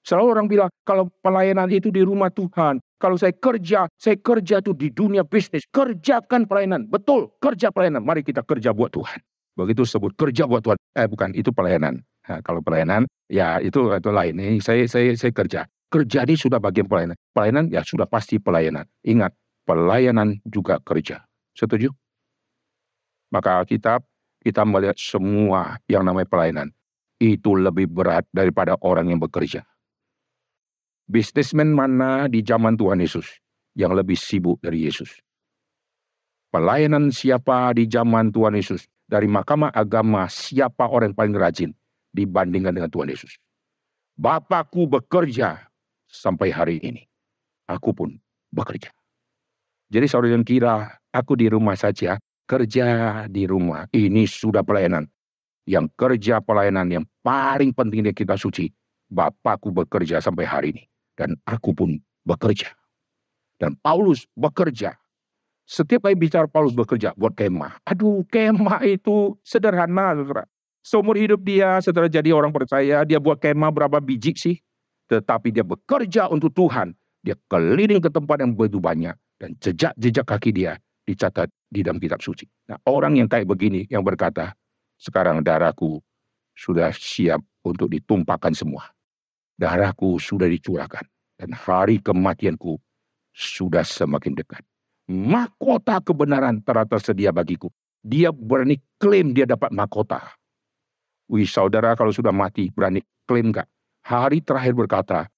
Selalu 0.03 0.27
orang 0.27 0.47
bilang, 0.51 0.69
kalau 0.83 1.07
pelayanan 1.23 1.71
itu 1.71 1.87
di 1.87 2.03
rumah 2.03 2.27
Tuhan. 2.27 2.79
Kalau 2.99 3.15
saya 3.19 3.35
kerja, 3.35 3.87
saya 3.99 4.15
kerja 4.19 4.63
itu 4.63 4.71
di 4.75 4.91
dunia 4.91 5.23
bisnis. 5.27 5.67
Kerjakan 5.67 6.47
pelayanan. 6.47 6.87
Betul, 6.87 7.31
kerja 7.39 7.71
pelayanan. 7.71 8.03
Mari 8.03 8.23
kita 8.23 8.43
kerja 8.43 8.71
buat 8.71 8.91
Tuhan. 8.91 9.19
Begitu 9.59 9.83
sebut 9.83 10.15
kerja 10.15 10.47
buat 10.47 10.63
Tuhan. 10.63 10.79
Eh 10.95 11.07
bukan, 11.07 11.35
itu 11.35 11.51
pelayanan. 11.51 12.03
Nah, 12.23 12.39
kalau 12.39 12.63
pelayanan, 12.63 13.03
ya 13.27 13.59
itu 13.59 13.91
itu 13.91 14.09
lain. 14.11 14.39
Ini 14.39 14.59
saya 14.63 14.87
saya 14.87 15.11
saya 15.19 15.35
kerja. 15.35 15.67
Kerja 15.91 16.23
ini 16.25 16.35
sudah 16.39 16.57
bagian 16.63 16.87
pelayanan. 16.87 17.19
Pelayanan 17.35 17.67
ya 17.69 17.83
sudah 17.83 18.07
pasti 18.07 18.39
pelayanan. 18.39 18.87
Ingat, 19.03 19.35
pelayanan 19.63 20.39
juga 20.47 20.79
kerja. 20.83 21.23
Setuju? 21.55 21.91
Maka 23.33 23.63
Alkitab 23.63 24.05
kita 24.43 24.61
melihat 24.67 24.99
semua 24.99 25.79
yang 25.87 26.05
namanya 26.05 26.27
pelayanan 26.29 26.69
itu 27.17 27.55
lebih 27.55 27.87
berat 27.87 28.27
daripada 28.35 28.75
orang 28.83 29.09
yang 29.09 29.19
bekerja. 29.23 29.63
Bisnismen 31.07 31.71
mana 31.71 32.27
di 32.27 32.43
zaman 32.43 32.75
Tuhan 32.75 32.99
Yesus 32.99 33.25
yang 33.75 33.95
lebih 33.95 34.19
sibuk 34.19 34.59
dari 34.59 34.87
Yesus? 34.87 35.19
Pelayanan 36.53 37.09
siapa 37.09 37.73
di 37.73 37.89
zaman 37.89 38.29
Tuhan 38.29 38.53
Yesus? 38.53 38.85
Dari 39.03 39.27
mahkamah 39.27 39.73
agama 39.73 40.25
siapa 40.31 40.87
orang 40.87 41.11
yang 41.11 41.17
paling 41.17 41.35
rajin 41.35 41.71
dibandingkan 42.13 42.71
dengan 42.71 42.91
Tuhan 42.91 43.11
Yesus? 43.11 43.35
Bapakku 44.15 44.85
bekerja 44.85 45.65
sampai 46.05 46.53
hari 46.53 46.77
ini. 46.85 47.03
Aku 47.65 47.91
pun 47.91 48.15
bekerja. 48.53 48.93
Jadi 49.93 50.09
saudara 50.09 50.33
yang 50.33 50.41
kira 50.41 50.97
aku 51.13 51.37
di 51.37 51.45
rumah 51.53 51.77
saja, 51.77 52.17
kerja 52.49 52.85
di 53.29 53.45
rumah. 53.45 53.85
Ini 53.93 54.25
sudah 54.25 54.65
pelayanan. 54.65 55.05
Yang 55.69 55.93
kerja 55.93 56.41
pelayanan 56.41 56.89
yang 56.89 57.05
paling 57.21 57.69
penting 57.77 58.09
kita 58.09 58.33
suci. 58.33 58.73
Bapakku 59.13 59.69
bekerja 59.69 60.17
sampai 60.17 60.49
hari 60.49 60.67
ini. 60.73 60.83
Dan 61.13 61.37
aku 61.45 61.77
pun 61.77 62.01
bekerja. 62.25 62.73
Dan 63.61 63.77
Paulus 63.85 64.25
bekerja. 64.33 64.97
Setiap 65.69 66.09
kali 66.09 66.17
bicara 66.17 66.49
Paulus 66.49 66.73
bekerja 66.73 67.13
buat 67.13 67.37
kemah. 67.37 67.77
Aduh 67.85 68.25
kemah 68.25 68.81
itu 68.89 69.37
sederhana 69.45 70.17
saudara. 70.17 70.49
Seumur 70.81 71.15
hidup 71.15 71.45
dia 71.45 71.77
setelah 71.79 72.09
jadi 72.09 72.33
orang 72.33 72.51
percaya, 72.51 73.05
dia 73.05 73.21
buat 73.21 73.37
kemah 73.37 73.69
berapa 73.69 74.01
biji 74.01 74.33
sih? 74.35 74.57
tetapi 75.13 75.53
dia 75.53 75.61
bekerja 75.61 76.31
untuk 76.31 76.49
Tuhan. 76.55 76.97
Dia 77.21 77.37
keliling 77.47 78.03
ke 78.03 78.09
tempat 78.11 78.41
yang 78.43 78.51
begitu 78.51 78.83
banyak 78.83 79.15
dan 79.43 79.59
jejak-jejak 79.59 80.23
kaki 80.23 80.55
dia 80.55 80.79
dicatat 81.03 81.51
di 81.67 81.83
dalam 81.83 81.99
kitab 81.99 82.23
suci. 82.23 82.47
Nah, 82.71 82.79
orang 82.87 83.19
yang 83.19 83.27
kayak 83.27 83.43
begini 83.43 83.83
yang 83.91 83.99
berkata, 83.99 84.55
sekarang 84.95 85.43
darahku 85.43 85.99
sudah 86.55 86.95
siap 86.95 87.43
untuk 87.67 87.91
ditumpahkan 87.91 88.55
semua. 88.55 88.87
Darahku 89.59 90.15
sudah 90.15 90.47
dicurahkan 90.47 91.03
dan 91.35 91.51
hari 91.51 91.99
kematianku 91.99 92.79
sudah 93.35 93.83
semakin 93.83 94.39
dekat. 94.39 94.63
Mahkota 95.11 95.99
kebenaran 95.99 96.63
telah 96.63 96.87
tersedia 96.87 97.35
bagiku. 97.35 97.67
Dia 97.99 98.31
berani 98.31 98.79
klaim 98.95 99.35
dia 99.35 99.43
dapat 99.43 99.75
mahkota. 99.75 100.23
Wih 101.27 101.43
saudara 101.43 101.99
kalau 101.99 102.15
sudah 102.15 102.31
mati 102.31 102.71
berani 102.71 103.03
klaim 103.27 103.51
gak? 103.51 103.67
hari 104.03 104.43
terakhir 104.43 104.75
berkata, 104.75 105.31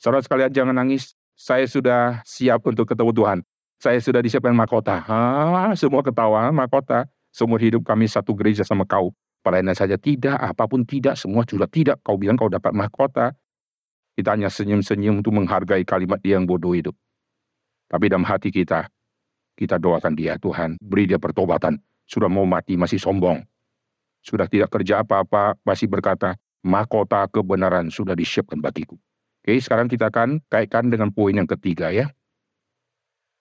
Saudara 0.00 0.24
sekalian 0.24 0.52
jangan 0.52 0.76
nangis, 0.76 1.12
saya 1.40 1.64
sudah 1.64 2.20
siap 2.28 2.60
untuk 2.68 2.84
ketemu 2.84 3.16
Tuhan. 3.16 3.38
Saya 3.80 3.96
sudah 3.96 4.20
disiapkan 4.20 4.52
mahkota. 4.52 5.00
Ha, 5.08 5.72
semua 5.72 6.04
ketawa, 6.04 6.52
mahkota. 6.52 7.08
Seumur 7.32 7.56
hidup 7.56 7.80
kami 7.80 8.04
satu 8.04 8.36
gereja 8.36 8.60
sama 8.60 8.84
kau. 8.84 9.16
Pelayanan 9.40 9.72
saja 9.72 9.96
tidak, 9.96 10.36
apa 10.36 10.68
pun 10.68 10.84
tidak, 10.84 11.16
semua 11.16 11.48
sudah 11.48 11.64
tidak. 11.64 11.96
Kau 12.04 12.20
bilang 12.20 12.36
kau 12.36 12.52
dapat 12.52 12.76
mahkota. 12.76 13.32
Kita 14.12 14.36
hanya 14.36 14.52
senyum-senyum 14.52 15.24
untuk 15.24 15.32
menghargai 15.32 15.80
kalimat 15.88 16.20
dia 16.20 16.36
yang 16.36 16.44
bodoh 16.44 16.76
itu. 16.76 16.92
Tapi 17.88 18.12
dalam 18.12 18.28
hati 18.28 18.52
kita, 18.52 18.92
kita 19.56 19.80
doakan 19.80 20.12
dia, 20.12 20.36
Tuhan, 20.36 20.76
beri 20.76 21.08
dia 21.08 21.16
pertobatan. 21.16 21.80
Sudah 22.04 22.28
mau 22.28 22.44
mati, 22.44 22.76
masih 22.76 23.00
sombong. 23.00 23.40
Sudah 24.20 24.44
tidak 24.44 24.68
kerja 24.68 25.00
apa-apa, 25.00 25.56
masih 25.64 25.88
berkata, 25.88 26.36
mahkota 26.60 27.24
kebenaran 27.32 27.88
sudah 27.88 28.12
disiapkan 28.12 28.60
bagiku. 28.60 29.00
Oke, 29.40 29.56
sekarang 29.56 29.88
kita 29.88 30.12
akan 30.12 30.44
kaitkan 30.52 30.92
dengan 30.92 31.10
poin 31.10 31.32
yang 31.32 31.48
ketiga 31.48 31.88
ya. 31.88 32.12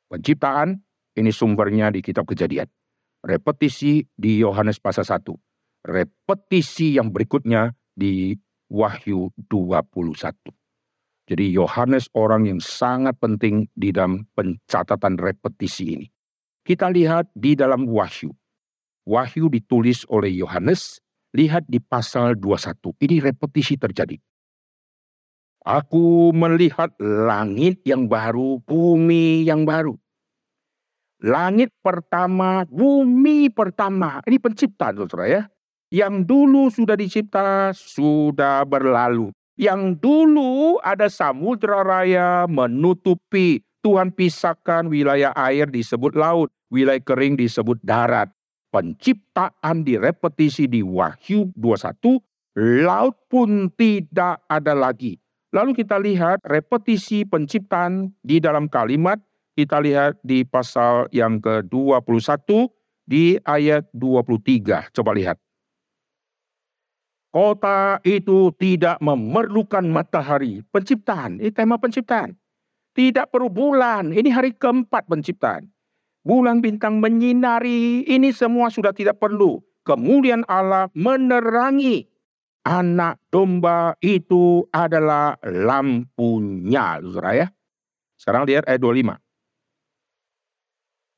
Penciptaan, 0.07 0.79
ini 1.19 1.29
sumbernya 1.29 1.91
di 1.91 1.99
kitab 1.99 2.23
kejadian. 2.25 2.65
Repetisi 3.19 4.07
di 4.15 4.39
Yohanes 4.39 4.79
pasal 4.79 5.03
1. 5.03 5.35
Repetisi 5.83 6.95
yang 6.95 7.11
berikutnya 7.11 7.75
di 7.91 8.31
Wahyu 8.71 9.35
21. 9.35 10.55
Jadi 11.29 11.45
Yohanes 11.51 12.09
orang 12.15 12.47
yang 12.47 12.63
sangat 12.63 13.19
penting 13.19 13.67
di 13.75 13.91
dalam 13.91 14.23
pencatatan 14.33 15.19
repetisi 15.19 15.99
ini. 15.99 16.07
Kita 16.63 16.87
lihat 16.89 17.29
di 17.35 17.59
dalam 17.59 17.85
Wahyu. 17.85 18.31
Wahyu 19.03 19.51
ditulis 19.51 20.07
oleh 20.07 20.31
Yohanes 20.31 21.03
Lihat 21.29 21.69
di 21.69 21.77
pasal 21.77 22.41
21. 22.41 22.97
Ini 23.05 23.21
repetisi 23.21 23.77
terjadi. 23.77 24.17
Aku 25.67 26.31
melihat 26.31 26.95
langit 26.99 27.83
yang 27.83 28.07
baru, 28.07 28.63
bumi 28.63 29.43
yang 29.43 29.67
baru. 29.67 29.99
Langit 31.19 31.75
pertama, 31.83 32.63
bumi 32.63 33.51
pertama. 33.51 34.23
Ini 34.23 34.39
penciptaan, 34.39 35.03
saudara 35.03 35.27
ya. 35.27 35.41
Yang 35.91 36.23
dulu 36.23 36.71
sudah 36.71 36.95
dicipta, 36.95 37.75
sudah 37.75 38.63
berlalu. 38.63 39.35
Yang 39.59 39.99
dulu 39.99 40.79
ada 40.79 41.11
samudra 41.11 41.83
raya 41.83 42.47
menutupi. 42.47 43.59
Tuhan 43.83 44.15
pisahkan 44.15 44.87
wilayah 44.87 45.35
air 45.35 45.67
disebut 45.67 46.15
laut, 46.15 46.47
wilayah 46.71 47.03
kering 47.03 47.35
disebut 47.35 47.79
darat. 47.83 48.31
Penciptaan 48.71 49.83
direpetisi 49.83 50.71
di 50.71 50.79
Wahyu 50.79 51.51
21, 51.57 52.21
laut 52.85 53.15
pun 53.27 53.67
tidak 53.75 54.39
ada 54.47 54.71
lagi. 54.71 55.19
Lalu 55.49 55.81
kita 55.81 55.97
lihat 55.97 56.45
repetisi 56.45 57.25
penciptaan 57.25 58.13
di 58.21 58.37
dalam 58.37 58.69
kalimat, 58.69 59.17
kita 59.57 59.81
lihat 59.81 60.21
di 60.21 60.45
pasal 60.45 61.09
yang 61.09 61.41
ke-21 61.41 62.69
di 63.09 63.33
ayat 63.41 63.89
23. 63.97 64.93
Coba 64.93 65.11
lihat. 65.17 65.41
Kota 67.29 67.97
itu 68.05 68.53
tidak 68.57 69.01
memerlukan 69.01 69.85
matahari. 69.89 70.61
Penciptaan, 70.69 71.41
ini 71.41 71.49
tema 71.53 71.81
penciptaan. 71.81 72.33
Tidak 72.93 73.29
perlu 73.29 73.49
bulan, 73.49 74.13
ini 74.13 74.29
hari 74.29 74.53
keempat 74.53 75.05
penciptaan. 75.09 75.65
Bulan 76.25 76.61
bintang 76.61 77.01
menyinari, 77.01 78.05
ini 78.05 78.29
semua 78.33 78.69
sudah 78.69 78.93
tidak 78.93 79.17
perlu. 79.17 79.61
Kemudian 79.81 80.45
Allah 80.45 80.93
menerangi. 80.93 82.05
Anak 82.67 83.19
domba 83.31 83.95
itu 84.03 84.67
adalah 84.69 85.39
lampunya. 85.43 86.99
Saudara 86.99 87.31
ya. 87.35 87.47
Sekarang 88.19 88.43
lihat 88.43 88.67
ayat 88.67 88.83
25. 88.83 89.15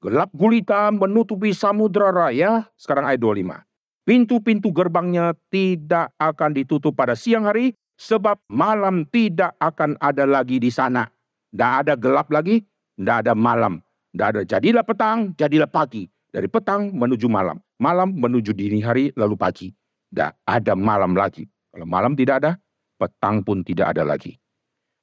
Gelap 0.01 0.29
gulita 0.33 0.89
menutupi 0.93 1.53
samudra 1.53 2.09
raya. 2.09 2.69
Sekarang 2.77 3.05
ayat 3.05 3.21
25 3.21 3.61
Pintu-pintu 4.01 4.73
gerbangnya 4.73 5.37
tidak 5.53 6.09
akan 6.17 6.57
ditutup 6.57 6.97
pada 6.97 7.13
siang 7.13 7.45
hari, 7.45 7.77
sebab 8.01 8.41
malam 8.49 9.05
tidak 9.05 9.53
akan 9.61 9.93
ada 10.01 10.25
lagi 10.25 10.57
di 10.57 10.73
sana. 10.73 11.05
Tidak 11.53 11.71
ada 11.85 11.93
gelap 11.93 12.33
lagi, 12.33 12.65
tidak 12.97 13.17
ada 13.21 13.33
malam. 13.37 13.77
Tidak 14.09 14.27
ada 14.27 14.41
jadilah 14.41 14.81
petang, 14.81 15.37
jadilah 15.37 15.69
pagi. 15.69 16.09
Dari 16.33 16.49
petang 16.49 16.89
menuju 16.89 17.29
malam. 17.29 17.61
Malam 17.77 18.17
menuju 18.17 18.57
dini 18.57 18.81
hari, 18.81 19.13
lalu 19.13 19.37
pagi. 19.37 19.69
Tidak 20.11 20.43
ada 20.43 20.73
malam 20.75 21.15
lagi. 21.15 21.47
Kalau 21.71 21.87
malam 21.87 22.19
tidak 22.19 22.43
ada, 22.43 22.51
petang 22.99 23.41
pun 23.47 23.63
tidak 23.63 23.95
ada 23.95 24.03
lagi. 24.03 24.35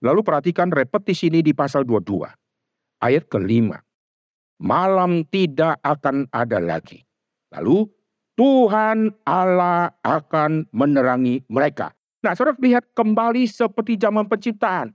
Lalu 0.04 0.20
perhatikan 0.20 0.68
repetisi 0.68 1.32
ini 1.32 1.40
di 1.40 1.56
pasal 1.56 1.82
22. 1.88 2.28
Ayat 3.02 3.24
kelima. 3.26 3.80
Malam 4.60 5.24
tidak 5.26 5.80
akan 5.80 6.28
ada 6.30 6.60
lagi. 6.60 7.02
Lalu 7.56 7.88
Tuhan 8.38 9.10
Allah 9.26 9.90
akan 10.04 10.70
menerangi 10.70 11.42
mereka. 11.50 11.90
Nah, 12.22 12.34
saudara 12.34 12.58
lihat 12.62 12.86
kembali 12.94 13.46
seperti 13.46 13.98
zaman 13.98 14.26
penciptaan. 14.30 14.94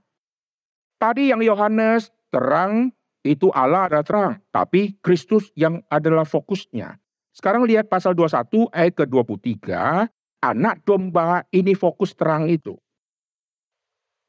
Tadi 0.96 1.32
yang 1.32 1.44
Yohanes 1.44 2.08
terang, 2.32 2.92
itu 3.24 3.48
Allah 3.52 3.88
ada 3.88 4.00
terang. 4.00 4.40
Tapi 4.52 4.96
Kristus 5.00 5.52
yang 5.56 5.84
adalah 5.88 6.24
fokusnya. 6.24 7.00
Sekarang 7.34 7.66
lihat 7.66 7.90
pasal 7.90 8.14
21 8.14 8.70
ayat 8.70 8.94
ke-23. 8.94 9.66
Anak 10.38 10.86
domba 10.86 11.42
ini 11.50 11.74
fokus 11.74 12.14
terang 12.14 12.46
itu. 12.46 12.78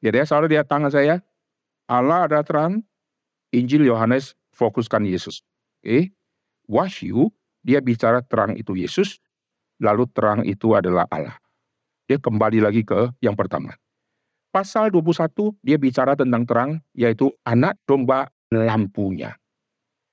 Jadi 0.02 0.18
ya, 0.18 0.24
saudara 0.26 0.50
lihat 0.50 0.66
tangan 0.66 0.90
saya. 0.90 1.22
Allah 1.86 2.26
ada 2.26 2.42
terang. 2.42 2.82
Injil 3.54 3.86
Yohanes 3.86 4.34
fokuskan 4.50 5.06
Yesus. 5.06 5.46
Oke. 5.80 6.10
Wahyu 6.66 7.30
dia 7.62 7.78
bicara 7.78 8.26
terang 8.26 8.58
itu 8.58 8.74
Yesus, 8.74 9.22
lalu 9.78 10.10
terang 10.10 10.42
itu 10.42 10.74
adalah 10.74 11.06
Allah. 11.06 11.38
Dia 12.10 12.18
kembali 12.18 12.58
lagi 12.58 12.82
ke 12.82 13.14
yang 13.22 13.38
pertama. 13.38 13.78
Pasal 14.50 14.90
21 14.90 15.54
dia 15.62 15.78
bicara 15.78 16.18
tentang 16.18 16.42
terang 16.42 16.70
yaitu 16.90 17.30
anak 17.46 17.78
domba 17.86 18.34
lampunya. 18.50 19.38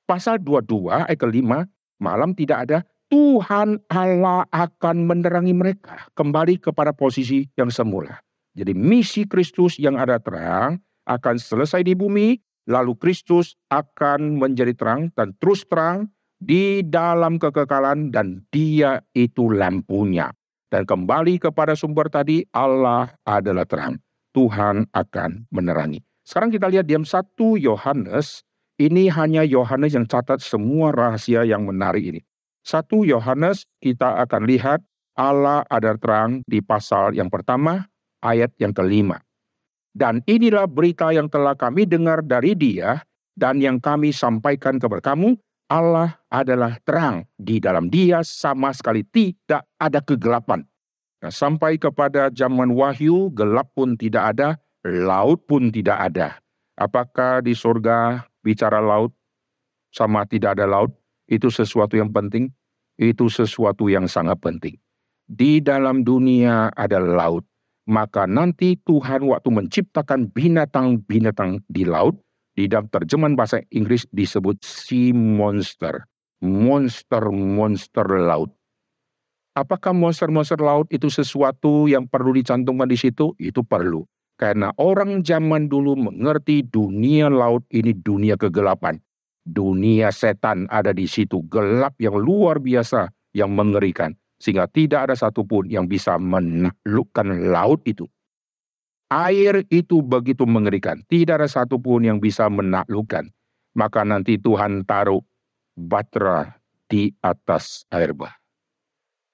Pasal 0.06 0.38
22 0.38 0.94
ayat 1.10 1.18
kelima 1.18 1.66
malam 2.04 2.36
tidak 2.36 2.68
ada 2.68 2.78
Tuhan 3.08 3.80
Allah 3.88 4.44
akan 4.52 5.08
menerangi 5.08 5.56
mereka 5.56 6.12
kembali 6.18 6.60
kepada 6.60 6.92
posisi 6.92 7.48
yang 7.56 7.70
semula. 7.70 8.20
Jadi 8.58 8.74
misi 8.76 9.30
Kristus 9.30 9.78
yang 9.78 9.96
ada 10.02 10.18
terang 10.18 10.82
akan 11.06 11.36
selesai 11.38 11.86
di 11.86 11.94
bumi, 11.94 12.38
lalu 12.66 12.98
Kristus 12.98 13.54
akan 13.70 14.42
menjadi 14.42 14.74
terang 14.74 15.14
dan 15.14 15.38
terus 15.38 15.62
terang 15.66 16.10
di 16.42 16.84
dalam 16.84 17.40
kekekalan 17.40 18.12
dan 18.12 18.44
dia 18.52 19.00
itu 19.16 19.54
lampunya. 19.54 20.34
Dan 20.74 20.90
kembali 20.90 21.38
kepada 21.38 21.78
sumber 21.78 22.10
tadi, 22.10 22.42
Allah 22.50 23.14
adalah 23.30 23.70
terang. 23.70 24.02
Tuhan 24.34 24.90
akan 24.90 25.46
menerangi. 25.54 26.02
Sekarang 26.26 26.50
kita 26.50 26.66
lihat 26.66 26.90
diam 26.90 27.06
satu 27.06 27.62
Yohanes. 27.62 28.42
Ini 28.82 29.14
hanya 29.14 29.46
Yohanes 29.46 29.94
yang 29.94 30.10
catat 30.10 30.42
semua 30.42 30.90
rahasia 30.90 31.46
yang 31.46 31.70
menarik 31.70 32.02
ini. 32.02 32.22
Satu 32.66 33.06
Yohanes 33.06 33.70
kita 33.78 34.18
akan 34.26 34.50
lihat 34.50 34.82
Allah 35.14 35.62
ada 35.70 35.94
terang 35.94 36.42
di 36.50 36.58
pasal 36.58 37.14
yang 37.14 37.30
pertama, 37.30 37.86
ayat 38.26 38.50
yang 38.58 38.74
kelima. 38.74 39.22
Dan 39.94 40.26
inilah 40.26 40.66
berita 40.66 41.14
yang 41.14 41.30
telah 41.30 41.54
kami 41.54 41.86
dengar 41.86 42.26
dari 42.26 42.58
dia 42.58 43.06
dan 43.38 43.62
yang 43.62 43.78
kami 43.78 44.10
sampaikan 44.10 44.82
kepada 44.82 45.14
kamu, 45.14 45.38
Allah 45.70 46.18
adalah 46.34 46.82
terang. 46.82 47.30
Di 47.38 47.62
dalam 47.62 47.94
dia 47.94 48.26
sama 48.26 48.74
sekali 48.74 49.06
tidak 49.06 49.70
ada 49.78 50.02
kegelapan. 50.02 50.66
Nah, 51.22 51.30
sampai 51.30 51.78
kepada 51.78 52.34
zaman 52.34 52.74
wahyu, 52.74 53.30
gelap 53.38 53.70
pun 53.78 53.94
tidak 53.94 54.34
ada, 54.34 54.58
laut 54.82 55.46
pun 55.46 55.70
tidak 55.70 56.10
ada. 56.10 56.42
Apakah 56.74 57.46
di 57.46 57.54
surga 57.54 58.26
bicara 58.44 58.84
laut 58.84 59.16
sama 59.90 60.28
tidak 60.28 60.60
ada 60.60 60.68
laut? 60.68 60.92
Itu 61.26 61.48
sesuatu 61.48 61.96
yang 61.96 62.12
penting? 62.12 62.52
Itu 63.00 63.32
sesuatu 63.32 63.88
yang 63.90 64.06
sangat 64.06 64.38
penting. 64.44 64.78
Di 65.24 65.64
dalam 65.64 66.04
dunia 66.04 66.70
ada 66.76 67.00
laut. 67.00 67.48
Maka 67.84 68.24
nanti 68.24 68.80
Tuhan 68.88 69.28
waktu 69.28 69.50
menciptakan 69.52 70.32
binatang-binatang 70.32 71.64
di 71.68 71.84
laut, 71.84 72.16
di 72.56 72.68
dalam 72.72 72.88
terjemahan 72.88 73.36
bahasa 73.36 73.60
Inggris 73.76 74.08
disebut 74.12 74.62
sea 74.64 75.12
monster. 75.12 76.08
Monster-monster 76.44 78.04
laut. 78.20 78.52
Apakah 79.56 79.96
monster-monster 79.96 80.60
laut 80.60 80.92
itu 80.92 81.08
sesuatu 81.08 81.88
yang 81.88 82.04
perlu 82.04 82.36
dicantumkan 82.36 82.90
di 82.90 83.00
situ? 83.00 83.32
Itu 83.40 83.64
perlu. 83.64 84.04
Karena 84.44 84.76
orang 84.76 85.24
zaman 85.24 85.72
dulu 85.72 85.96
mengerti 85.96 86.68
dunia 86.68 87.32
laut 87.32 87.64
ini 87.72 87.96
dunia 87.96 88.36
kegelapan. 88.36 89.00
Dunia 89.48 90.12
setan 90.12 90.68
ada 90.68 90.92
di 90.92 91.08
situ, 91.08 91.48
gelap 91.48 91.96
yang 91.96 92.20
luar 92.20 92.60
biasa, 92.60 93.08
yang 93.32 93.56
mengerikan. 93.56 94.12
Sehingga 94.44 94.68
tidak 94.68 95.08
ada 95.08 95.16
satupun 95.16 95.72
yang 95.72 95.88
bisa 95.88 96.20
menaklukkan 96.20 97.56
laut 97.56 97.88
itu. 97.88 98.04
Air 99.08 99.64
itu 99.72 100.04
begitu 100.04 100.44
mengerikan. 100.44 101.00
Tidak 101.08 101.40
ada 101.40 101.48
satupun 101.48 102.04
yang 102.04 102.20
bisa 102.20 102.52
menaklukkan. 102.52 103.32
Maka 103.80 104.04
nanti 104.04 104.36
Tuhan 104.36 104.84
taruh 104.84 105.24
batra 105.72 106.60
di 106.92 107.16
atas 107.24 107.88
air 107.96 108.12
bah. 108.12 108.36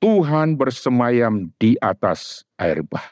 Tuhan 0.06 0.54
bersemayam 0.54 1.50
di 1.58 1.74
atas 1.82 2.46
air 2.62 2.86
bah. 2.86 3.10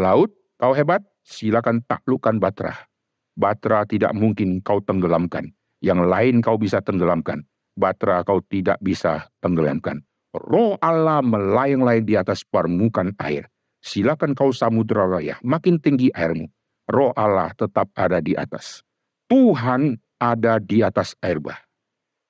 Laut, 0.00 0.32
kau 0.62 0.70
hebat, 0.70 1.02
silakan 1.26 1.82
taklukkan 1.90 2.38
batra. 2.38 2.86
Batra 3.34 3.82
tidak 3.90 4.14
mungkin 4.14 4.62
kau 4.62 4.78
tenggelamkan. 4.78 5.50
Yang 5.82 6.06
lain 6.06 6.34
kau 6.38 6.54
bisa 6.54 6.78
tenggelamkan. 6.78 7.42
Batra 7.74 8.22
kau 8.22 8.38
tidak 8.46 8.78
bisa 8.78 9.26
tenggelamkan. 9.42 10.06
Roh 10.30 10.78
Allah 10.78 11.18
melayang-layang 11.26 12.06
di 12.06 12.14
atas 12.14 12.46
permukaan 12.46 13.18
air 13.18 13.50
silakan 13.82 14.32
kau 14.38 14.54
samudra 14.54 15.04
raya, 15.04 15.36
makin 15.42 15.82
tinggi 15.82 16.08
airmu. 16.14 16.46
Roh 16.86 17.10
Allah 17.18 17.50
tetap 17.58 17.90
ada 17.98 18.22
di 18.22 18.38
atas. 18.38 18.86
Tuhan 19.26 19.98
ada 20.22 20.62
di 20.62 20.80
atas 20.80 21.18
air 21.20 21.42
bah. 21.42 21.58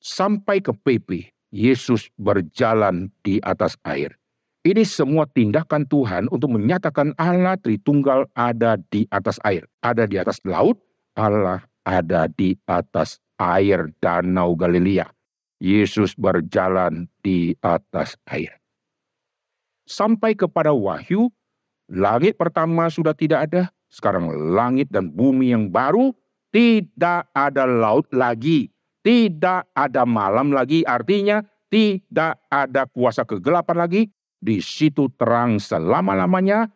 Sampai 0.02 0.64
ke 0.64 0.72
PP, 0.74 1.30
Yesus 1.52 2.08
berjalan 2.16 3.12
di 3.22 3.38
atas 3.44 3.76
air. 3.84 4.16
Ini 4.62 4.86
semua 4.86 5.26
tindakan 5.26 5.90
Tuhan 5.90 6.30
untuk 6.30 6.54
menyatakan 6.54 7.18
Allah 7.18 7.58
Tritunggal 7.58 8.30
ada 8.30 8.78
di 8.78 9.10
atas 9.10 9.42
air. 9.42 9.66
Ada 9.82 10.06
di 10.06 10.22
atas 10.22 10.38
laut, 10.46 10.78
Allah 11.18 11.66
ada 11.82 12.30
di 12.30 12.54
atas 12.70 13.18
air 13.42 13.90
Danau 13.98 14.54
Galilea. 14.54 15.10
Yesus 15.58 16.14
berjalan 16.18 17.06
di 17.22 17.54
atas 17.62 18.18
air. 18.26 18.58
sampai 19.82 20.32
kepada 20.32 20.72
wahyu, 20.72 21.28
langit 21.90 22.38
pertama 22.38 22.88
sudah 22.88 23.12
tidak 23.12 23.50
ada, 23.50 23.62
sekarang 23.92 24.30
langit 24.54 24.88
dan 24.88 25.12
bumi 25.12 25.52
yang 25.52 25.68
baru, 25.68 26.14
tidak 26.48 27.28
ada 27.36 27.68
laut 27.68 28.08
lagi, 28.14 28.72
tidak 29.04 29.68
ada 29.76 30.06
malam 30.08 30.54
lagi, 30.54 30.86
artinya 30.86 31.44
tidak 31.68 32.40
ada 32.48 32.88
kuasa 32.88 33.26
kegelapan 33.26 33.76
lagi, 33.76 34.02
di 34.42 34.58
situ 34.58 35.06
terang 35.14 35.62
selama-lamanya. 35.62 36.66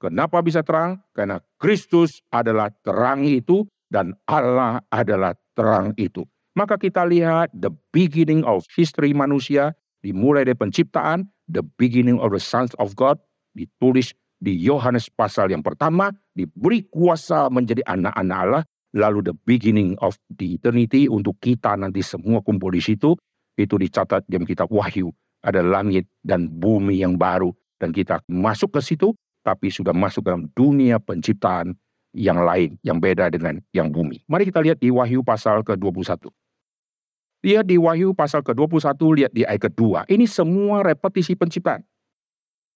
Kenapa 0.00 0.40
bisa 0.40 0.64
terang? 0.64 1.04
Karena 1.12 1.36
Kristus 1.60 2.24
adalah 2.32 2.72
terang 2.80 3.20
itu 3.28 3.68
dan 3.92 4.16
Allah 4.24 4.80
adalah 4.88 5.36
terang 5.52 5.92
itu. 6.00 6.24
Maka 6.56 6.80
kita 6.80 7.04
lihat 7.04 7.52
the 7.52 7.68
beginning 7.92 8.40
of 8.48 8.64
history 8.72 9.12
manusia 9.12 9.76
dimulai 10.00 10.48
dari 10.48 10.56
penciptaan, 10.56 11.28
the 11.52 11.60
beginning 11.76 12.16
of 12.16 12.32
the 12.32 12.40
sons 12.40 12.72
of 12.80 12.96
God 12.96 13.20
ditulis 13.52 14.16
di 14.40 14.56
Yohanes 14.56 15.12
pasal 15.12 15.52
yang 15.52 15.60
pertama, 15.60 16.08
diberi 16.32 16.88
kuasa 16.88 17.52
menjadi 17.52 17.84
anak-anak 17.84 18.38
Allah, 18.40 18.64
lalu 18.96 19.20
the 19.20 19.36
beginning 19.44 20.00
of 20.00 20.16
the 20.32 20.56
eternity 20.56 21.12
untuk 21.12 21.36
kita 21.44 21.76
nanti 21.76 22.00
semua 22.00 22.40
kumpul 22.40 22.72
di 22.72 22.80
situ, 22.80 23.12
itu 23.60 23.76
dicatat 23.76 24.24
dalam 24.24 24.48
kitab 24.48 24.72
Wahyu 24.72 25.12
ada 25.40 25.64
langit 25.64 26.08
dan 26.20 26.48
bumi 26.48 27.00
yang 27.00 27.16
baru 27.16 27.52
dan 27.80 27.92
kita 27.92 28.20
masuk 28.28 28.76
ke 28.76 28.80
situ 28.84 29.16
tapi 29.40 29.72
sudah 29.72 29.96
masuk 29.96 30.24
dalam 30.24 30.48
dunia 30.52 31.00
penciptaan 31.00 31.72
yang 32.12 32.42
lain 32.42 32.76
yang 32.84 32.98
beda 33.00 33.30
dengan 33.32 33.62
yang 33.72 33.88
bumi. 33.88 34.20
Mari 34.28 34.50
kita 34.50 34.60
lihat 34.60 34.78
di 34.82 34.92
Wahyu 34.92 35.24
pasal 35.24 35.62
ke-21. 35.64 36.28
Lihat 37.40 37.64
di 37.64 37.80
Wahyu 37.80 38.12
pasal 38.12 38.44
ke-21, 38.44 39.00
lihat 39.16 39.32
di 39.32 39.48
ayat 39.48 39.72
kedua. 39.72 40.04
Ini 40.10 40.28
semua 40.28 40.84
repetisi 40.84 41.32
penciptaan. 41.32 41.80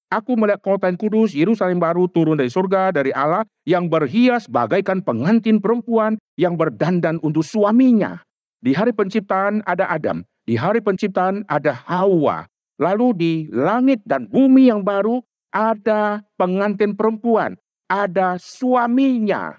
Aku 0.09 0.39
melihat 0.39 0.63
kota 0.63 0.87
yang 0.87 0.97
kudus, 0.97 1.35
Yerusalem 1.35 1.83
baru 1.83 2.07
turun 2.07 2.39
dari 2.39 2.49
surga, 2.49 2.95
dari 2.95 3.11
Allah, 3.11 3.43
yang 3.67 3.91
berhias 3.91 4.47
bagaikan 4.47 5.03
pengantin 5.03 5.59
perempuan 5.59 6.17
yang 6.39 6.55
berdandan 6.55 7.19
untuk 7.21 7.43
suaminya. 7.43 8.23
Di 8.63 8.73
hari 8.73 8.95
penciptaan 8.95 9.61
ada 9.67 9.91
Adam, 9.91 10.23
di 10.49 10.55
hari 10.57 10.81
penciptaan 10.81 11.45
ada 11.51 11.75
Hawa, 11.75 12.47
Lalu 12.83 13.09
di 13.15 13.33
langit 13.55 14.03
dan 14.03 14.27
bumi 14.27 14.67
yang 14.67 14.83
baru 14.83 15.23
ada 15.55 16.27
pengantin 16.35 16.99
perempuan, 16.99 17.55
ada 17.87 18.35
suaminya. 18.43 19.55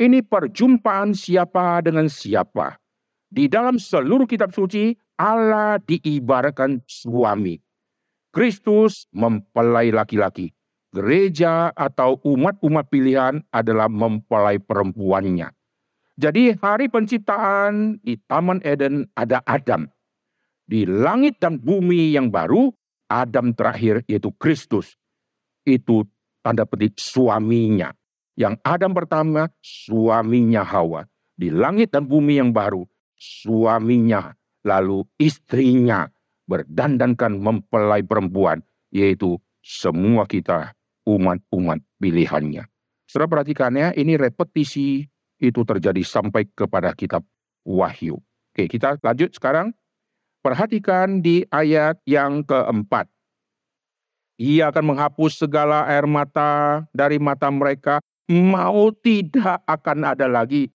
Ini 0.00 0.26
perjumpaan 0.26 1.14
siapa 1.14 1.78
dengan 1.84 2.10
siapa. 2.10 2.74
Di 3.30 3.46
dalam 3.46 3.78
seluruh 3.78 4.26
kitab 4.26 4.50
suci, 4.50 4.90
Allah 5.14 5.78
diibaratkan 5.78 6.82
suami. 6.88 7.60
Kristus 8.34 9.06
mempelai 9.14 9.94
laki-laki. 9.94 10.50
Gereja 10.90 11.70
atau 11.70 12.18
umat-umat 12.26 12.90
pilihan 12.90 13.38
adalah 13.54 13.86
mempelai 13.86 14.58
perempuannya. 14.58 15.54
Jadi 16.18 16.58
hari 16.58 16.90
penciptaan 16.90 18.02
di 18.02 18.18
Taman 18.26 18.58
Eden 18.66 19.06
ada 19.14 19.38
Adam 19.46 19.86
di 20.70 20.86
langit 20.86 21.42
dan 21.42 21.58
bumi 21.58 22.14
yang 22.14 22.30
baru, 22.30 22.70
Adam 23.10 23.50
terakhir 23.50 24.06
yaitu 24.06 24.30
Kristus. 24.38 24.94
Itu 25.66 26.06
tanda 26.46 26.62
petik 26.62 26.94
suaminya. 26.94 27.90
Yang 28.38 28.62
Adam 28.62 28.94
pertama, 28.94 29.50
suaminya 29.58 30.62
Hawa. 30.62 31.10
Di 31.34 31.50
langit 31.50 31.90
dan 31.90 32.06
bumi 32.06 32.38
yang 32.38 32.54
baru, 32.54 32.86
suaminya, 33.18 34.30
lalu 34.62 35.02
istrinya 35.18 36.06
berdandankan 36.46 37.34
mempelai 37.34 38.06
perempuan, 38.06 38.62
yaitu 38.94 39.42
semua 39.58 40.24
kita 40.30 40.78
umat-umat 41.02 41.82
pilihannya. 41.98 42.70
Setelah 43.10 43.28
perhatikannya, 43.28 43.98
ini 43.98 44.14
repetisi 44.14 45.02
itu 45.42 45.60
terjadi 45.66 46.00
sampai 46.06 46.46
kepada 46.54 46.94
kitab 46.94 47.26
Wahyu. 47.66 48.22
Oke, 48.54 48.70
kita 48.70 49.02
lanjut 49.02 49.34
sekarang 49.34 49.74
Perhatikan 50.40 51.20
di 51.20 51.44
ayat 51.52 52.00
yang 52.08 52.40
keempat. 52.40 53.12
Ia 54.40 54.72
akan 54.72 54.96
menghapus 54.96 55.44
segala 55.44 55.84
air 55.84 56.08
mata 56.08 56.80
dari 56.96 57.20
mata 57.20 57.52
mereka, 57.52 58.00
mau 58.24 58.88
tidak 58.88 59.60
akan 59.68 60.16
ada 60.16 60.24
lagi. 60.24 60.72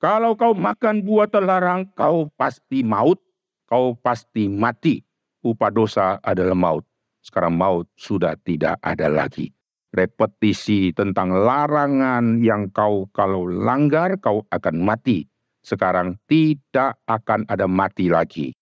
Kalau 0.00 0.32
kau 0.32 0.56
makan 0.56 1.04
buah 1.04 1.28
terlarang, 1.28 1.92
kau 1.92 2.32
pasti 2.40 2.80
maut, 2.80 3.20
kau 3.68 3.92
pasti 4.00 4.48
mati. 4.48 5.04
Upah 5.44 5.68
dosa 5.68 6.16
adalah 6.24 6.56
maut. 6.56 6.88
Sekarang 7.20 7.52
maut 7.52 7.84
sudah 8.00 8.32
tidak 8.40 8.80
ada 8.80 9.12
lagi. 9.12 9.52
Repetisi 9.92 10.96
tentang 10.96 11.36
larangan 11.36 12.40
yang 12.40 12.72
kau 12.72 13.12
kalau 13.12 13.44
langgar 13.44 14.16
kau 14.24 14.48
akan 14.48 14.80
mati. 14.80 15.28
Sekarang 15.60 16.16
tidak 16.24 16.96
akan 17.04 17.44
ada 17.44 17.68
mati 17.68 18.08
lagi. 18.08 18.56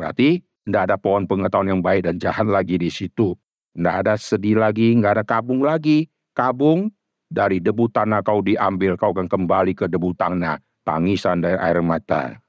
Berarti 0.00 0.40
tidak 0.64 0.88
ada 0.88 0.96
pohon 0.96 1.28
pengetahuan 1.28 1.76
yang 1.76 1.82
baik 1.84 2.08
dan 2.08 2.16
jahat 2.16 2.48
lagi 2.48 2.80
di 2.80 2.88
situ. 2.88 3.36
Tidak 3.76 3.94
ada 4.00 4.16
sedih 4.16 4.56
lagi, 4.56 4.96
nggak 4.96 5.20
ada 5.20 5.24
kabung 5.28 5.60
lagi. 5.60 6.08
Kabung 6.32 6.88
dari 7.28 7.60
debu 7.60 7.92
tanah 7.92 8.24
kau 8.24 8.40
diambil, 8.40 8.96
kau 8.96 9.12
akan 9.12 9.28
kembali 9.28 9.76
ke 9.76 9.92
debu 9.92 10.16
tanah. 10.16 10.56
Tangisan 10.88 11.44
dari 11.44 11.60
air 11.60 11.84
mata. 11.84 12.40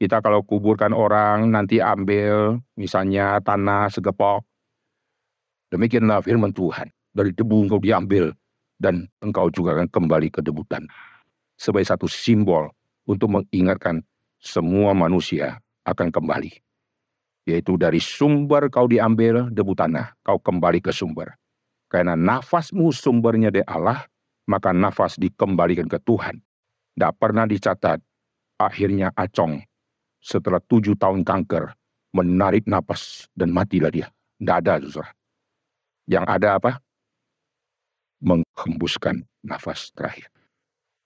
Kita 0.00 0.24
kalau 0.24 0.40
kuburkan 0.40 0.96
orang, 0.96 1.52
nanti 1.52 1.84
ambil 1.84 2.64
misalnya 2.80 3.44
tanah 3.44 3.92
segepok. 3.92 4.40
Demikianlah 5.68 6.24
firman 6.24 6.56
Tuhan. 6.56 6.88
Dari 7.12 7.32
debu 7.36 7.68
engkau 7.68 7.80
diambil, 7.80 8.32
dan 8.80 9.04
engkau 9.20 9.52
juga 9.52 9.76
akan 9.76 9.88
kembali 9.92 10.32
ke 10.32 10.40
debu 10.40 10.64
tanah. 10.64 10.96
Sebagai 11.60 11.92
satu 11.92 12.08
simbol 12.08 12.72
untuk 13.04 13.32
mengingatkan 13.32 14.00
semua 14.40 14.92
manusia 14.92 15.60
akan 15.88 16.12
kembali 16.12 16.65
yaitu 17.46 17.78
dari 17.78 18.02
sumber 18.02 18.66
kau 18.68 18.90
diambil 18.90 19.48
debu 19.54 19.72
tanah, 19.78 20.18
kau 20.26 20.36
kembali 20.42 20.82
ke 20.82 20.90
sumber. 20.90 21.38
Karena 21.86 22.18
nafasmu 22.18 22.90
sumbernya 22.90 23.54
dari 23.54 23.62
Allah, 23.70 24.02
maka 24.50 24.74
nafas 24.74 25.14
dikembalikan 25.14 25.86
ke 25.86 26.02
Tuhan. 26.02 26.42
Tidak 26.98 27.12
pernah 27.14 27.46
dicatat, 27.46 28.02
akhirnya 28.58 29.14
acong 29.14 29.62
setelah 30.18 30.58
tujuh 30.58 30.98
tahun 30.98 31.22
kanker, 31.22 31.70
menarik 32.10 32.66
nafas 32.66 33.30
dan 33.38 33.54
matilah 33.54 33.94
dia. 33.94 34.10
Tidak 34.42 34.56
ada. 34.66 34.82
Yang 36.10 36.26
ada 36.26 36.48
apa? 36.58 36.72
Menghembuskan 38.18 39.22
nafas 39.46 39.94
terakhir. 39.94 40.26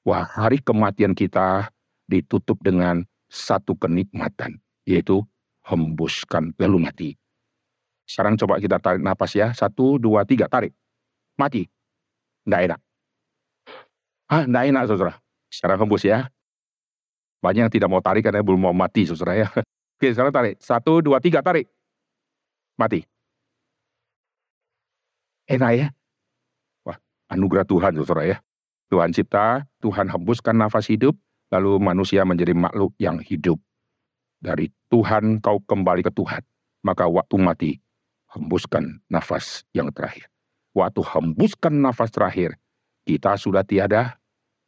Wah, 0.09 0.25
hari 0.25 0.65
kematian 0.65 1.13
kita 1.13 1.69
ditutup 2.09 2.57
dengan 2.65 3.05
satu 3.29 3.77
kenikmatan, 3.77 4.57
yaitu 4.89 5.21
hembuskan 5.67 6.57
lalu 6.57 6.79
mati. 6.81 7.11
Sekarang 8.09 8.35
coba 8.35 8.59
kita 8.59 8.83
tarik 8.83 9.03
napas 9.03 9.39
ya. 9.39 9.55
Satu, 9.55 9.95
dua, 10.01 10.27
tiga, 10.27 10.51
tarik. 10.51 10.75
Mati. 11.39 11.69
Nggak 12.43 12.61
enak. 12.67 12.81
Ah, 14.27 14.43
nggak 14.47 14.65
enak 14.75 14.83
saudara. 14.91 15.15
Sekarang 15.47 15.87
hembus 15.87 16.03
ya. 16.03 16.27
Banyak 17.39 17.71
yang 17.71 17.73
tidak 17.73 17.89
mau 17.89 18.03
tarik 18.03 18.27
karena 18.27 18.43
belum 18.43 18.59
mau 18.59 18.75
mati 18.75 19.07
saudara 19.07 19.39
ya. 19.39 19.49
Oke 19.97 20.11
sekarang 20.11 20.35
tarik. 20.35 20.55
Satu, 20.59 20.99
dua, 20.99 21.23
tiga, 21.23 21.39
tarik. 21.39 21.71
Mati. 22.75 23.07
Enak 25.47 25.71
ya. 25.79 25.87
Wah, 26.83 26.99
anugerah 27.31 27.67
Tuhan 27.67 27.95
saudara 28.03 28.27
ya. 28.27 28.37
Tuhan 28.91 29.15
cipta, 29.15 29.71
Tuhan 29.79 30.11
hembuskan 30.11 30.59
nafas 30.59 30.91
hidup, 30.91 31.15
lalu 31.55 31.79
manusia 31.79 32.27
menjadi 32.27 32.59
makhluk 32.59 32.91
yang 32.99 33.23
hidup 33.23 33.63
dari 34.41 34.73
Tuhan 34.89 35.39
kau 35.45 35.61
kembali 35.63 36.03
ke 36.03 36.11
Tuhan. 36.11 36.43
Maka 36.81 37.05
waktu 37.07 37.37
mati, 37.37 37.73
hembuskan 38.33 39.05
nafas 39.13 39.69
yang 39.77 39.93
terakhir. 39.93 40.33
Waktu 40.73 41.05
hembuskan 41.05 41.77
nafas 41.85 42.09
terakhir, 42.09 42.57
kita 43.05 43.37
sudah 43.37 43.61
tiada, 43.63 44.17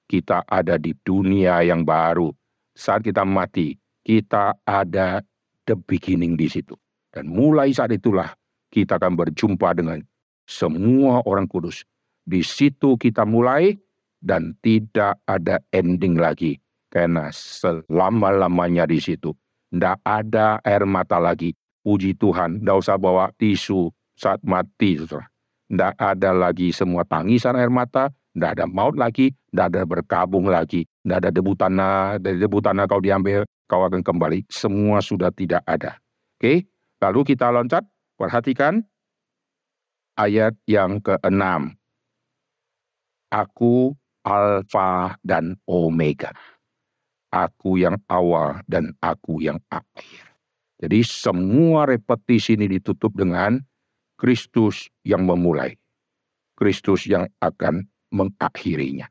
kita 0.05 0.45
ada 0.45 0.77
di 0.77 0.93
dunia 1.01 1.65
yang 1.65 1.89
baru. 1.89 2.29
Saat 2.77 3.09
kita 3.09 3.25
mati, 3.25 3.81
kita 4.05 4.61
ada 4.69 5.25
the 5.65 5.77
beginning 5.89 6.37
di 6.37 6.53
situ. 6.53 6.77
Dan 7.09 7.33
mulai 7.33 7.73
saat 7.73 7.97
itulah 7.97 8.37
kita 8.69 9.01
akan 9.01 9.17
berjumpa 9.17 9.73
dengan 9.73 10.05
semua 10.45 11.25
orang 11.25 11.49
kudus. 11.49 11.85
Di 12.23 12.45
situ 12.45 13.01
kita 13.01 13.25
mulai 13.25 13.77
dan 14.21 14.53
tidak 14.61 15.17
ada 15.25 15.61
ending 15.73 16.21
lagi. 16.21 16.61
Karena 16.93 17.33
selama-lamanya 17.33 18.85
di 18.85 19.01
situ 19.01 19.33
tidak 19.73 19.97
ada 20.05 20.61
air 20.61 20.85
mata 20.85 21.17
lagi. 21.17 21.57
Puji 21.83 22.15
Tuhan, 22.15 22.61
tidak 22.61 22.77
usah 22.79 23.01
bawa 23.01 23.33
tisu 23.41 23.89
saat 24.15 24.39
mati. 24.45 25.01
Tidak 25.01 25.93
ada 25.97 26.31
lagi 26.31 26.71
semua 26.71 27.03
tangisan 27.09 27.57
air 27.57 27.73
mata, 27.73 28.13
tidak 28.37 28.61
ada 28.61 28.65
maut 28.69 28.95
lagi, 28.95 29.33
tidak 29.51 29.67
ada 29.73 29.83
berkabung 29.89 30.47
lagi, 30.47 30.85
tidak 31.03 31.17
ada 31.25 31.31
debu 31.33 31.53
tanah, 31.57 32.21
dari 32.21 32.37
debu 32.39 32.61
tanah 32.61 32.85
kau 32.87 33.01
diambil, 33.01 33.49
kau 33.67 33.83
akan 33.83 34.05
kembali. 34.05 34.47
Semua 34.53 35.01
sudah 35.01 35.33
tidak 35.33 35.65
ada. 35.65 35.97
Oke, 36.37 36.69
lalu 37.01 37.21
kita 37.25 37.49
loncat, 37.49 37.83
perhatikan. 38.21 38.85
ayat 40.13 40.53
yang 40.69 41.01
ke-6. 41.01 41.73
Aku 43.33 43.97
Alfa 44.23 45.17
dan 45.25 45.57
Omega. 45.65 46.31
Aku 47.33 47.81
yang 47.81 47.97
awal 48.13 48.61
dan 48.69 48.93
aku 49.01 49.41
yang 49.41 49.57
akhir. 49.73 50.37
Jadi 50.77 51.01
semua 51.01 51.89
repetisi 51.89 52.59
ini 52.59 52.69
ditutup 52.77 53.17
dengan 53.17 53.57
Kristus 54.21 54.93
yang 55.01 55.25
memulai. 55.25 55.79
Kristus 56.53 57.09
yang 57.09 57.25
akan 57.41 57.89
mengakhirinya. 58.13 59.09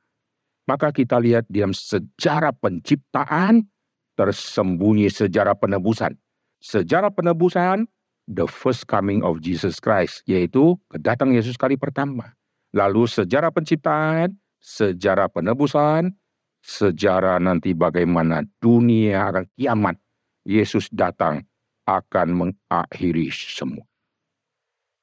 Maka 0.69 0.93
kita 0.93 1.17
lihat 1.17 1.49
dalam 1.49 1.73
sejarah 1.73 2.53
penciptaan 2.53 3.65
tersembunyi 4.13 5.09
sejarah 5.09 5.57
penebusan. 5.57 6.13
Sejarah 6.61 7.09
penebusan 7.09 7.89
the 8.29 8.45
first 8.45 8.85
coming 8.85 9.25
of 9.25 9.41
Jesus 9.41 9.81
Christ, 9.81 10.21
yaitu 10.29 10.77
kedatangan 10.93 11.33
Yesus 11.33 11.57
kali 11.57 11.75
pertama. 11.75 12.37
Lalu 12.71 13.09
sejarah 13.09 13.49
penciptaan, 13.51 14.37
sejarah 14.61 15.27
penebusan, 15.27 16.13
sejarah 16.61 17.41
nanti 17.41 17.73
bagaimana 17.73 18.45
dunia 18.61 19.29
akan 19.29 19.45
kiamat. 19.57 19.97
Yesus 20.41 20.89
datang 20.89 21.45
akan 21.85 22.27
mengakhiri 22.33 23.29
semua. 23.29 23.85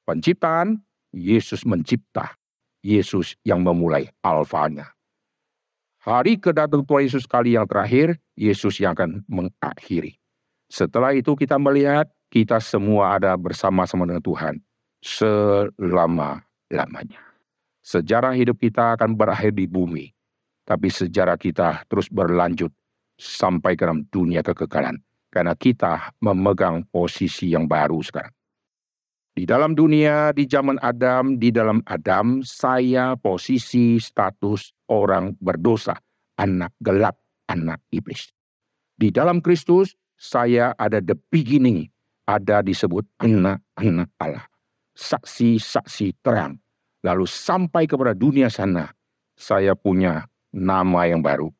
Penciptaan, 0.02 0.82
Yesus 1.14 1.62
mencipta. 1.62 2.34
Yesus 2.82 3.34
yang 3.42 3.62
memulai 3.62 4.06
alfanya. 4.22 4.94
Hari 6.02 6.38
kedatangan 6.38 6.86
Tuhan 6.86 7.02
Yesus 7.04 7.26
kali 7.26 7.58
yang 7.58 7.66
terakhir, 7.66 8.16
Yesus 8.38 8.78
yang 8.78 8.94
akan 8.94 9.26
mengakhiri. 9.26 10.14
Setelah 10.70 11.12
itu 11.12 11.34
kita 11.34 11.58
melihat 11.58 12.06
kita 12.30 12.62
semua 12.62 13.18
ada 13.18 13.34
bersama-sama 13.34 14.06
dengan 14.06 14.22
Tuhan 14.22 14.62
selama-lamanya. 15.02 17.18
Sejarah 17.82 18.36
hidup 18.36 18.60
kita 18.60 18.94
akan 18.94 19.16
berakhir 19.16 19.56
di 19.56 19.64
bumi, 19.64 20.12
tapi 20.68 20.92
sejarah 20.92 21.40
kita 21.40 21.88
terus 21.88 22.12
berlanjut 22.12 22.68
sampai 23.16 23.72
ke 23.72 23.88
dalam 23.88 24.04
dunia 24.12 24.44
kekekalan. 24.44 25.00
Karena 25.32 25.56
kita 25.56 26.12
memegang 26.20 26.84
posisi 26.88 27.52
yang 27.52 27.64
baru 27.64 28.00
sekarang. 28.04 28.32
Di 29.32 29.44
dalam 29.44 29.72
dunia, 29.76 30.34
di 30.34 30.44
zaman 30.44 30.80
Adam, 30.82 31.36
di 31.36 31.48
dalam 31.54 31.80
Adam, 31.88 32.42
saya 32.44 33.14
posisi 33.14 33.96
status 34.00 34.72
orang 34.90 35.36
berdosa, 35.38 35.94
anak 36.40 36.74
gelap, 36.82 37.16
anak 37.48 37.78
iblis. 37.92 38.32
Di 38.98 39.14
dalam 39.14 39.38
Kristus, 39.38 39.94
saya 40.18 40.74
ada 40.74 40.98
the 40.98 41.14
beginning, 41.30 41.86
ada 42.26 42.64
disebut 42.66 43.06
anak-anak 43.22 44.10
Allah. 44.18 44.48
Saksi-saksi 44.98 46.18
terang. 46.18 46.58
Lalu 47.06 47.30
sampai 47.30 47.86
kepada 47.86 48.18
dunia 48.18 48.50
sana, 48.50 48.90
saya 49.38 49.78
punya 49.78 50.26
nama 50.52 51.08
yang 51.08 51.20
baru. 51.20 51.52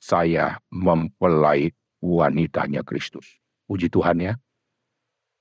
Saya 0.00 0.56
mempelai 0.72 1.72
wanitanya 2.00 2.80
Kristus. 2.80 3.38
Puji 3.68 3.92
Tuhan 3.92 4.18
ya. 4.18 4.34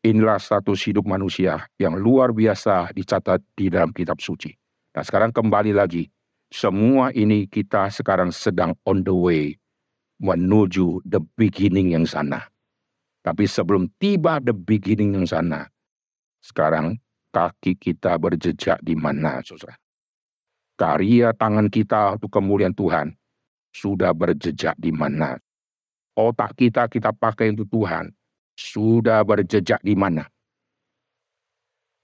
Inilah 0.04 0.39
satu 0.39 0.76
hidup 0.76 1.08
manusia 1.08 1.68
yang 1.76 2.00
luar 2.00 2.32
biasa 2.32 2.95
dicatat 2.95 3.43
di 3.56 3.68
dalam 3.68 3.91
kitab 3.91 4.24
suci. 4.24 4.56
Nah 4.95 5.04
sekarang 5.04 5.36
kembali 5.36 5.76
lagi. 5.76 6.08
Semua 6.50 7.14
ini 7.14 7.45
kita 7.45 7.93
sekarang 7.93 8.34
sedang 8.34 8.74
on 8.88 9.06
the 9.06 9.14
way 9.14 9.54
menuju 10.20 11.04
the 11.08 11.24
beginning 11.39 11.95
yang 11.95 12.04
sana. 12.04 12.52
Tapi 13.24 13.47
sebelum 13.47 13.91
tiba 14.00 14.39
the 14.39 14.56
beginning 14.56 15.16
yang 15.16 15.28
sana, 15.28 15.68
sekarang 16.39 17.00
kaki 17.32 17.76
kita 17.76 18.16
berjejak 18.16 18.80
di 18.84 18.95
mana, 18.95 19.43
saudara? 19.43 19.76
Karya 20.80 21.36
tangan 21.36 21.68
kita 21.68 22.16
untuk 22.16 22.32
kemuliaan 22.32 22.72
Tuhan 22.72 23.12
sudah 23.76 24.16
berjejak 24.16 24.80
di 24.80 24.96
mana? 24.96 25.36
Otak 26.16 26.56
kita 26.56 26.88
kita 26.88 27.12
pakai 27.12 27.52
untuk 27.52 27.68
Tuhan 27.68 28.16
sudah 28.56 29.20
berjejak 29.28 29.84
di 29.84 30.00
mana? 30.00 30.32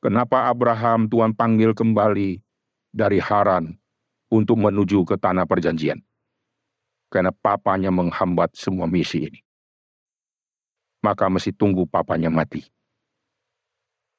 Kenapa 0.04 0.52
Abraham 0.52 1.08
Tuhan 1.08 1.32
panggil 1.32 1.72
kembali 1.72 2.44
dari 2.92 3.24
Haran 3.24 3.80
untuk 4.28 4.60
menuju 4.60 5.08
ke 5.08 5.16
tanah 5.16 5.48
perjanjian? 5.48 6.04
Karena 7.08 7.32
papanya 7.32 7.96
menghambat 7.96 8.60
semua 8.60 8.92
misi 8.92 9.32
ini 9.32 9.40
maka 11.06 11.30
mesti 11.30 11.54
tunggu 11.54 11.86
papanya 11.86 12.34
mati. 12.34 12.66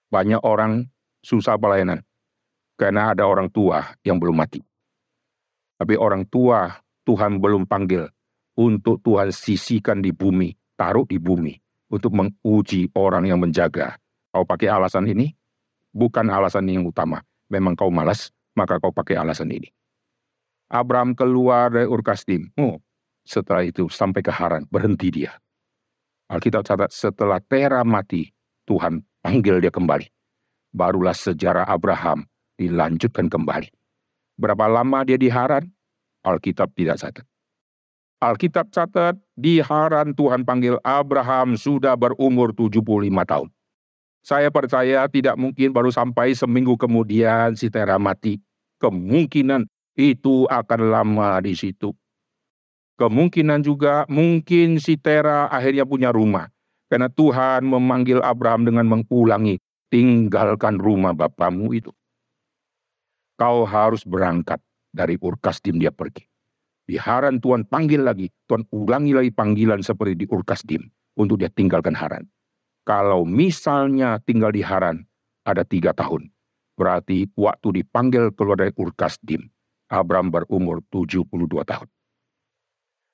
Banyak 0.07 0.39
orang 0.47 0.87
susah 1.27 1.59
pelayanan 1.59 2.07
karena 2.77 3.17
ada 3.17 3.25
orang 3.25 3.49
tua 3.49 3.83
yang 4.05 4.21
belum 4.21 4.37
mati. 4.37 4.61
Tapi 5.77 5.97
orang 5.97 6.29
tua 6.29 6.73
Tuhan 7.09 7.41
belum 7.41 7.69
panggil 7.69 8.09
untuk 8.57 9.01
Tuhan 9.05 9.33
sisihkan 9.33 10.01
di 10.01 10.13
bumi, 10.13 10.53
taruh 10.77 11.05
di 11.05 11.21
bumi 11.21 11.57
untuk 11.93 12.17
menguji 12.17 12.93
orang 12.97 13.29
yang 13.29 13.41
menjaga. 13.41 13.97
Kau 14.33 14.45
pakai 14.45 14.69
alasan 14.69 15.09
ini? 15.09 15.33
Bukan 15.93 16.29
alasan 16.29 16.69
yang 16.69 16.85
utama. 16.85 17.25
Memang 17.49 17.73
kau 17.77 17.89
malas, 17.89 18.33
maka 18.53 18.77
kau 18.77 18.93
pakai 18.93 19.17
alasan 19.17 19.49
ini. 19.49 19.73
Abraham 20.69 21.17
keluar 21.17 21.73
dari 21.73 21.89
Urkasdim. 21.89 22.53
Oh, 22.59 22.83
setelah 23.25 23.65
itu 23.65 23.87
sampai 23.89 24.21
ke 24.21 24.35
Haran, 24.35 24.67
berhenti 24.69 25.09
dia. 25.15 25.33
Alkitab 26.27 26.67
catat 26.67 26.91
setelah 26.91 27.39
Tera 27.39 27.87
mati, 27.87 28.29
Tuhan 28.67 28.99
panggil 29.23 29.63
dia 29.63 29.71
kembali. 29.71 30.11
Barulah 30.75 31.15
sejarah 31.15 31.65
Abraham 31.71 32.27
dilanjutkan 32.57 33.29
kembali. 33.29 33.71
Berapa 34.37 34.69
lama 34.69 35.05
dia 35.05 35.17
di 35.17 35.33
Haran? 35.33 35.65
Alkitab 36.27 36.73
tidak 36.77 37.01
catat. 37.01 37.25
Alkitab 38.21 38.73
catat 38.73 39.15
di 39.37 39.61
Haran 39.61 40.17
Tuhan 40.17 40.45
panggil 40.45 40.81
Abraham 40.81 41.55
sudah 41.55 41.95
berumur 41.95 42.53
75 42.57 42.81
tahun. 43.29 43.49
Saya 44.27 44.51
percaya 44.51 45.07
tidak 45.07 45.39
mungkin 45.39 45.71
baru 45.71 45.95
sampai 45.95 46.35
seminggu 46.35 46.75
kemudian 46.75 47.55
si 47.55 47.71
Tera 47.71 47.95
mati. 48.01 48.43
Kemungkinan 48.83 49.71
itu 49.95 50.51
akan 50.51 50.81
lama 50.91 51.39
di 51.39 51.55
situ. 51.55 51.95
Kemungkinan 52.97 53.63
juga 53.63 54.09
mungkin 54.09 54.81
si 54.81 54.97
Tera 54.99 55.47
akhirnya 55.47 55.87
punya 55.87 56.11
rumah. 56.11 56.51
Karena 56.89 57.13
Tuhan 57.13 57.67
memanggil 57.67 58.23
Abraham 58.23 58.67
dengan 58.67 58.87
mengulangi, 58.87 59.59
tinggalkan 59.91 60.79
rumah 60.79 61.13
bapamu 61.13 61.75
itu. 61.75 61.91
Kau 63.37 63.69
harus 63.69 64.01
berangkat 64.09 64.61
dari 64.97 65.21
Urkasdim 65.21 65.77
dia 65.77 65.93
pergi. 65.93 66.25
Di 66.89 66.97
Haran 66.97 67.43
Tuhan 67.43 67.69
panggil 67.69 68.01
lagi, 68.01 68.33
Tuhan 68.49 68.65
ulangi 68.73 69.13
lagi 69.13 69.29
panggilan 69.29 69.85
seperti 69.85 70.25
di 70.25 70.27
Urkasdim 70.31 70.89
untuk 71.21 71.43
dia 71.43 71.53
tinggalkan 71.53 71.93
Haran. 71.93 72.25
Kalau 72.87 73.27
misalnya 73.27 74.23
tinggal 74.23 74.55
di 74.55 74.63
Haran 74.63 75.05
ada 75.45 75.67
tiga 75.67 75.91
tahun, 75.93 76.31
berarti 76.79 77.27
waktu 77.35 77.83
dipanggil 77.83 78.31
keluar 78.33 78.63
dari 78.63 78.73
Urkasdim, 78.79 79.51
Abraham 79.91 80.31
berumur 80.31 80.81
72 80.95 81.27
tahun. 81.67 81.89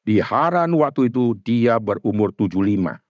Di 0.02 0.18
Haran 0.20 0.76
waktu 0.76 1.08
itu 1.08 1.38
dia 1.40 1.80
berumur 1.80 2.34
75. 2.36 3.00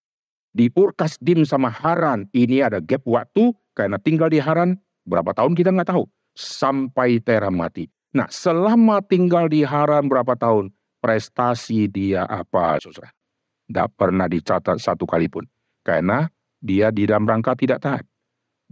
Di 0.52 0.68
Urkasdim 0.70 1.48
sama 1.48 1.72
Haran 1.72 2.28
ini 2.36 2.60
ada 2.60 2.78
gap 2.78 3.02
waktu 3.08 3.56
karena 3.72 3.96
tinggal 3.96 4.28
di 4.28 4.38
Haran 4.38 4.76
berapa 5.08 5.32
tahun 5.32 5.56
kita 5.56 5.72
nggak 5.72 5.90
tahu. 5.90 6.04
Sampai 6.32 7.20
Tera 7.20 7.52
mati. 7.52 7.88
Nah 8.12 8.28
selama 8.28 9.00
tinggal 9.04 9.48
di 9.48 9.64
Haran 9.64 10.08
berapa 10.08 10.36
tahun 10.36 10.72
prestasi 11.00 11.88
dia 11.88 12.24
apa 12.28 12.80
saudara? 12.80 13.12
Tidak 13.68 13.88
pernah 13.96 14.28
dicatat 14.28 14.76
satu 14.80 15.08
kali 15.08 15.28
pun. 15.32 15.48
Karena 15.82 16.28
dia 16.62 16.94
di 16.94 17.08
dalam 17.08 17.26
rangka 17.26 17.56
tidak 17.56 17.82
taat. 17.82 18.04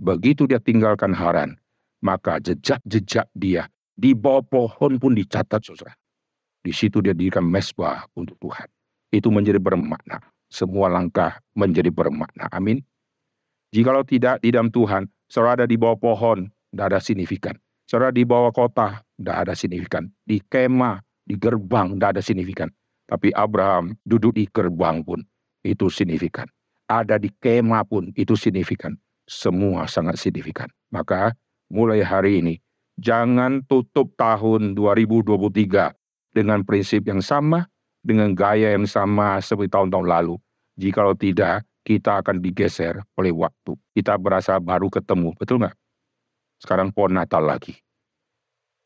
Begitu 0.00 0.48
dia 0.48 0.62
tinggalkan 0.62 1.12
Haran, 1.12 1.58
maka 2.00 2.40
jejak-jejak 2.40 3.28
dia 3.36 3.68
di 3.92 4.16
bawah 4.16 4.40
pohon 4.40 4.96
pun 4.96 5.12
dicatat 5.12 5.60
saudara. 5.60 5.92
Di 6.60 6.72
situ 6.72 7.00
dia 7.00 7.12
dirikan 7.16 7.44
mesbah 7.44 8.04
untuk 8.16 8.36
Tuhan. 8.40 8.68
Itu 9.10 9.32
menjadi 9.32 9.60
bermakna. 9.60 10.20
Semua 10.48 10.88
langkah 10.92 11.40
menjadi 11.56 11.88
bermakna. 11.88 12.48
Amin. 12.52 12.84
Jikalau 13.70 14.04
tidak 14.04 14.42
di 14.42 14.52
dalam 14.52 14.68
Tuhan, 14.68 15.08
saudara 15.30 15.62
ada 15.62 15.66
di 15.66 15.78
bawah 15.78 15.96
pohon, 15.96 16.50
tidak 16.70 16.86
ada 16.94 16.98
signifikan. 17.02 17.54
Saudara 17.90 18.14
di 18.14 18.22
bawah 18.22 18.54
kota, 18.54 19.02
tidak 19.18 19.36
ada 19.46 19.54
signifikan. 19.58 20.06
Di 20.22 20.38
kemah, 20.38 21.02
di 21.26 21.34
gerbang, 21.34 21.98
tidak 21.98 22.10
ada 22.14 22.22
signifikan. 22.22 22.70
Tapi 23.10 23.34
Abraham 23.34 23.98
duduk 24.06 24.38
di 24.38 24.46
gerbang 24.46 25.02
pun, 25.02 25.26
itu 25.66 25.90
signifikan. 25.90 26.46
Ada 26.86 27.18
di 27.18 27.34
kemah 27.42 27.82
pun, 27.82 28.14
itu 28.14 28.38
signifikan. 28.38 28.94
Semua 29.26 29.90
sangat 29.90 30.22
signifikan. 30.22 30.70
Maka 30.94 31.34
mulai 31.66 32.06
hari 32.06 32.38
ini, 32.38 32.62
jangan 32.98 33.66
tutup 33.66 34.14
tahun 34.14 34.78
2023 34.78 35.90
dengan 36.30 36.62
prinsip 36.62 37.02
yang 37.10 37.18
sama, 37.18 37.66
dengan 38.06 38.30
gaya 38.32 38.70
yang 38.74 38.86
sama 38.86 39.42
seperti 39.42 39.74
tahun-tahun 39.74 40.06
lalu. 40.06 40.34
Jikalau 40.78 41.18
tidak, 41.18 41.66
kita 41.82 42.22
akan 42.22 42.38
digeser 42.38 43.02
oleh 43.18 43.34
waktu. 43.34 43.74
Kita 43.96 44.14
berasa 44.14 44.56
baru 44.62 44.86
ketemu, 44.86 45.34
betul 45.34 45.58
nggak? 45.60 45.74
Sekarang 46.60 46.92
pohon 46.92 47.16
Natal 47.16 47.40
lagi. 47.42 47.74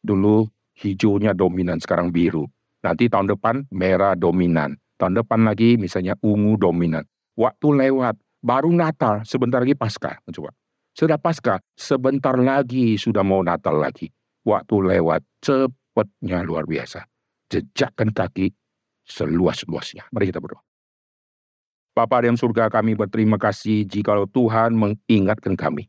Dulu 0.01 0.47
hijaunya 0.79 1.35
dominan, 1.35 1.83
sekarang 1.83 2.15
biru. 2.15 2.47
Nanti 2.87 3.11
tahun 3.11 3.35
depan 3.35 3.67
merah 3.75 4.15
dominan. 4.15 4.79
Tahun 4.95 5.15
depan 5.19 5.43
lagi 5.43 5.75
misalnya 5.75 6.15
ungu 6.23 6.55
dominan. 6.55 7.03
Waktu 7.35 7.67
lewat, 7.75 8.15
baru 8.39 8.71
Natal, 8.71 9.27
sebentar 9.27 9.59
lagi 9.59 9.75
Paskah. 9.75 10.23
Coba. 10.31 10.55
Sudah 10.95 11.19
Paskah, 11.19 11.59
sebentar 11.75 12.39
lagi 12.39 12.95
sudah 12.95 13.27
mau 13.27 13.43
Natal 13.43 13.75
lagi. 13.75 14.15
Waktu 14.47 14.95
lewat, 14.95 15.27
cepatnya 15.43 16.47
luar 16.47 16.69
biasa. 16.69 17.03
Jejakkan 17.51 18.15
kaki 18.15 18.55
seluas-luasnya. 19.03 20.07
Mari 20.15 20.31
kita 20.31 20.39
berdoa. 20.39 20.63
Bapa 21.95 22.27
dalam 22.27 22.35
surga 22.35 22.67
kami 22.71 22.99
berterima 22.99 23.39
kasih 23.39 23.87
jikalau 23.87 24.27
Tuhan 24.27 24.75
mengingatkan 24.75 25.55
kami. 25.55 25.87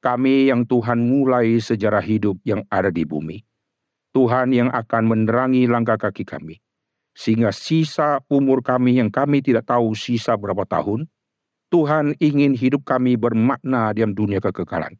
Kami 0.00 0.48
yang 0.48 0.64
Tuhan 0.64 0.96
mulai 0.96 1.60
sejarah 1.60 2.00
hidup 2.00 2.40
yang 2.48 2.64
ada 2.72 2.88
di 2.88 3.04
bumi. 3.04 3.44
Tuhan 4.16 4.50
yang 4.50 4.72
akan 4.72 5.02
menerangi 5.06 5.68
langkah 5.68 6.00
kaki 6.00 6.24
kami. 6.24 6.56
Sehingga 7.12 7.52
sisa 7.52 8.24
umur 8.32 8.64
kami 8.64 8.96
yang 8.96 9.12
kami 9.12 9.44
tidak 9.44 9.68
tahu 9.68 9.92
sisa 9.92 10.40
berapa 10.40 10.64
tahun, 10.64 11.04
Tuhan 11.68 12.16
ingin 12.18 12.56
hidup 12.56 12.82
kami 12.82 13.14
bermakna 13.20 13.92
dalam 13.92 14.16
dunia 14.16 14.40
kekekalan. 14.40 14.96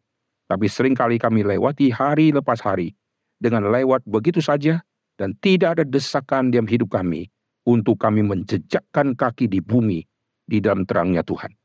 Tapi 0.47 0.67
sering 0.69 0.95
kali 0.95 1.17
kami 1.17 1.43
lewati 1.43 1.91
hari 1.91 2.31
lepas 2.31 2.61
hari 2.61 2.95
dengan 3.41 3.71
lewat 3.73 4.05
begitu 4.07 4.39
saja 4.45 4.85
dan 5.17 5.33
tidak 5.41 5.79
ada 5.79 5.85
desakan 5.87 6.53
dalam 6.53 6.69
hidup 6.69 6.93
kami 6.93 7.33
untuk 7.65 7.97
kami 7.99 8.21
menjejakkan 8.21 9.17
kaki 9.17 9.49
di 9.49 9.65
bumi 9.65 10.05
di 10.45 10.59
dalam 10.61 10.85
terangnya 10.85 11.25
Tuhan. 11.25 11.60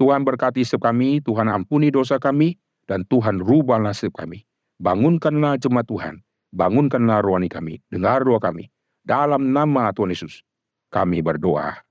Tuhan 0.00 0.24
berkati 0.24 0.64
setiap 0.64 0.88
kami, 0.88 1.20
Tuhan 1.20 1.52
ampuni 1.52 1.92
dosa 1.92 2.16
kami, 2.16 2.56
dan 2.88 3.04
Tuhan 3.04 3.36
rubahlah 3.36 3.92
setiap 3.92 4.24
kami. 4.24 4.48
Bangunkanlah 4.80 5.60
jemaat 5.60 5.84
Tuhan, 5.92 6.24
bangunkanlah 6.56 7.20
rohani 7.20 7.52
kami, 7.52 7.84
dengar 7.92 8.24
doa 8.24 8.40
kami. 8.40 8.72
Dalam 9.04 9.52
nama 9.52 9.92
Tuhan 9.92 10.16
Yesus, 10.16 10.40
kami 10.88 11.20
berdoa. 11.20 11.84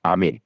Amin. 0.00 0.40